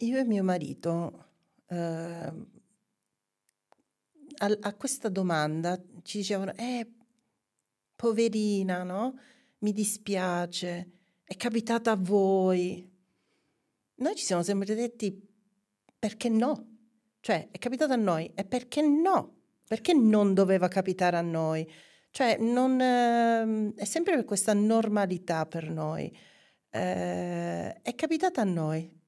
io 0.00 0.18
e 0.18 0.24
mio 0.24 0.42
marito 0.42 1.28
eh, 1.68 2.32
al- 4.38 4.58
a, 4.60 4.74
questa 4.74 5.08
domanda 5.08 5.80
ci 6.02 6.18
dicevano, 6.18 6.52
eh, 6.56 6.88
poverina, 7.96 8.82
no? 8.82 9.18
Mi 9.58 9.72
dispiace, 9.72 10.90
è 11.24 11.36
capitata 11.36 11.92
a 11.92 11.96
voi. 11.96 12.88
Noi 13.96 14.14
ci 14.16 14.24
siamo 14.24 14.42
sempre 14.42 14.74
detti, 14.74 15.28
perché 15.98 16.28
no? 16.28 16.66
Cioè, 17.20 17.48
è 17.50 17.58
capitato 17.58 17.92
a 17.92 17.96
noi, 17.96 18.30
e 18.34 18.44
perché 18.44 18.80
no? 18.82 19.36
Perché 19.68 19.92
non 19.92 20.34
doveva 20.34 20.68
capitare 20.68 21.16
a 21.16 21.20
noi? 21.20 21.70
Cioè, 22.10 22.38
non, 22.38 22.80
ehm, 22.80 23.74
è 23.74 23.84
sempre 23.84 24.24
questa 24.24 24.54
normalità 24.54 25.46
per 25.46 25.70
noi. 25.70 26.10
Eh, 26.70 27.72
è 27.82 27.94
capitata 27.94 28.40
a 28.40 28.44
noi. 28.44 28.99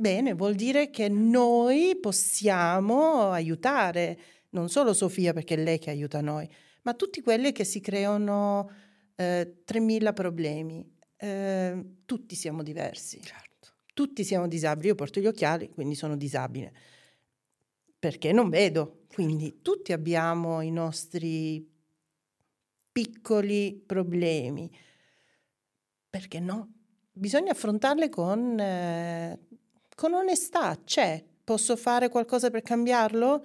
Bene, 0.00 0.32
vuol 0.32 0.54
dire 0.54 0.88
che 0.88 1.10
noi 1.10 1.94
possiamo 2.00 3.32
aiutare, 3.32 4.18
non 4.52 4.70
solo 4.70 4.94
Sofia 4.94 5.34
perché 5.34 5.56
è 5.56 5.62
lei 5.62 5.78
che 5.78 5.90
aiuta 5.90 6.22
noi, 6.22 6.48
ma 6.84 6.94
tutti 6.94 7.20
quelli 7.20 7.52
che 7.52 7.64
si 7.64 7.80
creano 7.80 8.70
eh, 9.14 9.56
3.000 9.62 10.14
problemi. 10.14 10.90
Eh, 11.16 11.96
tutti 12.06 12.34
siamo 12.34 12.62
diversi. 12.62 13.20
Certo. 13.20 13.74
Tutti 13.92 14.24
siamo 14.24 14.48
disabili. 14.48 14.88
Io 14.88 14.94
porto 14.94 15.20
gli 15.20 15.26
occhiali, 15.26 15.68
quindi 15.68 15.94
sono 15.94 16.16
disabile. 16.16 16.72
Perché 17.98 18.32
non 18.32 18.48
vedo. 18.48 19.02
Quindi 19.12 19.60
tutti 19.60 19.92
abbiamo 19.92 20.62
i 20.62 20.70
nostri 20.70 21.62
piccoli 22.90 23.82
problemi. 23.84 24.74
Perché 26.08 26.40
no? 26.40 26.72
Bisogna 27.12 27.52
affrontarle 27.52 28.08
con, 28.08 28.58
eh, 28.58 29.38
con 30.00 30.14
onestà. 30.14 30.80
C'è. 30.82 31.22
Posso 31.44 31.76
fare 31.76 32.08
qualcosa 32.08 32.48
per 32.48 32.62
cambiarlo? 32.62 33.44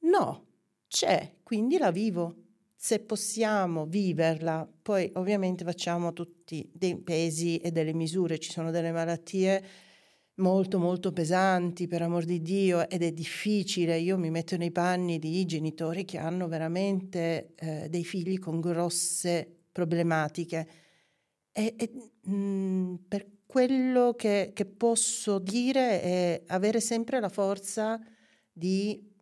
No, 0.00 0.46
c'è, 0.86 1.36
quindi 1.42 1.78
la 1.78 1.90
vivo. 1.90 2.36
Se 2.76 2.98
possiamo 2.98 3.86
viverla, 3.86 4.70
poi 4.82 5.10
ovviamente 5.14 5.64
facciamo 5.64 6.12
tutti 6.12 6.68
dei 6.74 6.98
pesi 6.98 7.56
e 7.56 7.70
delle 7.70 7.94
misure, 7.94 8.38
ci 8.38 8.50
sono 8.50 8.70
delle 8.70 8.92
malattie 8.92 9.64
molto 10.36 10.78
molto 10.78 11.10
pesanti 11.12 11.86
per 11.86 12.02
amor 12.02 12.24
di 12.24 12.42
Dio 12.42 12.86
ed 12.90 13.02
è 13.02 13.12
difficile, 13.12 13.98
io 13.98 14.18
mi 14.18 14.30
metto 14.30 14.56
nei 14.58 14.72
panni 14.72 15.18
di 15.18 15.44
genitori 15.46 16.04
che 16.04 16.18
hanno 16.18 16.48
veramente 16.48 17.54
eh, 17.54 17.88
dei 17.88 18.04
figli 18.04 18.38
con 18.38 18.60
grosse 18.60 19.60
problematiche 19.70 20.68
e, 21.52 21.74
e 21.78 21.92
mh, 22.24 22.34
mm, 22.34 22.94
per 23.08 23.26
quello 23.52 24.14
che, 24.14 24.52
che 24.54 24.64
posso 24.64 25.38
dire 25.38 26.00
è 26.00 26.42
avere 26.46 26.80
sempre 26.80 27.20
la 27.20 27.28
forza 27.28 28.00
di 28.50 29.12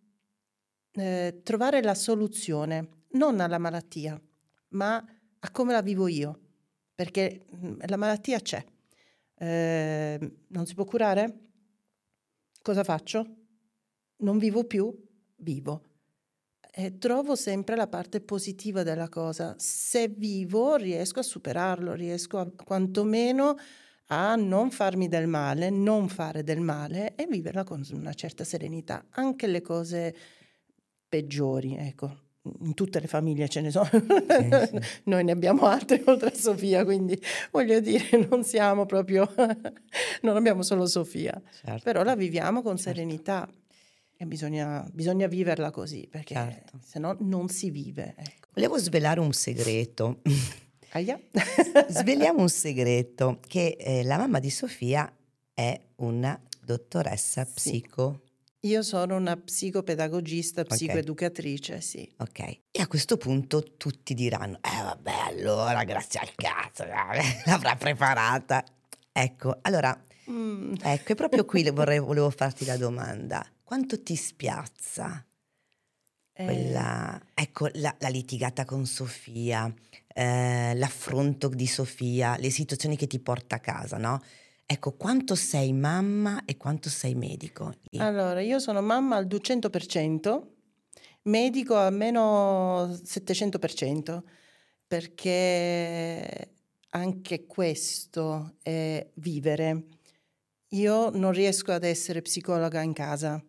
eh, 0.93 1.41
trovare 1.43 1.83
la 1.83 1.97
soluzione, 1.97 3.07
non 3.15 3.41
alla 3.41 3.59
malattia, 3.59 4.21
ma 4.69 5.05
a 5.41 5.51
come 5.51 5.73
la 5.73 5.83
vivo 5.83 6.07
io, 6.07 6.39
perché 6.95 7.45
mm, 7.53 7.81
la 7.87 7.97
malattia 7.97 8.39
c'è 8.39 8.65
eh, 9.43 10.19
non 10.49 10.67
si 10.67 10.75
può 10.75 10.85
curare? 10.85 11.39
Cosa 12.61 12.85
faccio? 12.85 13.27
Non 14.19 14.37
vivo 14.37 14.65
più? 14.65 14.95
Vivo. 15.37 15.85
E 16.71 16.99
trovo 16.99 17.35
sempre 17.35 17.75
la 17.75 17.89
parte 17.89 18.21
positiva 18.21 18.83
della 18.83 19.09
cosa. 19.09 19.55
Se 19.59 20.09
vivo 20.09 20.77
riesco 20.77 21.21
a 21.21 21.25
superarlo, 21.25 21.95
riesco 21.95 22.39
a, 22.39 22.51
quantomeno 22.51 23.57
a 24.13 24.35
non 24.37 24.71
farmi 24.71 25.09
del 25.09 25.27
male, 25.27 25.71
non 25.71 26.09
fare 26.09 26.43
del 26.43 26.61
male 26.61 27.15
e 27.15 27.27
viverla 27.27 27.65
con 27.65 27.85
una 27.93 28.13
certa 28.13 28.45
serenità. 28.45 29.05
Anche 29.11 29.47
le 29.47 29.61
cose 29.61 30.15
peggiori, 31.09 31.77
ecco 31.77 32.29
in 32.61 32.73
tutte 32.73 33.01
le 33.01 33.07
famiglie 33.07 33.49
ce 33.49 33.61
ne 33.61 33.71
sono, 33.71 33.87
sì, 33.87 33.99
sì. 34.01 35.03
noi 35.05 35.25
ne 35.25 35.33
abbiamo 35.33 35.67
altre 35.67 36.03
oltre 36.07 36.31
a 36.31 36.35
Sofia, 36.35 36.85
quindi 36.85 37.21
voglio 37.51 37.81
dire, 37.81 38.27
non 38.29 38.45
siamo 38.45 38.87
proprio, 38.87 39.31
non 40.23 40.37
abbiamo 40.37 40.63
solo 40.63 40.87
Sofia, 40.87 41.41
certo. 41.63 41.83
però 41.83 42.03
la 42.03 42.17
viviamo 42.17 42.63
con 42.63 42.77
certo. 42.77 42.99
serenità 42.99 43.49
e 44.17 44.27
bisogna, 44.27 44.87
bisogna, 44.93 45.27
viverla 45.27 45.71
così, 45.71 46.07
perché 46.11 46.35
certo. 46.35 46.79
se 46.83 46.99
no 46.99 47.17
non 47.21 47.49
si 47.49 47.71
vive. 47.71 48.15
Ecco. 48.17 48.49
Volevo 48.55 48.79
svelare 48.79 49.21
un 49.21 49.33
segreto. 49.33 50.21
Aia. 50.93 51.21
Sveliamo 51.89 52.41
un 52.41 52.49
segreto, 52.49 53.41
che 53.47 53.77
eh, 53.79 54.03
la 54.05 54.17
mamma 54.17 54.39
di 54.39 54.51
Sofia 54.51 55.13
è 55.53 55.81
una 55.97 56.41
dottoressa 56.65 57.45
sì. 57.45 57.53
psico 57.55 58.23
io 58.65 58.83
sono 58.83 59.17
una 59.17 59.39
psicopedagogista, 59.39 60.61
okay. 60.61 60.77
psicoeducatrice, 60.77 61.81
sì. 61.81 62.07
Ok. 62.19 62.41
E 62.71 62.83
a 62.83 62.87
questo 62.87 63.17
punto 63.17 63.77
tutti 63.79 64.13
diranno, 64.13 64.59
eh 64.61 64.83
vabbè, 64.83 65.13
allora 65.29 65.83
grazie 65.85 66.21
al 66.21 66.35
cazzo, 66.35 66.85
l'avrà 67.47 67.77
preparata. 67.77 68.63
Ecco, 69.13 69.59
allora, 69.63 69.99
mm. 70.31 70.75
ecco, 70.83 71.13
è 71.13 71.15
proprio 71.15 71.47
qui 71.47 71.69
vorrei, 71.73 72.01
volevo 72.01 72.29
farti 72.29 72.67
la 72.67 72.77
domanda. 72.77 73.47
Quanto 73.65 74.03
ti 74.03 74.15
spiazza 74.15 75.25
eh. 76.35 76.45
quella, 76.45 77.19
ecco, 77.33 77.71
la, 77.75 77.97
la, 77.99 78.09
litigata 78.09 78.67
con 78.67 78.85
Sofia, 78.85 79.73
eh, 80.15 80.73
l'affronto 80.75 81.49
di 81.49 81.67
Sofia, 81.67 82.37
le 82.39 82.51
situazioni 82.51 82.97
che 82.97 83.07
ti 83.07 83.19
porta 83.21 83.57
a 83.57 83.61
casa, 83.61 83.97
no? 83.97 84.21
Ecco, 84.67 84.93
quanto 84.93 85.35
sei 85.35 85.73
mamma 85.73 86.45
e 86.45 86.57
quanto 86.57 86.89
sei 86.89 87.15
medico? 87.15 87.75
Allora, 87.99 88.41
io 88.41 88.59
sono 88.59 88.81
mamma 88.81 89.17
al 89.17 89.27
200%, 89.27 90.43
medico 91.23 91.77
almeno 91.77 92.87
700%, 92.87 94.23
perché 94.87 96.55
anche 96.91 97.47
questo 97.47 98.57
è 98.63 99.11
vivere. 99.15 99.87
Io 100.69 101.11
non 101.11 101.33
riesco 101.33 101.73
ad 101.73 101.83
essere 101.83 102.23
psicologa 102.23 102.81
in 102.81 102.93
casa. 102.93 103.43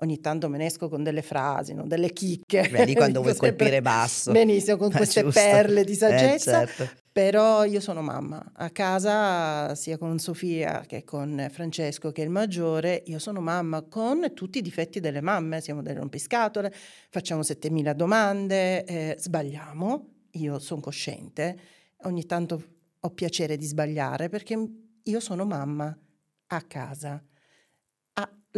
Ogni 0.00 0.20
tanto 0.20 0.50
me 0.50 0.58
ne 0.58 0.66
esco 0.66 0.90
con 0.90 1.02
delle 1.02 1.22
frasi, 1.22 1.72
no? 1.72 1.86
delle 1.86 2.12
chicche. 2.12 2.68
Vedi 2.70 2.92
quando 2.94 3.22
vuoi 3.22 3.34
colpire 3.34 3.80
basso. 3.80 4.30
Benissimo, 4.30 4.76
con 4.76 4.90
queste 4.92 5.22
Giusto. 5.22 5.40
perle 5.40 5.84
di 5.84 5.94
saggezza. 5.94 6.62
Eh, 6.62 6.66
certo. 6.66 6.90
Però 7.10 7.64
io 7.64 7.80
sono 7.80 8.02
mamma. 8.02 8.52
A 8.56 8.68
casa, 8.68 9.74
sia 9.74 9.96
con 9.96 10.18
Sofia 10.18 10.84
che 10.86 11.02
con 11.02 11.48
Francesco, 11.50 12.12
che 12.12 12.20
è 12.20 12.24
il 12.26 12.30
maggiore, 12.30 13.04
io 13.06 13.18
sono 13.18 13.40
mamma 13.40 13.80
con 13.82 14.32
tutti 14.34 14.58
i 14.58 14.62
difetti 14.62 15.00
delle 15.00 15.22
mamme. 15.22 15.62
Siamo 15.62 15.80
delle 15.80 15.98
rompiscatole, 15.98 16.70
facciamo 17.08 17.42
7000 17.42 17.94
domande, 17.94 18.84
eh, 18.84 19.16
sbagliamo. 19.18 20.08
Io 20.32 20.58
sono 20.58 20.82
cosciente. 20.82 21.58
Ogni 22.02 22.26
tanto 22.26 22.62
ho 23.00 23.10
piacere 23.12 23.56
di 23.56 23.64
sbagliare 23.64 24.28
perché 24.28 24.62
io 25.02 25.20
sono 25.20 25.46
mamma 25.46 25.96
a 26.48 26.62
casa. 26.62 27.22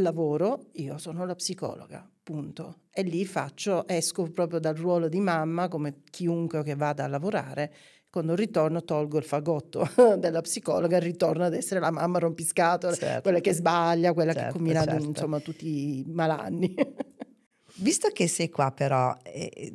Lavoro, 0.03 0.67
io 0.75 0.99
sono 0.99 1.25
la 1.25 1.35
psicologa, 1.35 2.09
punto. 2.23 2.81
E 2.91 3.03
lì 3.03 3.25
faccio, 3.25 3.87
esco 3.87 4.31
proprio 4.31 4.59
dal 4.59 4.75
ruolo 4.75 5.09
di 5.09 5.21
mamma 5.21 5.69
come 5.69 6.03
chiunque 6.11 6.63
che 6.63 6.75
vada 6.75 7.05
a 7.05 7.09
lavorare 7.09 7.73
quando 8.11 8.35
ritorno 8.35 8.85
tolgo 8.85 9.19
il 9.19 9.25
fagotto 9.25 9.89
della 10.19 10.41
psicologa 10.41 10.97
e 10.97 11.01
ritorno 11.01 11.45
ad 11.45 11.55
essere 11.55 11.81
la 11.81 11.91
mamma 11.91 12.19
rompiscatole, 12.19 12.95
certo. 12.95 13.23
quella 13.23 13.41
che 13.41 13.53
sbaglia, 13.53 14.13
quella 14.13 14.33
certo, 14.33 14.47
che 14.47 14.53
combina 14.55 14.83
certo. 14.85 15.05
insomma 15.05 15.41
tutti 15.41 15.99
i 15.99 16.05
malanni. 16.07 16.75
Visto 17.81 18.09
che 18.09 18.27
sei 18.27 18.49
qua 18.49 18.73
però, 18.73 19.17
eh, 19.23 19.73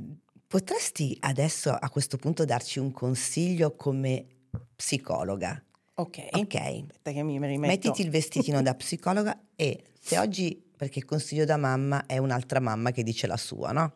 potresti 0.48 1.16
adesso 1.22 1.72
a 1.72 1.90
questo 1.90 2.18
punto 2.18 2.44
darci 2.44 2.80
un 2.80 2.92
consiglio 2.92 3.76
come 3.76 4.26
psicologa? 4.76 5.64
Ok. 5.96 6.30
Ok. 6.32 6.56
Aspetta 6.56 7.12
che 7.12 7.24
mi 7.24 7.34
rimetto. 7.34 7.72
Mettiti 7.72 8.02
il 8.02 8.10
vestitino 8.10 8.62
da 8.62 8.74
psicologa 8.74 9.40
e 9.56 9.84
se 10.00 10.18
oggi, 10.18 10.62
perché 10.76 11.00
il 11.00 11.06
consiglio 11.06 11.46
da 11.46 11.58
mamma 11.58 12.06
è 12.06 12.18
un'altra 12.18 12.60
mamma 12.60 12.92
che 12.92 13.04
dice 13.04 13.28
la 13.28 13.38
sua, 13.38 13.72
no? 13.72 13.94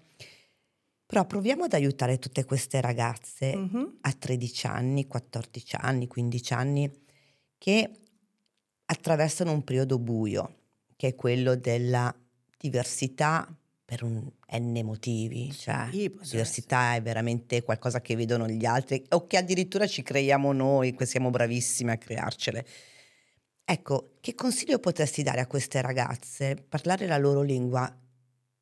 Però 1.05 1.25
proviamo 1.25 1.63
ad 1.63 1.73
aiutare 1.73 2.19
tutte 2.19 2.43
queste 2.43 2.81
ragazze 2.81 3.55
mm-hmm. 3.55 3.85
a 4.01 4.11
13 4.11 4.67
anni, 4.67 5.07
14 5.07 5.75
anni, 5.79 6.07
15 6.07 6.53
anni 6.53 6.91
che 7.57 7.89
attraversano 8.85 9.51
un 9.51 9.63
periodo 9.63 9.99
buio, 9.99 10.55
che 10.95 11.07
è 11.07 11.15
quello 11.15 11.55
della 11.55 12.13
diversità 12.57 13.47
per 13.87 14.03
un 14.03 14.29
n 14.51 14.81
motivi, 14.83 15.49
cioè 15.53 15.87
sì, 15.89 16.13
diversità 16.29 16.87
essere. 16.87 16.97
è 16.97 17.01
veramente 17.01 17.63
qualcosa 17.63 18.01
che 18.01 18.17
vedono 18.17 18.45
gli 18.45 18.65
altri 18.65 19.01
o 19.11 19.25
che 19.27 19.37
addirittura 19.37 19.87
ci 19.87 20.03
creiamo 20.03 20.51
noi, 20.51 20.93
che 20.93 21.05
siamo 21.05 21.29
bravissime 21.29 21.93
a 21.93 21.97
crearcele. 21.97 22.67
Ecco, 23.63 24.15
che 24.19 24.35
consiglio 24.35 24.79
potresti 24.79 25.23
dare 25.23 25.39
a 25.39 25.47
queste 25.47 25.79
ragazze? 25.79 26.55
Parlare 26.67 27.07
la 27.07 27.17
loro 27.17 27.41
lingua 27.41 27.89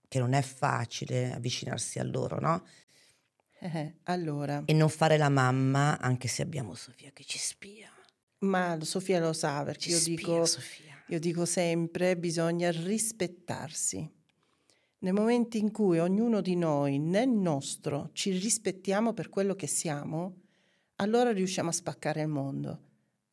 che 0.07 0.19
non 0.19 0.34
è 0.34 0.43
facile 0.43 1.34
avvicinarsi 1.34 1.97
a 1.97 2.03
loro, 2.03 2.39
no? 2.39 2.63
Eh, 3.61 3.95
allora. 4.05 4.61
E 4.65 4.73
non 4.73 4.89
fare 4.89 5.17
la 5.17 5.30
mamma, 5.30 5.97
anche 5.97 6.28
se 6.28 6.43
abbiamo 6.43 6.76
Sofia 6.76 7.09
che 7.11 7.23
ci 7.23 7.39
spia. 7.39 7.89
Ma 8.41 8.78
Sofia 8.82 9.19
lo 9.19 9.34
sa, 9.34 9.63
perché 9.63 9.82
ci 9.82 9.89
io, 9.89 9.97
spia, 9.97 10.15
dico, 10.15 10.45
io 11.07 11.19
dico 11.19 11.45
sempre, 11.45 12.15
bisogna 12.15 12.69
rispettarsi. 12.69 14.14
Nel 15.06 15.14
momento 15.14 15.58
in 15.58 15.72
cui 15.72 15.99
ognuno 15.99 16.41
di 16.41 16.56
noi, 16.56 16.97
nel 16.97 17.30
nostro, 17.30 18.10
ci 18.14 18.32
rispettiamo 18.32 19.14
per 19.14 19.30
quello 19.30 19.53
che 19.53 19.68
siamo, 19.68 20.38
allora 20.95 21.32
riusciamo 21.32 21.70
a 21.70 21.74
spaccare 21.74 22.24
il 22.24 22.28
mondo. 22.28 22.80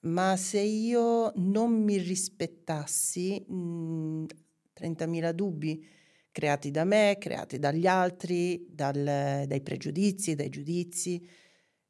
Ma 0.00 0.36
se 0.36 0.60
io 0.60 1.32
non 1.36 1.82
mi 1.82 1.96
rispettassi, 1.96 3.40
mh, 3.40 4.26
30.000 4.74 5.32
dubbi, 5.32 5.82
creati 6.30 6.70
da 6.70 6.84
me, 6.84 7.16
creati 7.18 7.58
dagli 7.58 7.86
altri, 7.86 8.66
dal, 8.68 9.44
dai 9.46 9.60
pregiudizi, 9.62 10.34
dai 10.34 10.50
giudizi. 10.50 11.26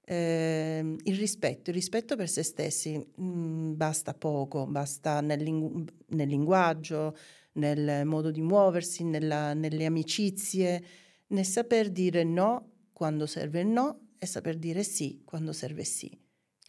Eh, 0.05 0.97
il 1.03 1.17
rispetto, 1.17 1.71
il 1.71 1.75
rispetto 1.75 2.15
per 2.15 2.29
se 2.29 2.45
stessi 2.45 2.97
mh, 2.97 3.25
mm, 3.25 3.77
basta 3.77 4.15
poco, 4.15 4.65
basta 4.65 5.21
nel, 5.21 5.43
lingu- 5.43 5.91
nel, 6.11 6.29
linguaggio, 6.29 7.17
nel 7.53 8.07
modo 8.07 8.31
di 8.31 8.41
muoversi, 8.41 9.05
nella, 9.05 9.55
nelle 9.55 9.85
amicizie, 9.85 10.85
nel 11.29 11.45
saper 11.45 11.91
dire 11.91 12.25
no 12.25 12.71
quando 12.93 13.27
serve 13.27 13.63
no 13.63 14.09
e 14.19 14.27
saper 14.27 14.57
dire 14.57 14.83
sì 14.83 15.23
quando 15.25 15.53
serve 15.53 15.85
sì. 15.85 16.11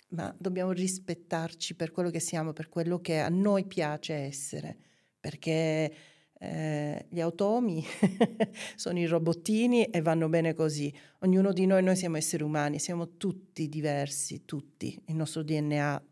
Ma 0.10 0.34
dobbiamo 0.38 0.72
rispettarci 0.72 1.76
per 1.76 1.92
quello 1.92 2.10
che 2.10 2.20
siamo, 2.20 2.54
per 2.54 2.70
quello 2.70 3.00
che 3.00 3.20
a 3.20 3.30
noi 3.30 3.66
piace 3.66 4.14
essere, 4.14 4.78
perché 5.20 5.92
eh, 6.38 7.06
gli 7.10 7.20
automi 7.20 7.84
sono 8.76 9.00
i 9.00 9.06
robottini 9.06 9.86
e 9.86 10.02
vanno 10.02 10.30
bene 10.30 10.54
così. 10.54 10.94
Ognuno 11.20 11.52
di 11.52 11.66
noi, 11.66 11.82
noi 11.82 11.96
siamo 11.96 12.18
esseri 12.18 12.44
umani, 12.44 12.78
siamo 12.78 13.16
tutti 13.18 13.68
diversi, 13.70 14.46
tutti. 14.46 15.02
Il 15.08 15.16
nostro 15.16 15.42
DNA 15.42 16.04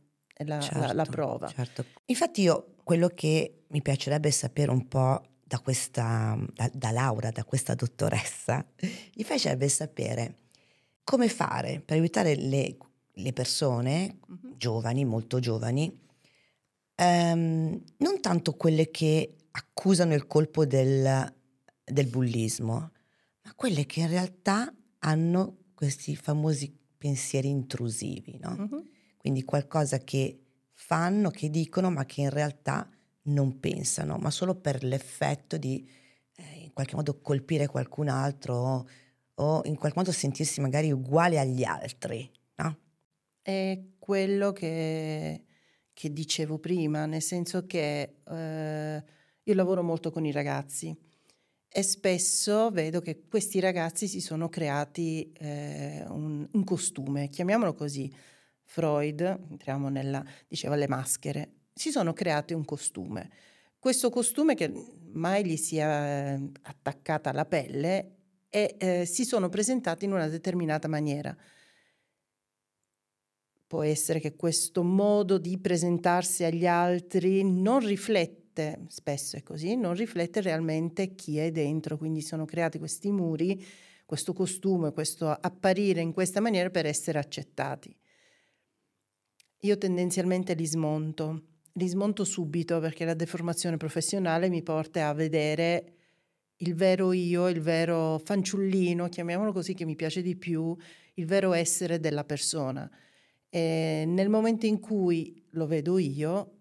la, 0.43 0.59
certo, 0.59 0.79
la, 0.79 0.93
la 0.93 1.05
prova. 1.05 1.47
Certo. 1.47 1.85
Infatti 2.05 2.41
io 2.41 2.75
quello 2.83 3.07
che 3.09 3.63
mi 3.67 3.81
piacerebbe 3.81 4.31
sapere 4.31 4.71
un 4.71 4.87
po' 4.87 5.21
da 5.43 5.59
questa, 5.59 6.37
da, 6.53 6.69
da 6.73 6.91
Laura, 6.91 7.29
da 7.31 7.43
questa 7.43 7.75
dottoressa, 7.75 8.65
mi 8.79 9.23
piacerebbe 9.23 9.67
sapere 9.67 10.35
come 11.03 11.27
fare 11.27 11.81
per 11.81 11.97
aiutare 11.97 12.35
le, 12.35 12.77
le 13.11 13.33
persone 13.33 14.19
mm-hmm. 14.31 14.53
giovani, 14.57 15.03
molto 15.03 15.39
giovani, 15.39 15.91
ehm, 16.95 17.83
non 17.97 18.21
tanto 18.21 18.53
quelle 18.53 18.89
che 18.91 19.35
accusano 19.51 20.13
il 20.13 20.27
colpo 20.27 20.65
del, 20.65 21.33
del 21.83 22.07
bullismo, 22.07 22.91
ma 23.43 23.53
quelle 23.55 23.85
che 23.85 24.01
in 24.01 24.07
realtà 24.07 24.73
hanno 24.99 25.57
questi 25.73 26.15
famosi 26.15 26.73
pensieri 26.97 27.49
intrusivi, 27.49 28.37
no? 28.39 28.55
Mm-hmm. 28.57 28.85
Quindi 29.21 29.43
qualcosa 29.43 29.99
che 29.99 30.39
fanno, 30.73 31.29
che 31.29 31.51
dicono, 31.51 31.91
ma 31.91 32.05
che 32.05 32.21
in 32.21 32.31
realtà 32.31 32.89
non 33.25 33.59
pensano, 33.59 34.17
ma 34.17 34.31
solo 34.31 34.55
per 34.55 34.83
l'effetto 34.83 35.57
di 35.57 35.87
eh, 36.35 36.63
in 36.63 36.73
qualche 36.73 36.95
modo 36.95 37.21
colpire 37.21 37.67
qualcun 37.67 38.07
altro 38.07 38.55
o, 38.55 38.87
o, 39.35 39.61
in 39.65 39.77
qualche 39.77 39.99
modo 39.99 40.11
sentirsi 40.11 40.59
magari 40.59 40.91
uguale 40.91 41.37
agli 41.37 41.63
altri, 41.63 42.27
no? 42.55 42.77
È 43.43 43.79
quello 43.99 44.51
che, 44.53 45.45
che 45.93 46.11
dicevo 46.11 46.57
prima, 46.57 47.05
nel 47.05 47.21
senso 47.21 47.67
che 47.67 48.21
eh, 48.27 49.03
io 49.43 49.53
lavoro 49.53 49.83
molto 49.83 50.09
con 50.09 50.25
i 50.25 50.31
ragazzi 50.31 50.97
e 51.73 51.83
spesso 51.83 52.69
vedo 52.69 52.99
che 52.99 53.27
questi 53.29 53.61
ragazzi 53.61 54.09
si 54.09 54.19
sono 54.19 54.49
creati 54.49 55.31
eh, 55.37 56.03
un, 56.09 56.45
un, 56.51 56.63
costume, 56.65 57.29
chiamiamolo 57.29 57.73
così. 57.73 58.13
Freud, 58.71 59.19
entriamo 59.19 59.89
nella, 59.89 60.23
diceva 60.47 60.77
le 60.77 60.87
maschere, 60.87 61.55
si 61.73 61.91
sono 61.91 62.13
creati 62.13 62.53
un 62.53 62.63
costume. 62.63 63.29
Questo 63.77 64.09
costume 64.09 64.55
che 64.55 64.71
mai 65.11 65.45
gli 65.45 65.57
sia 65.57 66.35
eh, 66.35 66.51
attaccata 66.61 67.31
alla 67.31 67.43
pelle 67.43 68.15
e 68.47 68.75
eh, 68.79 69.05
si 69.05 69.25
sono 69.25 69.49
presentati 69.49 70.05
in 70.05 70.13
una 70.13 70.29
determinata 70.29 70.87
maniera. 70.87 71.35
Può 73.67 73.83
essere 73.83 74.21
che 74.21 74.37
questo 74.37 74.83
modo 74.83 75.37
di 75.37 75.57
presentarsi 75.57 76.45
agli 76.45 76.65
altri 76.65 77.43
non 77.43 77.85
riflette, 77.85 78.85
spesso 78.87 79.35
è 79.35 79.43
così, 79.43 79.75
non 79.75 79.95
riflette 79.95 80.39
realmente 80.39 81.13
chi 81.13 81.39
è 81.39 81.51
dentro, 81.51 81.97
quindi 81.97 82.21
sono 82.21 82.45
creati 82.45 82.79
questi 82.79 83.11
muri, 83.11 83.61
questo 84.05 84.31
costume, 84.31 84.93
questo 84.93 85.27
apparire 85.29 85.99
in 85.99 86.13
questa 86.13 86.39
maniera 86.39 86.69
per 86.69 86.85
essere 86.85 87.19
accettati. 87.19 87.93
Io 89.63 89.77
tendenzialmente 89.77 90.53
li 90.53 90.65
smonto, 90.65 91.43
li 91.73 91.87
smonto 91.87 92.23
subito 92.23 92.79
perché 92.79 93.05
la 93.05 93.13
deformazione 93.13 93.77
professionale 93.77 94.49
mi 94.49 94.63
porta 94.63 95.07
a 95.07 95.13
vedere 95.13 95.93
il 96.57 96.73
vero 96.73 97.11
io, 97.11 97.47
il 97.47 97.61
vero 97.61 98.19
fanciullino, 98.23 99.07
chiamiamolo 99.07 99.51
così 99.51 99.75
che 99.75 99.85
mi 99.85 99.95
piace 99.95 100.23
di 100.23 100.35
più, 100.35 100.75
il 101.15 101.25
vero 101.27 101.53
essere 101.53 101.99
della 101.99 102.23
persona. 102.23 102.89
E 103.49 104.03
nel 104.07 104.29
momento 104.29 104.65
in 104.65 104.79
cui 104.79 105.45
lo 105.51 105.67
vedo 105.67 105.99
io, 105.99 106.57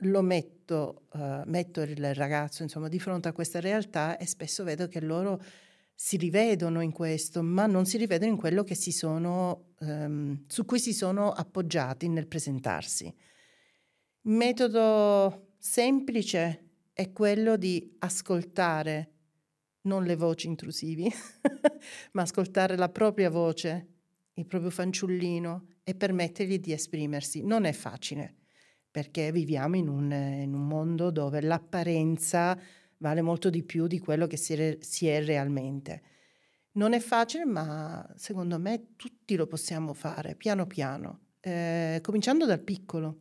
lo 0.00 0.22
metto, 0.22 1.06
uh, 1.12 1.42
metto 1.44 1.80
il 1.80 2.12
ragazzo 2.14 2.64
insomma, 2.64 2.88
di 2.88 2.98
fronte 2.98 3.28
a 3.28 3.32
questa 3.32 3.60
realtà 3.60 4.16
e 4.16 4.26
spesso 4.26 4.64
vedo 4.64 4.88
che 4.88 5.00
loro 5.00 5.40
si 5.98 6.18
rivedono 6.18 6.82
in 6.82 6.92
questo, 6.92 7.42
ma 7.42 7.64
non 7.64 7.86
si 7.86 7.96
rivedono 7.96 8.30
in 8.30 8.36
quello 8.36 8.64
sono, 8.92 9.72
um, 9.80 10.44
su 10.46 10.66
cui 10.66 10.78
si 10.78 10.92
sono 10.92 11.32
appoggiati 11.32 12.06
nel 12.08 12.26
presentarsi. 12.26 13.06
Il 13.06 14.32
metodo 14.32 15.52
semplice 15.56 16.64
è 16.92 17.12
quello 17.12 17.56
di 17.56 17.96
ascoltare 18.00 19.12
non 19.82 20.04
le 20.04 20.16
voci 20.16 20.48
intrusivi, 20.48 21.10
ma 22.12 22.22
ascoltare 22.22 22.76
la 22.76 22.90
propria 22.90 23.30
voce, 23.30 23.86
il 24.34 24.46
proprio 24.46 24.70
fanciullino 24.70 25.68
e 25.82 25.94
permettergli 25.94 26.58
di 26.58 26.72
esprimersi. 26.72 27.42
Non 27.42 27.64
è 27.64 27.72
facile 27.72 28.34
perché 28.90 29.30
viviamo 29.30 29.76
in 29.76 29.88
un, 29.88 30.10
in 30.10 30.54
un 30.54 30.66
mondo 30.66 31.10
dove 31.10 31.40
l'apparenza 31.40 32.58
vale 32.98 33.22
molto 33.22 33.50
di 33.50 33.62
più 33.62 33.86
di 33.86 33.98
quello 33.98 34.26
che 34.26 34.36
si, 34.36 34.54
re, 34.54 34.78
si 34.80 35.06
è 35.06 35.24
realmente. 35.24 36.02
Non 36.72 36.92
è 36.92 37.00
facile, 37.00 37.44
ma 37.44 38.06
secondo 38.16 38.58
me 38.58 38.94
tutti 38.96 39.34
lo 39.36 39.46
possiamo 39.46 39.94
fare 39.94 40.34
piano 40.34 40.66
piano, 40.66 41.20
eh, 41.40 42.00
cominciando 42.02 42.44
dal 42.44 42.60
piccolo 42.60 43.20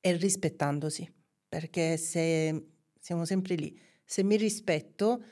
e 0.00 0.16
rispettandosi, 0.16 1.12
perché 1.48 1.96
se 1.96 2.68
siamo 2.98 3.24
sempre 3.24 3.54
lì, 3.56 3.78
se 4.04 4.22
mi 4.22 4.36
rispetto, 4.36 5.22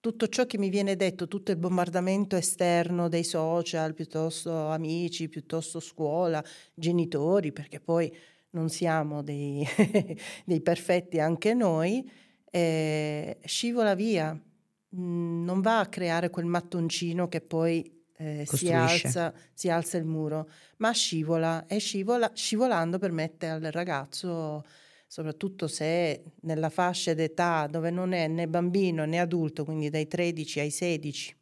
tutto 0.00 0.28
ciò 0.28 0.46
che 0.46 0.58
mi 0.58 0.68
viene 0.68 0.96
detto, 0.96 1.26
tutto 1.26 1.50
il 1.50 1.56
bombardamento 1.56 2.36
esterno 2.36 3.08
dei 3.08 3.24
social, 3.24 3.94
piuttosto 3.94 4.68
amici, 4.68 5.28
piuttosto 5.28 5.80
scuola, 5.80 6.44
genitori, 6.74 7.52
perché 7.52 7.80
poi 7.80 8.14
non 8.50 8.68
siamo 8.68 9.22
dei, 9.22 9.66
dei 10.44 10.60
perfetti 10.60 11.18
anche 11.18 11.54
noi, 11.54 12.08
eh, 12.50 13.38
scivola 13.44 13.94
via, 13.94 14.32
mm, 14.32 15.44
non 15.44 15.60
va 15.60 15.80
a 15.80 15.88
creare 15.88 16.30
quel 16.30 16.46
mattoncino 16.46 17.28
che 17.28 17.40
poi 17.40 17.96
eh, 18.18 18.46
si, 18.46 18.72
alza, 18.72 19.32
si, 19.52 19.68
alza, 19.68 19.98
il 19.98 20.04
muro, 20.04 20.48
ma 20.78 20.90
scivola 20.92 21.66
e 21.66 21.78
scivola, 21.78 22.30
scivolando 22.34 22.98
permette 22.98 23.48
al 23.48 23.60
ragazzo, 23.60 24.64
soprattutto 25.06 25.66
se 25.68 26.24
nella 26.42 26.70
fascia 26.70 27.14
d'età 27.14 27.66
dove 27.70 27.90
non 27.90 28.12
è 28.12 28.26
né 28.26 28.48
bambino 28.48 29.04
né 29.04 29.20
adulto, 29.20 29.64
quindi 29.64 29.90
dai 29.90 30.06
13 30.06 30.60
ai 30.60 30.70
16, 30.70 31.36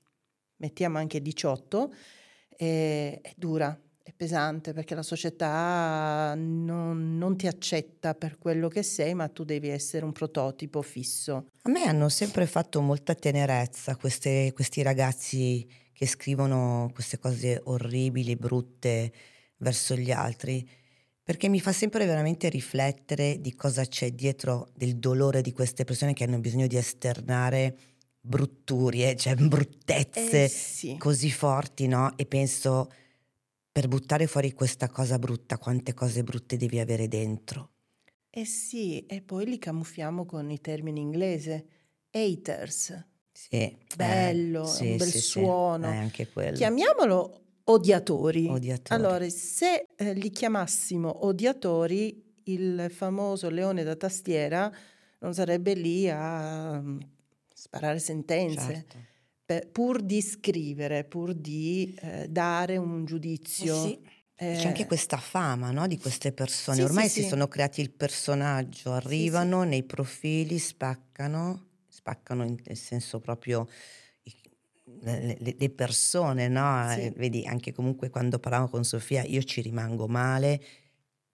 mettiamo 0.56 0.98
anche 0.98 1.22
18, 1.22 1.94
eh, 2.56 3.20
è 3.22 3.32
dura, 3.36 3.78
è 4.06 4.12
pesante 4.12 4.74
perché 4.74 4.94
la 4.94 5.02
società 5.02 6.34
non, 6.36 7.16
non, 7.16 7.38
ti 7.38 7.46
accetta 7.46 8.14
per 8.14 8.36
quello 8.36 8.68
che 8.68 8.82
sei, 8.82 9.14
ma 9.14 9.28
tu 9.28 9.44
devi 9.44 9.68
essere 9.68 10.04
un 10.04 10.12
prototipo 10.12 10.82
fisso. 10.82 11.46
A 11.62 11.70
me 11.70 11.84
hanno 11.84 12.10
sempre 12.10 12.46
fatto 12.46 12.82
molta 12.82 13.14
tenerezza 13.14 13.96
queste, 13.96 14.52
questi 14.52 14.82
ragazzi 14.82 15.66
che 15.94 16.06
scrivono 16.06 16.90
queste 16.92 17.18
cose 17.18 17.58
orribili, 17.64 18.36
brutte 18.36 19.10
verso 19.56 19.96
gli 19.96 20.10
altri, 20.10 20.68
perché 21.22 21.48
mi 21.48 21.60
fa 21.60 21.72
sempre 21.72 22.04
veramente 22.04 22.50
riflettere 22.50 23.40
di 23.40 23.54
cosa 23.54 23.86
c'è 23.86 24.10
dietro 24.10 24.68
del 24.74 24.98
dolore 24.98 25.40
di 25.40 25.52
queste 25.52 25.84
persone 25.84 26.12
che 26.12 26.24
hanno 26.24 26.40
bisogno 26.40 26.66
di 26.66 26.76
esternare 26.76 27.74
brutturie, 28.20 29.16
cioè 29.16 29.34
bruttezze 29.34 30.44
eh 30.44 30.48
sì. 30.48 30.96
così 30.98 31.30
forti, 31.30 31.86
no? 31.86 32.12
E 32.18 32.26
penso 32.26 32.90
per 33.74 33.88
buttare 33.88 34.28
fuori 34.28 34.52
questa 34.52 34.88
cosa 34.88 35.18
brutta, 35.18 35.58
quante 35.58 35.94
cose 35.94 36.22
brutte 36.22 36.56
devi 36.56 36.78
avere 36.78 37.08
dentro. 37.08 37.72
Eh 38.30 38.44
sì, 38.44 39.04
e 39.04 39.20
poi 39.20 39.46
li 39.46 39.58
camuffiamo 39.58 40.24
con 40.24 40.48
i 40.52 40.60
termini 40.60 41.00
inglese. 41.00 41.66
Haters. 42.12 43.04
Sì. 43.32 43.48
Eh, 43.50 43.78
Bello, 43.96 44.62
eh, 44.62 44.68
sì, 44.68 44.90
un 44.92 44.96
bel 44.96 45.08
sì, 45.08 45.18
suono. 45.18 45.90
Sì, 45.90 45.96
anche 45.96 46.28
quello. 46.28 46.56
Chiamiamolo 46.56 47.40
odiatori. 47.64 48.46
odiatori. 48.46 49.02
Allora, 49.02 49.28
se 49.28 49.86
eh, 49.96 50.12
li 50.12 50.30
chiamassimo 50.30 51.26
odiatori, 51.26 52.42
il 52.44 52.86
famoso 52.94 53.50
leone 53.50 53.82
da 53.82 53.96
tastiera 53.96 54.72
non 55.18 55.34
sarebbe 55.34 55.74
lì 55.74 56.08
a 56.08 56.78
um, 56.78 57.00
sparare 57.52 57.98
sentenze. 57.98 58.72
Certo 58.72 59.13
pur 59.70 60.00
di 60.02 60.20
scrivere, 60.22 61.04
pur 61.04 61.34
di 61.34 61.94
eh, 62.00 62.26
dare 62.28 62.76
un 62.76 63.04
giudizio. 63.04 63.74
Eh 63.84 63.88
sì. 63.88 64.12
Eh, 64.36 64.56
C'è 64.58 64.66
anche 64.66 64.86
questa 64.86 65.16
fama 65.16 65.70
no, 65.70 65.86
di 65.86 65.96
queste 65.96 66.32
persone, 66.32 66.82
ormai 66.82 67.08
sì, 67.08 67.22
si 67.22 67.28
sono 67.28 67.46
creati 67.46 67.80
il 67.80 67.92
personaggio, 67.92 68.92
arrivano 68.92 69.62
nei 69.62 69.84
profili, 69.84 70.58
spaccano, 70.58 71.66
spaccano 71.88 72.44
in- 72.44 72.56
nel 72.64 72.76
senso 72.76 73.20
proprio 73.20 73.68
le- 75.02 75.38
le 75.56 75.70
persone, 75.70 76.48
no? 76.48 76.88
Sì. 76.90 77.00
Eh, 77.02 77.10
Vedi, 77.16 77.46
anche 77.46 77.72
comunque 77.72 78.10
quando 78.10 78.38
parlavo 78.38 78.68
con 78.68 78.84
Sofia 78.84 79.22
io 79.22 79.42
ci 79.42 79.60
rimango 79.60 80.08
male, 80.08 80.60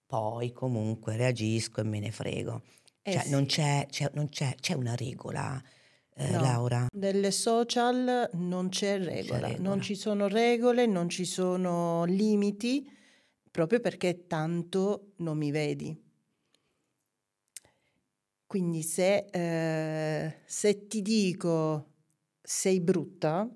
poi 0.05 0.51
comunque 0.51 1.15
reagisco 1.17 1.81
e 1.81 1.83
me 1.83 1.99
ne 1.99 2.11
frego. 2.11 2.61
Eh 3.01 3.13
Cioè, 3.13 3.23
sì. 3.23 3.29
non 3.31 3.45
c'è, 3.45 3.87
c'è- 3.89 4.11
non 4.13 4.29
c'è- 4.29 4.55
c'è 4.59 4.73
una 4.73 4.95
regola, 4.95 5.61
eh, 6.15 6.31
No. 6.31 6.41
Laura? 6.41 6.87
Nelle 6.93 7.31
social 7.31 8.29
non 8.33 8.69
c'è 8.69 8.97
regola, 8.97 9.47
regola. 9.47 9.69
non 9.69 9.81
ci 9.81 9.95
sono 9.95 10.27
regole, 10.27 10.85
non 10.85 11.09
ci 11.09 11.25
sono 11.25 12.03
limiti, 12.05 12.89
proprio 13.49 13.79
perché 13.79 14.27
tanto 14.27 15.13
non 15.17 15.37
mi 15.37 15.51
vedi. 15.51 16.09
Quindi 18.45 18.83
se, 18.83 19.27
eh, 19.31 20.41
se 20.45 20.87
ti 20.87 21.01
dico 21.01 21.87
sei 22.41 22.81
brutta, 22.81 23.49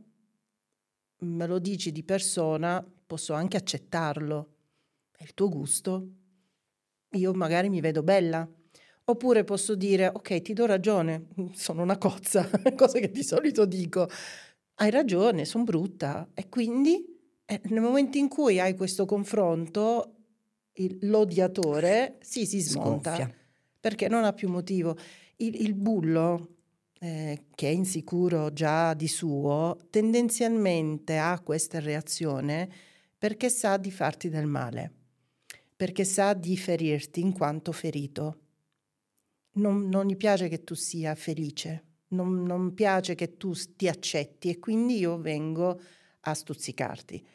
me 1.17 1.47
lo 1.47 1.59
dici 1.59 1.91
di 1.91 2.03
persona, 2.03 2.85
posso 3.05 3.33
anche 3.33 3.57
accettarlo. 3.57 4.53
È 5.11 5.23
il 5.23 5.33
tuo 5.33 5.49
gusto. 5.49 6.07
Io 7.11 7.33
magari 7.33 7.69
mi 7.69 7.81
vedo 7.81 8.03
bella. 8.03 8.47
Oppure 9.07 9.43
posso 9.43 9.75
dire, 9.75 10.07
ok, 10.07 10.41
ti 10.41 10.53
do 10.53 10.65
ragione, 10.65 11.27
sono 11.53 11.83
una 11.83 11.97
cozza, 11.97 12.49
cosa 12.75 12.99
che 12.99 13.11
di 13.11 13.23
solito 13.23 13.65
dico. 13.65 14.07
Hai 14.75 14.89
ragione, 14.89 15.45
sono 15.45 15.63
brutta. 15.63 16.27
E 16.33 16.49
quindi 16.49 17.05
eh, 17.45 17.61
nel 17.65 17.81
momento 17.81 18.17
in 18.17 18.27
cui 18.27 18.59
hai 18.59 18.75
questo 18.75 19.05
confronto, 19.05 20.15
il- 20.73 20.97
l'odiatore 21.01 22.17
sì, 22.21 22.45
si 22.47 22.59
smonta 22.61 23.13
Sgonfia. 23.15 23.35
perché 23.79 24.07
non 24.09 24.23
ha 24.23 24.33
più 24.33 24.49
motivo. 24.49 24.97
Il, 25.37 25.61
il 25.61 25.75
bullo, 25.75 26.55
eh, 26.99 27.45
che 27.53 27.67
è 27.69 27.71
insicuro 27.71 28.51
già 28.53 28.93
di 28.95 29.07
suo, 29.07 29.77
tendenzialmente 29.91 31.17
ha 31.17 31.39
questa 31.41 31.79
reazione 31.79 32.67
perché 33.17 33.49
sa 33.49 33.77
di 33.77 33.91
farti 33.91 34.29
del 34.29 34.47
male, 34.47 34.91
perché 35.75 36.03
sa 36.05 36.33
di 36.33 36.57
ferirti 36.57 37.19
in 37.21 37.33
quanto 37.33 37.71
ferito. 37.71 38.39
Non, 39.55 39.87
non 39.87 40.05
gli 40.05 40.17
piace 40.17 40.47
che 40.47 40.63
tu 40.63 40.73
sia 40.73 41.15
felice, 41.15 41.83
non, 42.09 42.43
non 42.43 42.73
piace 42.73 43.15
che 43.15 43.37
tu 43.37 43.53
ti 43.75 43.87
accetti 43.87 44.49
e 44.49 44.59
quindi 44.59 44.97
io 44.97 45.17
vengo 45.17 45.79
a 46.21 46.33
stuzzicarti. 46.33 47.25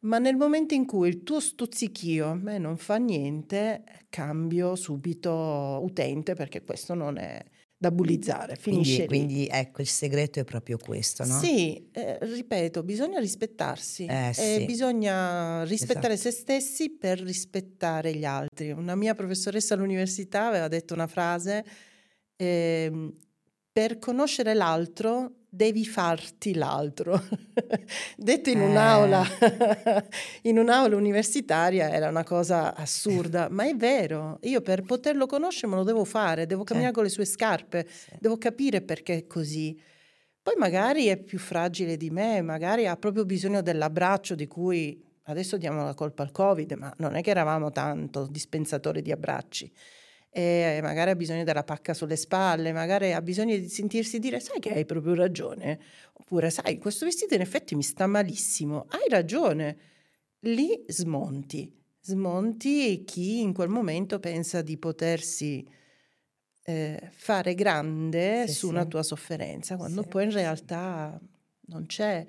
Ma 0.00 0.18
nel 0.18 0.36
momento 0.36 0.74
in 0.74 0.86
cui 0.86 1.08
il 1.08 1.22
tuo 1.22 1.40
stuzzichio 1.40 2.28
a 2.28 2.34
me 2.34 2.58
non 2.58 2.76
fa 2.78 2.96
niente, 2.96 3.84
cambio 4.08 4.74
subito 4.74 5.80
utente 5.82 6.34
perché 6.34 6.62
questo 6.62 6.94
non 6.94 7.18
è 7.18 7.42
da 7.80 7.90
bullizzare, 7.90 8.56
finisce 8.56 9.04
Quindi, 9.06 9.06
quindi, 9.06 9.46
ecco, 9.50 9.80
il 9.80 9.88
segreto 9.88 10.38
è 10.38 10.44
proprio 10.44 10.76
questo, 10.76 11.24
no? 11.24 11.48
Sì, 11.48 11.90
eh, 11.92 12.18
ripeto, 12.22 12.82
bisogna 12.82 13.18
rispettarsi 13.20 14.06
Eh, 14.06 14.32
e 14.34 14.62
sì. 14.62 14.64
bisogna 14.64 15.64
rispettare 15.64 16.14
Esatto. 16.14 16.16
se 16.16 16.30
stessi 16.30 16.96
per 16.96 17.20
rispettare 17.20 18.14
gli 18.14 18.24
altri. 18.24 18.70
Una 18.70 18.94
mia 18.94 19.14
professoressa 19.14 19.74
all'università 19.74 20.46
aveva 20.46 20.68
detto 20.68 20.94
una 20.94 21.06
frase, 21.06 21.62
ehm, 22.36 23.14
per 23.72 23.98
conoscere 23.98 24.54
l'altro 24.54 25.34
devi 25.48 25.84
farti 25.84 26.54
l'altro. 26.54 27.20
Detto 28.16 28.50
in 28.50 28.60
Eh. 28.60 28.64
un'aula, 28.66 29.24
in 30.42 30.58
un'aula 30.58 30.96
universitaria 30.96 31.90
era 31.90 32.08
una 32.08 32.24
cosa 32.24 32.74
assurda, 32.74 33.48
ma 33.50 33.66
è 33.66 33.74
vero. 33.74 34.38
Io 34.42 34.60
per 34.60 34.82
poterlo 34.82 35.26
conoscere 35.26 35.68
me 35.68 35.76
lo 35.76 35.84
devo 35.84 36.04
fare, 36.04 36.46
devo 36.46 36.62
camminare 36.64 36.92
Sì. 36.92 36.96
con 36.98 37.04
le 37.04 37.10
sue 37.10 37.24
scarpe, 37.24 37.86
Sì. 37.88 38.10
devo 38.20 38.38
capire 38.38 38.80
perché 38.82 39.16
è 39.16 39.26
così. 39.26 39.80
Poi 40.42 40.54
magari 40.56 41.06
è 41.06 41.16
più 41.18 41.38
fragile 41.38 41.96
di 41.96 42.10
me, 42.10 42.40
magari 42.42 42.86
ha 42.86 42.96
proprio 42.96 43.24
bisogno 43.24 43.60
dell'abbraccio 43.60 44.34
di 44.34 44.46
cui 44.46 45.04
adesso 45.24 45.56
diamo 45.58 45.84
la 45.84 45.94
colpa 45.94 46.22
al 46.22 46.32
Covid, 46.32 46.72
ma 46.72 46.92
non 46.98 47.14
è 47.14 47.22
che 47.22 47.30
eravamo 47.30 47.70
tanto 47.70 48.26
dispensatori 48.28 49.02
di 49.02 49.12
abbracci. 49.12 49.70
E 50.32 50.78
magari 50.80 51.10
ha 51.10 51.16
bisogno 51.16 51.42
della 51.42 51.64
pacca 51.64 51.92
sulle 51.92 52.14
spalle, 52.14 52.72
magari 52.72 53.12
ha 53.12 53.20
bisogno 53.20 53.56
di 53.56 53.68
sentirsi 53.68 54.20
dire 54.20 54.38
sai 54.38 54.60
che 54.60 54.72
hai 54.72 54.84
proprio 54.84 55.14
ragione, 55.14 55.80
oppure 56.12 56.50
sai 56.50 56.78
questo 56.78 57.04
vestito 57.04 57.34
in 57.34 57.40
effetti 57.40 57.74
mi 57.74 57.82
sta 57.82 58.06
malissimo, 58.06 58.86
hai 58.90 59.08
ragione. 59.08 59.76
Lì 60.44 60.84
smonti, 60.86 61.70
smonti 62.00 63.02
chi 63.04 63.40
in 63.40 63.52
quel 63.52 63.68
momento 63.68 64.20
pensa 64.20 64.62
di 64.62 64.78
potersi 64.78 65.66
eh, 66.62 67.08
fare 67.10 67.54
grande 67.54 68.44
Sì, 68.46 68.52
su 68.54 68.66
sì. 68.66 68.72
una 68.72 68.84
tua 68.84 69.02
sofferenza, 69.02 69.76
quando 69.76 70.02
Sì. 70.02 70.08
poi 70.08 70.24
in 70.24 70.30
realtà 70.32 71.20
non 71.66 71.86
c'è, 71.86 72.24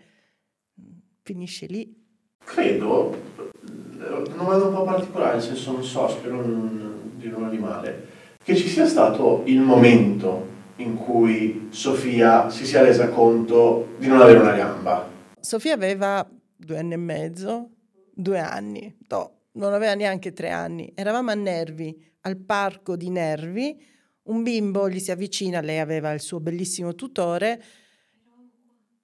finisce 1.22 1.68
lì. 1.68 1.96
Credo, 2.44 3.14
eh, 3.14 4.08
una 4.08 4.26
domanda 4.36 4.66
un 4.66 4.74
po' 4.74 4.84
particolare, 4.86 5.34
nel 5.36 5.44
senso 5.44 5.72
non 5.72 5.84
so, 5.84 6.08
spero 6.10 6.36
non 6.46 7.01
di 7.22 7.30
non 7.30 7.46
animale, 7.46 8.08
che 8.44 8.56
ci 8.56 8.68
sia 8.68 8.86
stato 8.86 9.44
il 9.46 9.62
momento 9.62 10.50
in 10.78 10.96
cui 10.96 11.68
Sofia 11.70 12.50
si 12.50 12.66
sia 12.66 12.82
resa 12.82 13.10
conto 13.10 13.96
di 13.98 14.08
non 14.08 14.20
avere 14.20 14.40
una 14.40 14.54
gamba. 14.54 15.08
Sofia 15.40 15.74
aveva 15.74 16.28
due 16.56 16.78
anni 16.78 16.94
e 16.94 16.98
mezzo, 16.98 17.70
due 18.14 18.40
anni, 18.40 18.98
no, 19.08 19.42
non 19.54 19.74
aveva 19.74 19.94
neanche 19.94 20.34
tre 20.34 20.50
anni. 20.50 20.92
Eravamo 20.96 21.32
a 21.32 21.36
Nervi, 21.36 21.96
al 22.22 22.38
parco 22.38 22.96
di 22.96 23.10
Nervi. 23.10 23.90
Un 24.24 24.44
bimbo 24.44 24.90
gli 24.90 25.00
si 25.00 25.12
avvicina, 25.12 25.62
lei 25.62 25.80
aveva 25.80 26.12
il 26.12 26.22
suo 26.22 26.40
bellissimo 26.40 26.96
tutore. 26.96 27.62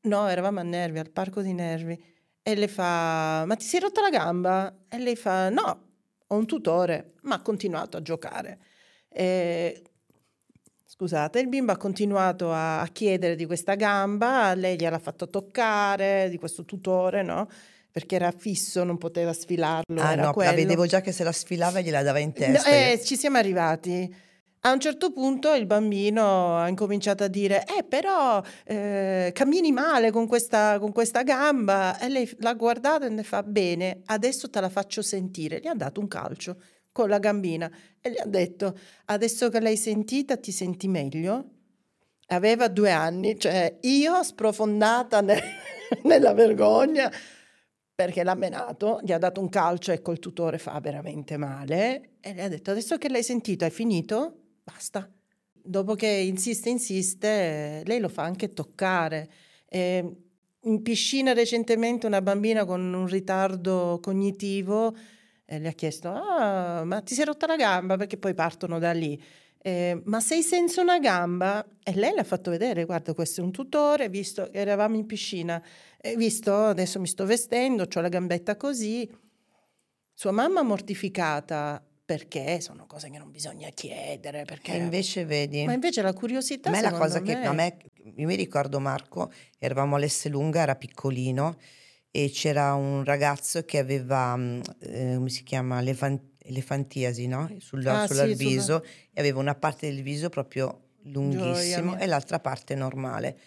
No, 0.02 0.28
eravamo 0.28 0.60
a 0.60 0.64
Nervi, 0.64 1.00
al 1.00 1.10
parco 1.12 1.42
di 1.42 1.54
Nervi. 1.54 2.02
E 2.42 2.56
le 2.56 2.68
fa: 2.68 3.44
Ma 3.46 3.56
ti 3.56 3.66
sei 3.66 3.80
rotta 3.80 4.02
la 4.02 4.10
gamba? 4.10 4.74
E 4.88 5.00
lei 5.00 5.16
fa: 5.16 5.50
No, 5.50 5.87
ho 6.28 6.36
un 6.36 6.46
tutore, 6.46 7.14
ma 7.24 7.36
ha 7.36 7.42
continuato 7.42 7.98
a 7.98 8.02
giocare. 8.02 8.60
E 9.10 9.82
Scusate, 10.90 11.40
il 11.40 11.48
bimbo 11.48 11.72
ha 11.74 11.78
continuato 11.78 12.52
a 12.52 12.80
a 12.82 12.88
chiedere 12.88 13.36
di 13.36 13.46
questa 13.46 13.76
gamba, 13.76 14.54
lei 14.56 14.78
gliel'ha 14.78 14.98
fatto 15.00 15.30
toccare, 15.30 16.28
di 16.30 16.38
questo 16.38 16.64
tutore, 16.66 17.22
no? 17.24 17.48
Perché 17.92 18.16
era 18.16 18.32
fisso, 18.32 18.84
non 18.84 18.98
poteva 18.98 19.34
sfilarlo, 19.34 20.02
Ah 20.02 20.16
no, 20.16 20.32
quello. 20.34 20.54
vedevo 20.56 20.86
già 20.86 21.02
che 21.02 21.12
se 21.12 21.24
la 21.24 21.32
sfilava 21.32 21.82
gliela 21.82 22.02
dava 22.04 22.20
in 22.20 22.28
No, 22.30 22.34
testa. 22.34 22.70
eh, 22.70 22.94
io. 22.94 23.04
ci 23.04 23.16
siamo 23.18 23.38
arrivati. 23.38 24.16
A 24.68 24.74
un 24.74 24.82
certo 24.82 25.14
punto 25.14 25.54
il 25.54 25.66
bambino 25.66 26.58
ha 26.58 26.68
incominciato 26.68 27.24
a 27.24 27.30
dire: 27.30 27.64
Eh, 27.66 27.86
però 27.86 28.44
eh, 28.66 29.32
cammini 29.34 29.72
male 29.72 30.12
con 30.12 30.28
questa, 30.28 30.78
con 30.78 30.92
questa 30.92 31.24
gamba. 31.24 31.98
E 31.98 32.10
lei 32.10 32.30
l'ha 32.40 32.54
guardata 32.54 33.06
e 33.06 33.10
ne 33.10 33.24
fa: 33.24 33.44
Bene, 33.44 34.02
adesso 34.08 34.50
te 34.50 34.60
la 34.60 34.68
faccio 34.68 35.02
sentire. 35.02 35.62
Gli 35.62 35.68
ha 35.68 35.74
dato 35.74 36.02
un 36.02 36.10
calcio 36.10 36.62
con 36.92 37.08
la 37.08 37.18
gambina 37.18 37.72
e 38.02 38.12
gli 38.12 38.20
ha 38.20 38.26
detto: 38.26 38.78
Adesso 39.06 39.48
che 39.48 39.62
l'hai 39.62 39.78
sentita, 39.78 40.36
ti 40.36 40.52
senti 40.52 40.90
meglio? 40.90 41.46
Aveva 42.28 42.68
due 42.68 42.92
anni, 42.92 43.40
cioè 43.40 43.78
io 43.84 44.22
sprofondata 44.22 45.22
ne- 45.22 45.42
nella 46.04 46.34
vergogna 46.34 47.10
perché 47.96 48.22
l'ha 48.22 48.36
menato, 48.36 49.00
gli 49.02 49.14
ha 49.14 49.18
dato 49.18 49.40
un 49.40 49.48
calcio 49.48 49.94
e 49.94 50.02
col 50.02 50.20
tutore 50.20 50.58
fa 50.58 50.78
veramente 50.82 51.38
male 51.38 52.18
e 52.20 52.34
le 52.34 52.44
ha 52.44 52.48
detto 52.50 52.72
adesso 52.72 52.98
che 52.98 53.08
l'hai 53.08 53.24
sentito 53.24 53.64
hai 53.64 53.72
finito? 53.72 54.42
Basta. 54.70 55.10
Dopo 55.54 55.96
che 55.96 56.08
insiste, 56.08 56.70
insiste, 56.70 57.84
lei 57.86 58.00
lo 58.00 58.10
fa 58.10 58.24
anche 58.24 58.52
toccare. 58.52 59.30
E 59.66 60.16
in 60.60 60.82
piscina 60.82 61.32
recentemente 61.32 62.06
una 62.06 62.22
bambina 62.22 62.66
con 62.66 62.94
un 62.94 63.08
ritardo 63.08 64.00
cognitivo 64.02 64.94
eh, 65.46 65.60
le 65.60 65.70
ha 65.70 65.72
chiesto, 65.72 66.10
ah, 66.10 66.84
ma 66.84 67.02
ti 67.02 67.14
sei 67.14 67.24
rotta 67.24 67.48
la 67.48 67.56
gamba? 67.56 67.96
Perché 67.96 68.18
poi 68.18 68.34
partono 68.34 68.78
da 68.78 68.92
lì. 68.92 69.22
Eh, 69.60 70.02
ma 70.04 70.20
sei 70.20 70.44
senza 70.44 70.82
una 70.82 71.00
gamba? 71.00 71.66
E 71.82 71.94
lei 71.96 72.14
le 72.14 72.20
ha 72.20 72.24
fatto 72.26 72.52
vedere, 72.52 72.84
guarda, 72.84 73.14
questo 73.14 73.40
è 73.40 73.44
un 73.46 73.52
tutore, 73.52 74.10
visto 74.10 74.50
che 74.52 74.58
eravamo 74.60 74.98
in 74.98 75.06
piscina, 75.06 75.64
e 75.98 76.18
visto 76.18 76.54
adesso 76.54 77.00
mi 77.00 77.08
sto 77.08 77.26
vestendo, 77.26 77.88
ho 77.92 78.02
la 78.02 78.10
gambetta 78.10 78.58
così. 78.58 79.10
Sua 80.14 80.32
mamma 80.32 80.64
mortificata 80.64 81.87
perché 82.18 82.62
sono 82.62 82.86
cose 82.86 83.10
che 83.10 83.18
non 83.18 83.32
bisogna 83.32 83.68
chiedere, 83.68 84.46
perché... 84.46 84.72
E 84.72 84.78
invece 84.78 85.26
vedi, 85.26 85.66
Ma 85.66 85.74
invece 85.74 86.02
la 86.02 86.14
curiosità 86.14 86.70
a 86.70 86.72
me 86.72 86.80
la 86.82 86.94
cosa 86.94 87.22
che 87.22 87.34
me- 87.36 87.46
a 87.46 87.52
me, 87.52 87.78
io 88.16 88.26
mi 88.26 88.36
ricordo 88.36 88.80
Marco, 88.80 89.30
eravamo 89.60 89.98
all'Esselunga, 89.98 90.62
era 90.62 90.78
piccolino 90.78 91.58
e 92.10 92.30
c'era 92.30 92.76
un 92.76 93.04
ragazzo 93.04 93.66
che 93.66 93.78
aveva, 93.80 94.38
mm, 94.38 94.62
eh, 94.80 95.14
come 95.18 95.28
si 95.28 95.44
chiama, 95.44 95.82
Elefan- 95.82 96.36
elefantiasi, 96.38 97.28
no? 97.28 97.52
Sulla, 97.58 98.04
Ah, 98.04 98.08
sulla- 98.08 98.24
sì, 98.24 98.30
il 98.30 98.38
sulla- 98.38 98.50
viso 98.50 98.84
e 99.12 99.20
aveva 99.20 99.40
una 99.42 99.56
parte 99.56 99.88
del 99.94 100.02
viso 100.02 100.30
proprio 100.30 100.84
lunghissimo 101.08 101.98
e 101.98 102.06
l'altra 102.06 102.40
parte 102.40 102.74
normale. 102.74 103.38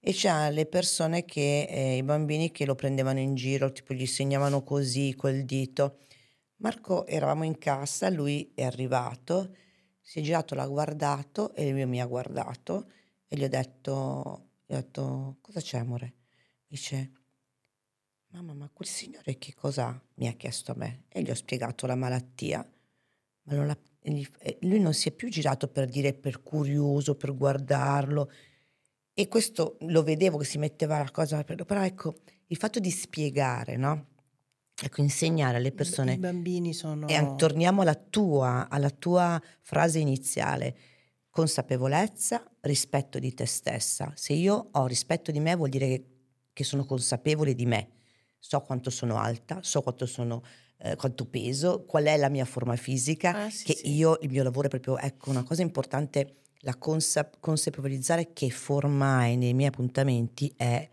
E 0.00 0.10
c'ha 0.12 0.50
le 0.50 0.66
persone 0.66 1.24
che, 1.24 1.68
eh, 1.70 1.96
i 1.98 2.02
bambini 2.02 2.50
che 2.50 2.64
lo 2.66 2.74
prendevano 2.74 3.20
in 3.20 3.36
giro, 3.36 3.70
tipo 3.70 3.94
gli 3.94 4.04
segnavano 4.04 4.64
così 4.64 5.14
col 5.16 5.42
dito. 5.44 5.98
Marco, 6.56 7.06
eravamo 7.06 7.44
in 7.44 7.58
cassa, 7.58 8.08
lui 8.10 8.52
è 8.54 8.62
arrivato, 8.64 9.54
si 10.00 10.20
è 10.20 10.22
girato, 10.22 10.54
l'ha 10.54 10.66
guardato 10.66 11.52
e 11.54 11.70
lui 11.70 11.84
mi 11.86 12.00
ha 12.00 12.06
guardato 12.06 12.90
e 13.26 13.36
gli 13.36 13.44
ho 13.44 13.48
detto, 13.48 14.48
gli 14.64 14.72
ho 14.72 14.76
detto 14.76 15.38
cosa 15.40 15.60
c'è 15.60 15.78
amore? 15.78 16.14
Dice, 16.66 17.12
mamma 18.28 18.54
ma 18.54 18.70
quel 18.72 18.88
signore 18.88 19.36
che 19.38 19.54
cosa 19.54 20.00
mi 20.14 20.28
ha 20.28 20.32
chiesto 20.32 20.72
a 20.72 20.76
me? 20.76 21.04
E 21.08 21.22
gli 21.22 21.30
ho 21.30 21.34
spiegato 21.34 21.86
la 21.86 21.96
malattia, 21.96 22.66
ma 23.42 23.54
non 23.54 23.66
la, 23.66 23.76
lui 24.60 24.80
non 24.80 24.94
si 24.94 25.08
è 25.08 25.12
più 25.12 25.28
girato 25.28 25.68
per 25.68 25.88
dire 25.88 26.14
per 26.14 26.42
curioso, 26.42 27.16
per 27.16 27.34
guardarlo. 27.36 28.30
E 29.12 29.28
questo 29.28 29.76
lo 29.80 30.02
vedevo 30.02 30.38
che 30.38 30.44
si 30.44 30.58
metteva 30.58 30.98
la 30.98 31.10
cosa, 31.10 31.42
però 31.44 31.82
ecco, 31.82 32.14
il 32.46 32.56
fatto 32.56 32.80
di 32.80 32.90
spiegare, 32.90 33.76
no? 33.76 34.13
Ecco, 34.82 35.00
insegnare 35.00 35.56
alle 35.58 35.72
persone. 35.72 36.14
I 36.14 36.18
bambini 36.18 36.72
sono. 36.74 37.06
E 37.06 37.34
torniamo 37.36 37.82
alla 37.82 37.94
tua, 37.94 38.68
alla 38.68 38.90
tua 38.90 39.40
frase 39.60 39.98
iniziale. 39.98 40.76
Consapevolezza, 41.30 42.44
rispetto 42.60 43.18
di 43.18 43.34
te 43.34 43.46
stessa. 43.46 44.12
Se 44.14 44.32
io 44.32 44.68
ho 44.72 44.86
rispetto 44.86 45.30
di 45.30 45.40
me 45.40 45.54
vuol 45.56 45.68
dire 45.68 45.86
che, 45.86 46.04
che 46.52 46.64
sono 46.64 46.84
consapevole 46.84 47.54
di 47.54 47.66
me. 47.66 47.88
So 48.38 48.60
quanto 48.60 48.90
sono 48.90 49.16
alta, 49.18 49.58
so 49.62 49.80
quanto 49.82 50.06
sono 50.06 50.42
eh, 50.78 50.96
quanto 50.96 51.24
peso, 51.26 51.84
qual 51.86 52.04
è 52.04 52.16
la 52.16 52.28
mia 52.28 52.44
forma 52.44 52.76
fisica, 52.76 53.44
Ah, 53.44 53.50
sì, 53.50 53.64
che 53.64 53.74
sì. 53.74 53.94
io, 53.94 54.18
il 54.20 54.28
mio 54.28 54.42
lavoro 54.42 54.66
è 54.66 54.70
proprio, 54.70 54.98
ecco, 54.98 55.30
una 55.30 55.42
cosa 55.42 55.62
importante, 55.62 56.42
la 56.60 56.76
consa- 56.76 57.30
consapevolizzare 57.40 58.32
che 58.32 58.50
forma 58.50 59.18
hai 59.18 59.36
nei 59.36 59.54
miei 59.54 59.68
appuntamenti 59.68 60.52
è 60.56 60.88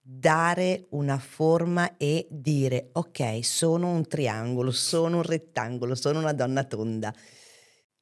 dare 0.00 0.86
una 0.90 1.18
forma 1.18 1.96
e 1.96 2.26
dire, 2.30 2.88
ok, 2.92 3.44
sono 3.44 3.90
un 3.90 4.06
triangolo, 4.06 4.70
sono 4.70 5.16
un 5.16 5.22
rettangolo, 5.22 5.94
sono 5.94 6.18
una 6.18 6.32
donna 6.32 6.64
tonda. 6.64 7.14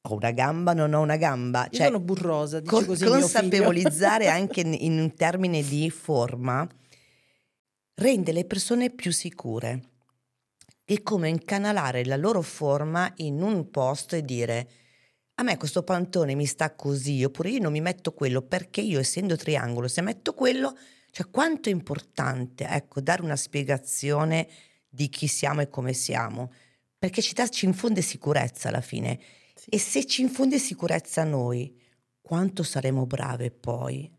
Ho 0.03 0.15
una 0.15 0.31
gamba, 0.31 0.73
non 0.73 0.93
ho 0.93 1.01
una 1.01 1.17
gamba. 1.17 1.67
Io 1.71 1.77
Cioè, 1.77 1.85
sono 1.87 1.99
burrosa, 1.99 2.59
dice 2.59 2.73
con- 2.73 2.85
così 2.85 3.05
consapevolizzare 3.05 4.27
anche 4.29 4.61
in, 4.61 4.73
in 4.73 4.99
un 4.99 5.13
termine 5.13 5.61
di 5.61 5.89
forma 5.89 6.67
rende 7.95 8.31
le 8.31 8.45
persone 8.45 8.89
più 8.89 9.11
sicure. 9.11 9.83
È 10.85 11.01
come 11.03 11.29
incanalare 11.29 12.05
la 12.05 12.15
loro 12.15 12.41
forma 12.41 13.11
in 13.17 13.41
un 13.41 13.69
posto 13.69 14.15
e 14.15 14.23
dire 14.23 14.69
a 15.35 15.43
me 15.43 15.55
questo 15.57 15.83
pantone 15.83 16.35
mi 16.35 16.45
sta 16.45 16.75
così, 16.75 17.23
oppure 17.23 17.51
io 17.51 17.61
non 17.61 17.71
mi 17.71 17.79
metto 17.79 18.11
quello 18.11 18.41
perché 18.41 18.81
io 18.81 18.99
essendo 18.99 19.37
triangolo, 19.37 19.87
se 19.87 20.01
metto 20.01 20.33
quello, 20.33 20.75
cioè 21.19 21.29
quanto 21.29 21.67
è 21.67 21.73
importante, 21.73 22.65
ecco, 22.65 23.01
dare 23.01 23.21
una 23.21 23.35
spiegazione 23.35 24.47
di 24.87 25.09
chi 25.09 25.27
siamo 25.27 25.59
e 25.59 25.67
come 25.67 25.91
siamo, 25.91 26.49
perché 26.97 27.21
ci, 27.21 27.35
ci 27.49 27.65
infonde 27.65 28.01
sicurezza 28.01 28.69
alla 28.69 28.79
fine. 28.79 29.19
Sì. 29.53 29.69
E 29.71 29.79
se 29.79 30.05
ci 30.05 30.21
infonde 30.21 30.57
sicurezza 30.59 31.23
a 31.23 31.25
noi, 31.25 31.77
quanto 32.21 32.63
saremo 32.63 33.05
brave 33.05 33.51
poi 33.51 34.09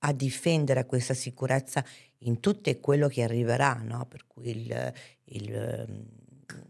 a 0.00 0.12
difendere 0.12 0.84
questa 0.84 1.14
sicurezza 1.14 1.82
in 2.24 2.40
tutto 2.40 2.78
quello 2.78 3.08
che 3.08 3.22
arriverà, 3.22 3.80
no? 3.82 4.04
Per 4.04 4.26
cui 4.26 4.50
il, 4.50 4.92
il 5.24 5.54
ehm, 5.54 6.04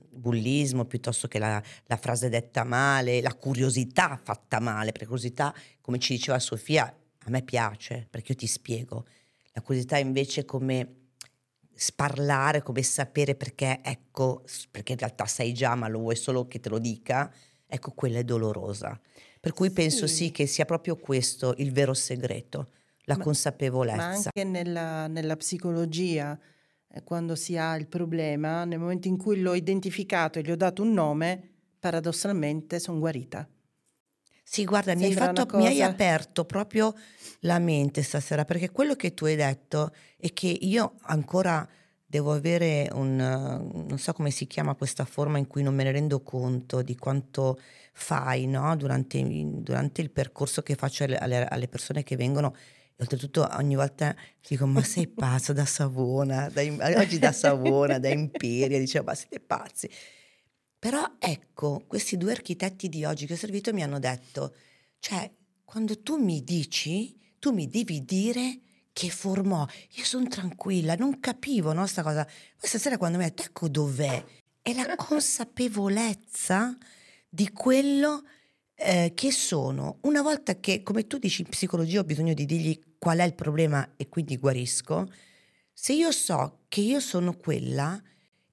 bullismo 0.08 0.84
piuttosto 0.84 1.26
che 1.26 1.40
la, 1.40 1.60
la 1.86 1.96
frase 1.96 2.28
detta 2.28 2.62
male, 2.62 3.20
la 3.20 3.34
curiosità 3.34 4.20
fatta 4.22 4.60
male, 4.60 4.92
perché 4.92 5.06
curiosità, 5.06 5.52
come 5.80 5.98
ci 5.98 6.14
diceva 6.14 6.38
Sofia, 6.38 6.86
a 6.86 7.30
me 7.30 7.42
piace, 7.42 8.06
perché 8.08 8.32
io 8.32 8.38
ti 8.38 8.46
spiego. 8.46 9.04
La 9.52 9.62
curiosità 9.62 9.98
invece 9.98 10.44
come 10.44 10.96
sparlare, 11.74 12.62
come 12.62 12.82
sapere 12.82 13.34
perché, 13.34 13.80
ecco, 13.82 14.44
perché 14.70 14.92
in 14.92 14.98
realtà 14.98 15.26
sai 15.26 15.52
già, 15.52 15.74
ma 15.74 15.88
lo 15.88 16.00
vuoi 16.00 16.16
solo 16.16 16.46
che 16.46 16.60
te 16.60 16.68
lo 16.68 16.78
dica, 16.78 17.32
ecco, 17.66 17.92
quella 17.92 18.18
è 18.18 18.24
dolorosa. 18.24 18.98
Per 19.40 19.52
cui 19.52 19.70
penso 19.70 20.06
Sì. 20.06 20.14
sì 20.26 20.30
che 20.30 20.46
sia 20.46 20.64
proprio 20.66 20.96
questo 20.96 21.54
il 21.58 21.72
vero 21.72 21.94
segreto, 21.94 22.70
la 23.04 23.16
Ma- 23.16 23.24
consapevolezza. 23.24 23.96
Ma 23.96 24.04
anche 24.08 24.44
nella, 24.44 25.06
nella 25.06 25.36
psicologia, 25.36 26.38
eh, 26.88 27.02
quando 27.02 27.34
si 27.34 27.56
ha 27.56 27.74
il 27.76 27.86
problema, 27.88 28.64
nel 28.64 28.78
momento 28.78 29.08
in 29.08 29.16
cui 29.16 29.40
l'ho 29.40 29.54
identificato 29.54 30.38
e 30.38 30.42
gli 30.42 30.50
ho 30.50 30.56
dato 30.56 30.82
un 30.82 30.92
nome, 30.92 31.48
paradossalmente 31.80 32.78
sono 32.78 32.98
guarita. 32.98 33.48
Sì, 34.52 34.64
guarda, 34.64 34.96
mi 34.96 35.04
hai, 35.04 35.12
fatto, 35.12 35.46
mi 35.58 35.66
hai 35.66 35.74
cosa- 35.74 35.86
aperto 35.86 36.44
proprio 36.44 36.92
la 37.42 37.60
mente 37.60 38.02
stasera, 38.02 38.44
perché 38.44 38.72
quello 38.72 38.96
che 38.96 39.14
tu 39.14 39.26
hai 39.26 39.36
detto 39.36 39.94
è 40.16 40.32
che 40.32 40.48
io 40.48 40.94
ancora 41.02 41.64
devo 42.04 42.32
avere 42.32 42.88
un, 42.90 43.14
non 43.14 43.96
so 43.98 44.12
come 44.12 44.32
si 44.32 44.48
chiama 44.48 44.74
questa 44.74 45.04
forma 45.04 45.38
in 45.38 45.46
cui 45.46 45.62
non 45.62 45.76
me 45.76 45.84
ne 45.84 45.92
rendo 45.92 46.20
conto 46.22 46.82
di 46.82 46.96
quanto 46.96 47.60
fai 47.92 48.48
no? 48.48 48.74
durante, 48.74 49.22
durante 49.24 50.00
il 50.00 50.10
percorso 50.10 50.62
che 50.62 50.74
faccio 50.74 51.04
alle, 51.04 51.46
alle- 51.46 51.68
persone 51.68 52.02
che 52.02 52.16
vengono. 52.16 52.52
Oltretutto 52.96 53.48
ogni 53.52 53.76
volta 53.76 54.16
dico, 54.44 54.66
ma 54.66 54.82
sei 54.82 55.06
pazza 55.14 55.52
da 55.52 55.64
Savona, 55.64 56.48
da, 56.48 56.60
oggi 56.98 57.20
da 57.20 57.30
Savona, 57.30 58.00
da 58.00 58.08
Imperia, 58.08 58.80
dicevo, 58.80 59.04
ma 59.04 59.14
siete 59.14 59.38
pazzi. 59.38 59.88
Però 60.80 61.16
ecco, 61.18 61.84
questi 61.86 62.16
due 62.16 62.32
architetti 62.32 62.88
di 62.88 63.04
oggi 63.04 63.26
che 63.26 63.34
ho 63.34 63.36
servito 63.36 63.70
mi 63.74 63.82
hanno 63.82 63.98
detto, 63.98 64.54
cioè, 64.98 65.30
quando 65.62 66.00
tu 66.00 66.16
mi 66.16 66.42
dici, 66.42 67.14
tu 67.38 67.52
mi 67.52 67.68
devi 67.68 68.02
dire 68.02 68.60
che 68.94 69.10
forma 69.10 69.60
ho. 69.60 69.68
Io 69.96 70.04
sono 70.04 70.26
tranquilla, 70.26 70.94
non 70.94 71.20
capivo, 71.20 71.74
no, 71.74 71.86
sta 71.86 72.02
cosa. 72.02 72.26
Questa 72.58 72.78
sera 72.78 72.96
quando 72.96 73.18
mi 73.18 73.24
ha 73.24 73.28
detto, 73.28 73.42
ecco 73.42 73.68
dov'è, 73.68 74.24
è 74.62 74.72
la 74.72 74.96
consapevolezza 74.96 76.74
di 77.28 77.50
quello 77.52 78.22
eh, 78.74 79.12
che 79.14 79.32
sono. 79.32 79.98
Una 80.04 80.22
volta 80.22 80.58
che, 80.60 80.82
come 80.82 81.06
tu 81.06 81.18
dici 81.18 81.42
in 81.42 81.48
psicologia, 81.48 82.00
ho 82.00 82.04
bisogno 82.04 82.32
di 82.32 82.46
dirgli 82.46 82.80
qual 82.98 83.18
è 83.18 83.24
il 83.24 83.34
problema 83.34 83.86
e 83.96 84.08
quindi 84.08 84.38
guarisco, 84.38 85.12
se 85.74 85.92
io 85.92 86.10
so 86.10 86.60
che 86.68 86.80
io 86.80 87.00
sono 87.00 87.36
quella 87.36 88.00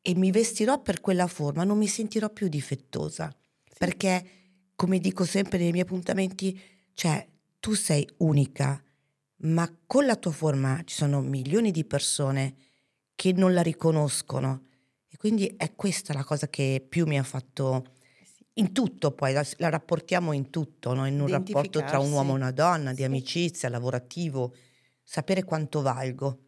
e 0.08 0.16
mi 0.16 0.32
vestirò 0.32 0.82
per 0.82 1.02
quella 1.02 1.28
forma, 1.28 1.66
non 1.66 1.78
mi 1.78 1.88
sentirò 1.88 2.30
più 2.30 2.48
difettosa. 2.48 3.30
Perché, 3.78 4.26
come 4.74 5.00
dico 5.00 5.26
sempre 5.26 5.58
nei 5.58 5.72
miei 5.72 5.84
appuntamenti, 5.84 6.58
cioè 6.94 7.28
tu 7.60 7.74
sei 7.74 8.08
unica, 8.20 8.82
ma 9.40 9.70
con 9.86 10.06
la 10.06 10.16
tua 10.16 10.32
forma 10.32 10.82
ci 10.86 10.96
sono 10.96 11.20
milioni 11.20 11.72
di 11.72 11.84
persone 11.84 12.56
che 13.16 13.34
non 13.34 13.54
la 13.54 13.62
riconoscono. 13.62 14.68
E 15.10 15.18
quindi 15.18 15.54
è 15.58 15.76
questa 15.76 16.14
la 16.14 16.24
cosa 16.24 16.48
che 16.48 16.86
più 16.88 17.06
mi 17.06 17.20
ha 17.20 17.24
fatto 17.24 17.84
in 18.54 18.72
tutto 18.72 19.12
poi, 19.12 19.34
la, 19.34 19.46
la 19.58 19.68
rapportiamo 19.68 20.32
in 20.32 20.50
tutto, 20.50 20.94
no? 20.94 21.06
in 21.06 21.20
un 21.20 21.28
rapporto 21.28 21.84
tra 21.84 22.00
un 22.00 22.14
uomo 22.14 22.32
e 22.32 22.36
una 22.36 22.52
donna, 22.52 22.92
di 22.92 23.00
Sì. 23.00 23.04
amicizia, 23.04 23.68
lavorativo, 23.68 24.56
sapere 25.04 25.44
quanto 25.44 25.82
valgo. 25.82 26.44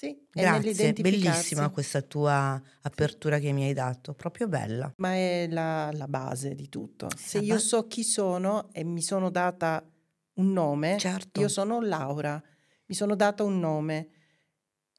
Sì, 0.00 0.18
Grazie, 0.32 0.94
bellissima 0.94 1.68
questa 1.68 2.00
tua 2.00 2.58
apertura 2.80 3.38
che 3.38 3.52
mi 3.52 3.64
hai 3.64 3.74
dato, 3.74 4.14
proprio 4.14 4.48
bella. 4.48 4.90
Ma 4.96 5.12
è 5.12 5.46
la, 5.50 5.90
la 5.92 6.08
base 6.08 6.54
di 6.54 6.70
tutto. 6.70 7.08
Se 7.14 7.36
La 7.40 7.44
io 7.44 7.54
ba- 7.56 7.60
so 7.60 7.86
chi 7.86 8.02
sono 8.02 8.70
e 8.72 8.82
mi 8.82 9.02
sono 9.02 9.28
data 9.28 9.86
un 10.36 10.52
nome, 10.54 10.96
Certo. 10.96 11.38
io 11.38 11.48
sono 11.48 11.82
Laura, 11.82 12.42
mi 12.86 12.94
sono 12.94 13.14
data 13.14 13.42
un 13.42 13.58
nome. 13.60 14.08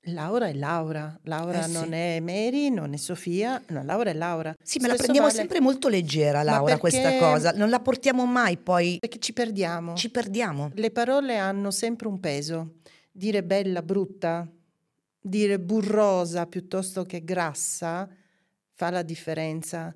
Laura 0.06 0.48
è 0.48 0.54
Laura, 0.54 1.20
Laura 1.24 1.62
Eh 1.62 1.68
sì. 1.68 1.72
non 1.72 1.94
è 1.94 2.20
Mary, 2.20 2.70
non 2.70 2.94
è 2.94 2.98
Sofia, 2.98 3.60
no, 3.70 3.84
Laura 3.84 4.12
è 4.12 4.14
Laura. 4.14 4.56
Sì, 4.62 4.78
ma 4.80 4.88
la 4.88 4.94
prendiamo 4.98 5.26
vale- 5.26 5.40
sempre 5.40 5.60
molto 5.62 5.88
leggera, 5.88 6.44
Laura, 6.44 6.78
questa 6.78 7.18
cosa. 7.18 7.54
Non 7.54 7.72
la 7.72 7.80
portiamo 7.80 8.26
mai, 8.28 8.58
poi 8.58 8.98
Perché 9.00 9.18
ci 9.18 9.34
perdiamo. 9.34 9.96
ci 9.96 10.12
perdiamo. 10.12 10.70
Le 10.76 10.92
parole 10.92 11.38
hanno 11.38 11.72
sempre 11.72 12.08
un 12.08 12.20
peso. 12.20 12.76
Dire 13.12 13.44
bella, 13.44 13.82
brutta, 13.82 14.48
dire 15.22 15.60
burrosa 15.60 16.48
piuttosto 16.48 17.06
che 17.06 17.24
grassa 17.24 18.10
fa 18.74 18.90
la 18.90 19.04
differenza. 19.04 19.96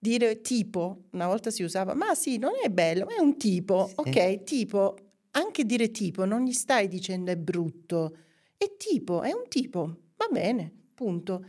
Dire 0.00 0.40
tipo, 0.40 1.04
una 1.12 1.26
volta 1.26 1.50
si 1.50 1.62
usava, 1.62 1.94
ma 1.94 2.14
sì, 2.14 2.38
non 2.38 2.52
è 2.62 2.68
bello, 2.68 3.04
ma 3.04 3.16
è 3.16 3.20
un 3.20 3.36
tipo. 3.36 3.86
Sì. 3.86 3.94
Ok, 3.96 4.42
tipo, 4.44 4.96
anche 5.32 5.64
dire 5.64 5.90
tipo 5.90 6.24
non 6.24 6.44
gli 6.44 6.52
stai 6.52 6.88
dicendo 6.88 7.30
è 7.30 7.36
brutto, 7.36 8.16
è 8.56 8.76
tipo, 8.76 9.22
è 9.22 9.32
un 9.32 9.48
tipo, 9.48 10.10
va 10.16 10.28
bene, 10.30 10.72
punto. 10.94 11.44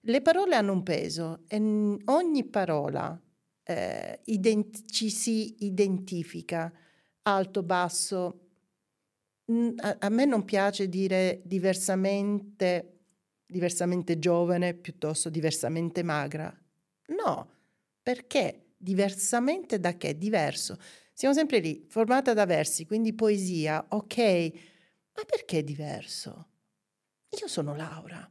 Le 0.00 0.20
parole 0.20 0.54
hanno 0.54 0.72
un 0.72 0.82
peso 0.82 1.44
e 1.46 1.58
ogni 1.58 2.44
parola 2.44 3.20
eh, 3.64 4.20
ident- 4.24 4.84
ci 4.90 5.10
si 5.10 5.64
identifica, 5.64 6.72
alto, 7.22 7.62
basso. 7.62 8.41
A, 9.98 10.08
me 10.08 10.24
non 10.24 10.44
piace 10.44 10.88
dire 10.88 11.42
diversamente, 11.44 13.00
diversamente 13.46 14.18
giovane 14.18 14.74
piuttosto 14.74 15.28
diversamente 15.28 16.02
magra. 16.02 16.54
No, 17.08 17.50
perché? 18.02 18.74
Diversamente 18.76 19.78
da 19.78 19.96
che? 19.96 20.16
Diverso. 20.16 20.78
Siamo 21.12 21.34
sempre 21.34 21.58
lì, 21.58 21.84
formata 21.88 22.32
da 22.32 22.46
versi, 22.46 22.86
quindi 22.86 23.14
poesia, 23.14 23.84
ok, 23.88 24.52
ma 25.14 25.24
perché 25.26 25.62
diverso? 25.62 26.48
Io 27.40 27.48
sono 27.48 27.74
Laura. 27.76 28.28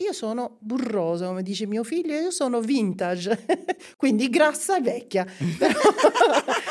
Io 0.00 0.12
sono 0.12 0.58
burrosa, 0.60 1.26
come 1.26 1.42
dice 1.42 1.66
mio 1.66 1.82
figlio, 1.82 2.14
io 2.14 2.30
sono 2.30 2.60
vintage, 2.60 3.46
quindi 3.96 4.28
grassa 4.28 4.76
e 4.76 4.80
vecchia. 4.82 5.24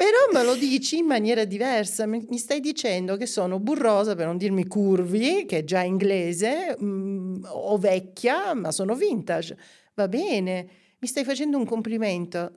Però 0.00 0.32
me 0.32 0.42
lo 0.42 0.56
dici 0.56 0.96
in 0.96 1.04
maniera 1.04 1.44
diversa, 1.44 2.06
mi 2.06 2.38
stai 2.38 2.60
dicendo 2.60 3.18
che 3.18 3.26
sono 3.26 3.60
burrosa, 3.60 4.14
per 4.14 4.24
non 4.24 4.38
dirmi 4.38 4.66
curvi, 4.66 5.44
che 5.44 5.58
è 5.58 5.64
già 5.64 5.82
inglese, 5.82 6.74
mm, 6.82 7.44
o 7.46 7.76
vecchia, 7.76 8.54
ma 8.54 8.72
sono 8.72 8.94
vintage. 8.94 9.58
Va 9.92 10.08
bene, 10.08 10.68
mi 11.00 11.06
stai 11.06 11.22
facendo 11.22 11.58
un 11.58 11.66
complimento 11.66 12.52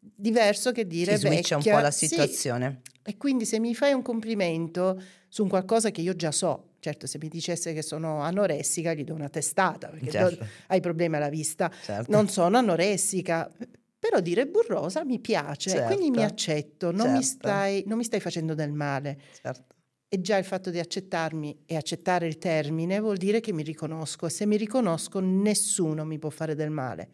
diverso 0.00 0.72
che 0.72 0.86
dire 0.86 1.16
Si 1.18 1.26
switcha 1.26 1.56
un 1.56 1.62
po' 1.62 1.68
vecchia. 1.68 1.82
la 1.82 1.90
Sì, 1.90 2.06
situazione. 2.06 2.80
e 3.02 3.16
quindi 3.18 3.44
se 3.44 3.58
mi 3.60 3.74
fai 3.74 3.92
un 3.92 4.00
complimento 4.00 4.98
su 5.28 5.42
un 5.42 5.50
qualcosa 5.50 5.90
che 5.90 6.00
io 6.00 6.14
già 6.16 6.32
so, 6.32 6.70
certo 6.80 7.06
se 7.06 7.18
mi 7.20 7.28
dicesse 7.28 7.74
che 7.74 7.82
sono 7.82 8.20
anoressica 8.22 8.94
gli 8.94 9.04
do 9.04 9.12
una 9.12 9.28
testata, 9.28 9.88
perché 9.88 10.06
do- 10.06 10.12
Certo, 10.30 10.46
hai 10.68 10.80
problemi 10.80 11.16
alla 11.16 11.28
vista. 11.28 11.70
certo. 11.84 12.10
Non 12.10 12.28
sono 12.30 12.56
anoressica, 12.56 13.50
però 13.98 14.20
dire 14.20 14.46
burrosa 14.46 15.04
mi 15.04 15.18
piace, 15.20 15.74
e 15.76 15.82
quindi 15.82 16.10
mi 16.10 16.22
Certo, 16.22 16.34
accetto, 16.34 16.90
non 16.92 17.10
mi, 17.10 17.22
certo. 17.22 17.22
stai, 17.22 17.82
non 17.86 17.98
mi 17.98 18.04
stai 18.04 18.20
facendo 18.20 18.54
del 18.54 18.72
male. 18.72 19.20
certo. 19.42 19.74
E 20.10 20.20
già 20.22 20.38
il 20.38 20.44
fatto 20.44 20.70
di 20.70 20.78
accettarmi 20.78 21.64
e 21.66 21.76
accettare 21.76 22.26
il 22.26 22.38
termine 22.38 22.98
vuol 23.00 23.18
dire 23.18 23.40
che 23.40 23.52
mi 23.52 23.62
riconosco 23.62 24.26
e 24.26 24.30
se 24.30 24.46
mi 24.46 24.56
riconosco 24.56 25.20
nessuno 25.20 26.04
mi 26.06 26.18
può 26.18 26.30
fare 26.30 26.54
del 26.54 26.70
male. 26.70 27.10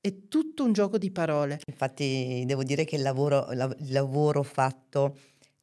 È 0.00 0.28
tutto 0.28 0.62
un 0.64 0.72
gioco 0.72 0.98
di 0.98 1.10
parole. 1.10 1.60
Infatti 1.66 2.42
devo 2.46 2.62
dire 2.62 2.84
che 2.84 2.96
il 2.96 3.02
lavoro, 3.02 3.46
la- 3.52 3.74
il 3.78 3.90
lavoro 3.92 4.42
fatto 4.42 5.16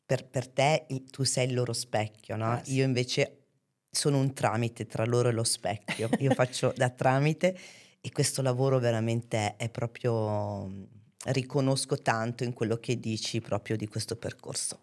per, 0.05 0.27
per 0.27 0.47
te, 0.47 0.85
il- 0.89 1.03
tu 1.03 1.23
sei 1.23 1.47
il 1.47 1.53
loro 1.53 1.73
specchio, 1.73 2.35
no? 2.35 2.53
Ah, 2.53 2.63
sì. 2.63 2.73
Io 2.75 2.85
invece 2.85 3.37
sono 3.89 4.17
un 4.17 4.33
tramite 4.33 4.85
tra 4.87 5.05
loro 5.05 5.29
e 5.29 5.31
lo 5.31 5.43
specchio. 5.43 6.09
Io 6.17 6.31
faccio 6.33 6.73
da 6.75 6.89
tramite 6.89 7.55
e 8.05 8.11
questo 8.11 8.41
lavoro 8.41 8.79
veramente 8.79 9.55
è 9.55 9.69
proprio, 9.69 10.69
riconosco 11.27 12.01
tanto 12.01 12.43
in 12.43 12.51
quello 12.51 12.75
che 12.75 12.99
dici 12.99 13.39
proprio 13.39 13.77
di 13.77 13.87
questo 13.87 14.17
percorso. 14.17 14.81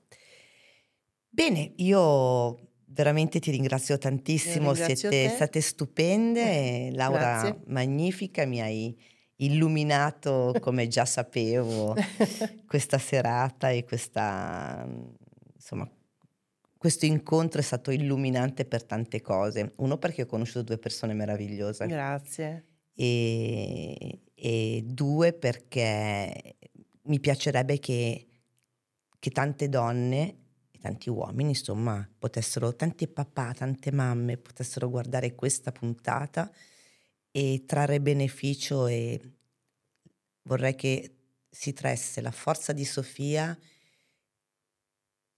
Bene, 1.28 1.72
io 1.76 2.58
veramente 2.86 3.38
ti 3.38 3.50
ringrazio 3.50 3.98
tantissimo, 3.98 4.72
ringrazio 4.72 5.10
siete 5.10 5.28
te. 5.28 5.34
state 5.34 5.60
stupende, 5.60 6.90
Laura 6.96 7.42
Grazie. 7.42 7.60
magnifica, 7.66 8.46
mi 8.46 8.62
hai 8.62 8.98
illuminato 9.36 10.54
come 10.58 10.88
già 10.88 11.04
sapevo 11.04 11.94
questa 12.66 12.96
serata 12.96 13.68
e 13.68 13.84
questa, 13.84 14.88
insomma, 15.54 15.86
questo 16.78 17.04
incontro 17.04 17.60
è 17.60 17.62
stato 17.62 17.90
illuminante 17.90 18.64
per 18.64 18.82
tante 18.84 19.20
cose. 19.20 19.72
Uno 19.76 19.98
perché 19.98 20.22
ho 20.22 20.26
conosciuto 20.26 20.62
due 20.62 20.78
persone 20.78 21.12
meravigliose 21.12 21.86
Grazie. 21.86 22.64
E, 22.94 24.20
e 24.34 24.82
due 24.84 25.32
perché 25.32 26.56
mi 27.02 27.20
piacerebbe 27.20 27.78
che, 27.78 28.26
che 29.18 29.30
tante 29.30 29.68
donne 29.68 30.36
e 30.70 30.78
tanti 30.78 31.10
uomini, 31.10 31.50
insomma, 31.50 32.08
potessero, 32.18 32.74
tanti 32.74 33.08
papà, 33.08 33.52
tante 33.52 33.90
mamme, 33.92 34.36
potessero 34.36 34.88
guardare 34.88 35.34
questa 35.34 35.72
puntata 35.72 36.50
e 37.30 37.64
trarre 37.66 38.00
beneficio 38.00 38.86
e 38.86 39.20
vorrei 40.42 40.74
che 40.74 41.14
si 41.50 41.72
traesse 41.72 42.20
la 42.20 42.30
forza 42.30 42.72
di 42.72 42.84
Sofia 42.84 43.58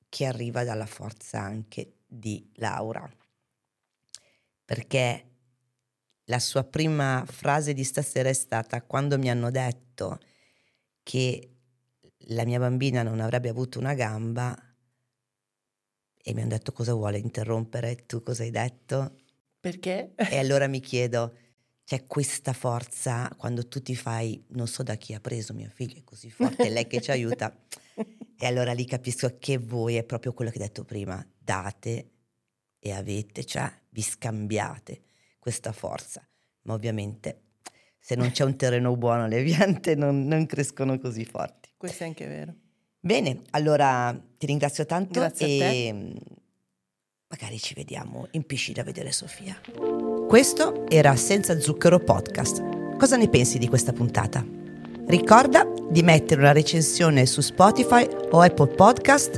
che 0.09 0.27
arriva 0.27 0.63
dalla 0.63 0.87
forza 0.87 1.41
anche 1.41 2.01
di 2.07 2.51
Laura. 2.57 3.11
Perché 4.65 5.32
la 6.27 6.39
sua 6.39 6.65
prima 6.65 7.25
frase 7.27 7.73
di 7.73 7.85
stasera 7.85 8.29
è 8.29 8.33
stata 8.33 8.83
quando 8.83 9.19
mi 9.19 9.31
hanno 9.31 9.51
detto 9.51 10.21
che 11.03 11.49
la 12.27 12.45
mia 12.45 12.59
bambina 12.59 13.03
non 13.03 13.21
avrebbe 13.21 13.49
avuto 13.49 13.79
una 13.79 13.95
gamba 13.95 14.57
e 16.25 16.35
mi 16.35 16.41
hanno 16.41 16.51
detto 16.51 16.73
cosa 16.73 16.95
vuole 16.95 17.19
interrompere, 17.19 18.07
tu 18.07 18.23
cosa 18.23 18.45
hai 18.45 18.51
detto? 18.51 19.19
Perché? 19.59 20.13
E 20.15 20.39
allora 20.39 20.69
mi 20.69 20.79
chiedo, 20.79 21.37
c'è 21.85 22.07
questa 22.07 22.53
forza 22.53 23.29
quando 23.37 23.67
tu 23.67 23.83
ti 23.83 23.97
fai, 23.97 24.45
non 24.51 24.69
so 24.69 24.85
da 24.85 24.95
chi 24.95 25.15
ha 25.15 25.21
preso 25.21 25.53
mio 25.53 25.71
figlio, 25.73 25.99
è 25.99 26.05
così 26.05 26.31
forte, 26.31 26.65
è 26.65 26.71
lei 26.71 26.87
che 26.87 27.01
ci 27.01 27.11
aiuta. 27.11 27.53
E 28.39 28.47
allora 28.47 28.73
lì 28.73 28.85
capisco 28.85 29.37
che 29.39 29.59
voi 29.59 29.97
è 29.97 30.05
proprio 30.05 30.33
quello 30.33 30.51
che 30.51 30.59
hai 30.59 30.65
detto 30.65 30.85
prima, 30.85 31.25
date 31.37 32.11
e 32.79 32.93
avete, 32.93 33.45
cioè 33.45 33.73
vi 33.91 34.03
scambiate 34.03 35.03
questa 35.43 35.73
forza. 35.73 36.25
Ma 36.63 36.75
ovviamente 36.75 37.41
se 37.99 38.15
non 38.15 38.31
c'è 38.31 38.45
un 38.45 38.55
terreno 38.55 38.97
buono 38.97 39.27
le 39.27 39.43
piante 39.43 39.97
non, 39.97 40.25
non 40.25 40.47
crescono 40.47 41.01
così 41.01 41.25
forti. 41.25 41.71
Questo 41.77 42.05
è 42.05 42.07
anche 42.07 42.27
vero. 42.29 42.55
Bene, 43.01 43.43
allora 43.51 44.17
ti 44.39 44.47
ringrazio 44.47 44.87
tanto 44.87 45.19
Grazie 45.19 45.47
e 45.47 46.13
magari 47.27 47.59
ci 47.59 47.75
vediamo 47.75 48.29
in 48.33 48.47
piscina 48.47 48.83
a 48.83 48.85
vedere 48.85 49.11
Sofia. 49.11 49.61
Questo 50.29 50.89
era 50.89 51.17
Senza 51.17 51.59
Zucchero 51.59 51.99
Podcast. 51.99 52.97
Cosa 52.97 53.17
ne 53.17 53.29
pensi 53.29 53.59
di 53.59 53.67
questa 53.67 53.93
puntata? 53.93 54.47
Ricorda 55.07 55.67
di 55.91 56.03
mettere 56.05 56.41
una 56.41 56.53
recensione 56.53 57.27
su 57.27 57.41
Spotify 57.41 58.07
o 58.31 58.41
Apple 58.41 58.75
Podcast 58.75 59.37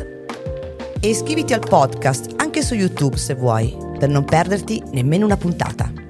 e 1.00 1.08
iscriviti 1.08 1.54
al 1.54 1.66
podcast 1.66 2.34
anche 2.36 2.62
su 2.62 2.74
YouTube 2.74 3.16
se 3.16 3.34
vuoi, 3.34 3.83
per 3.98 4.08
non 4.08 4.24
perderti 4.24 4.82
nemmeno 4.92 5.24
una 5.24 5.36
puntata. 5.36 6.03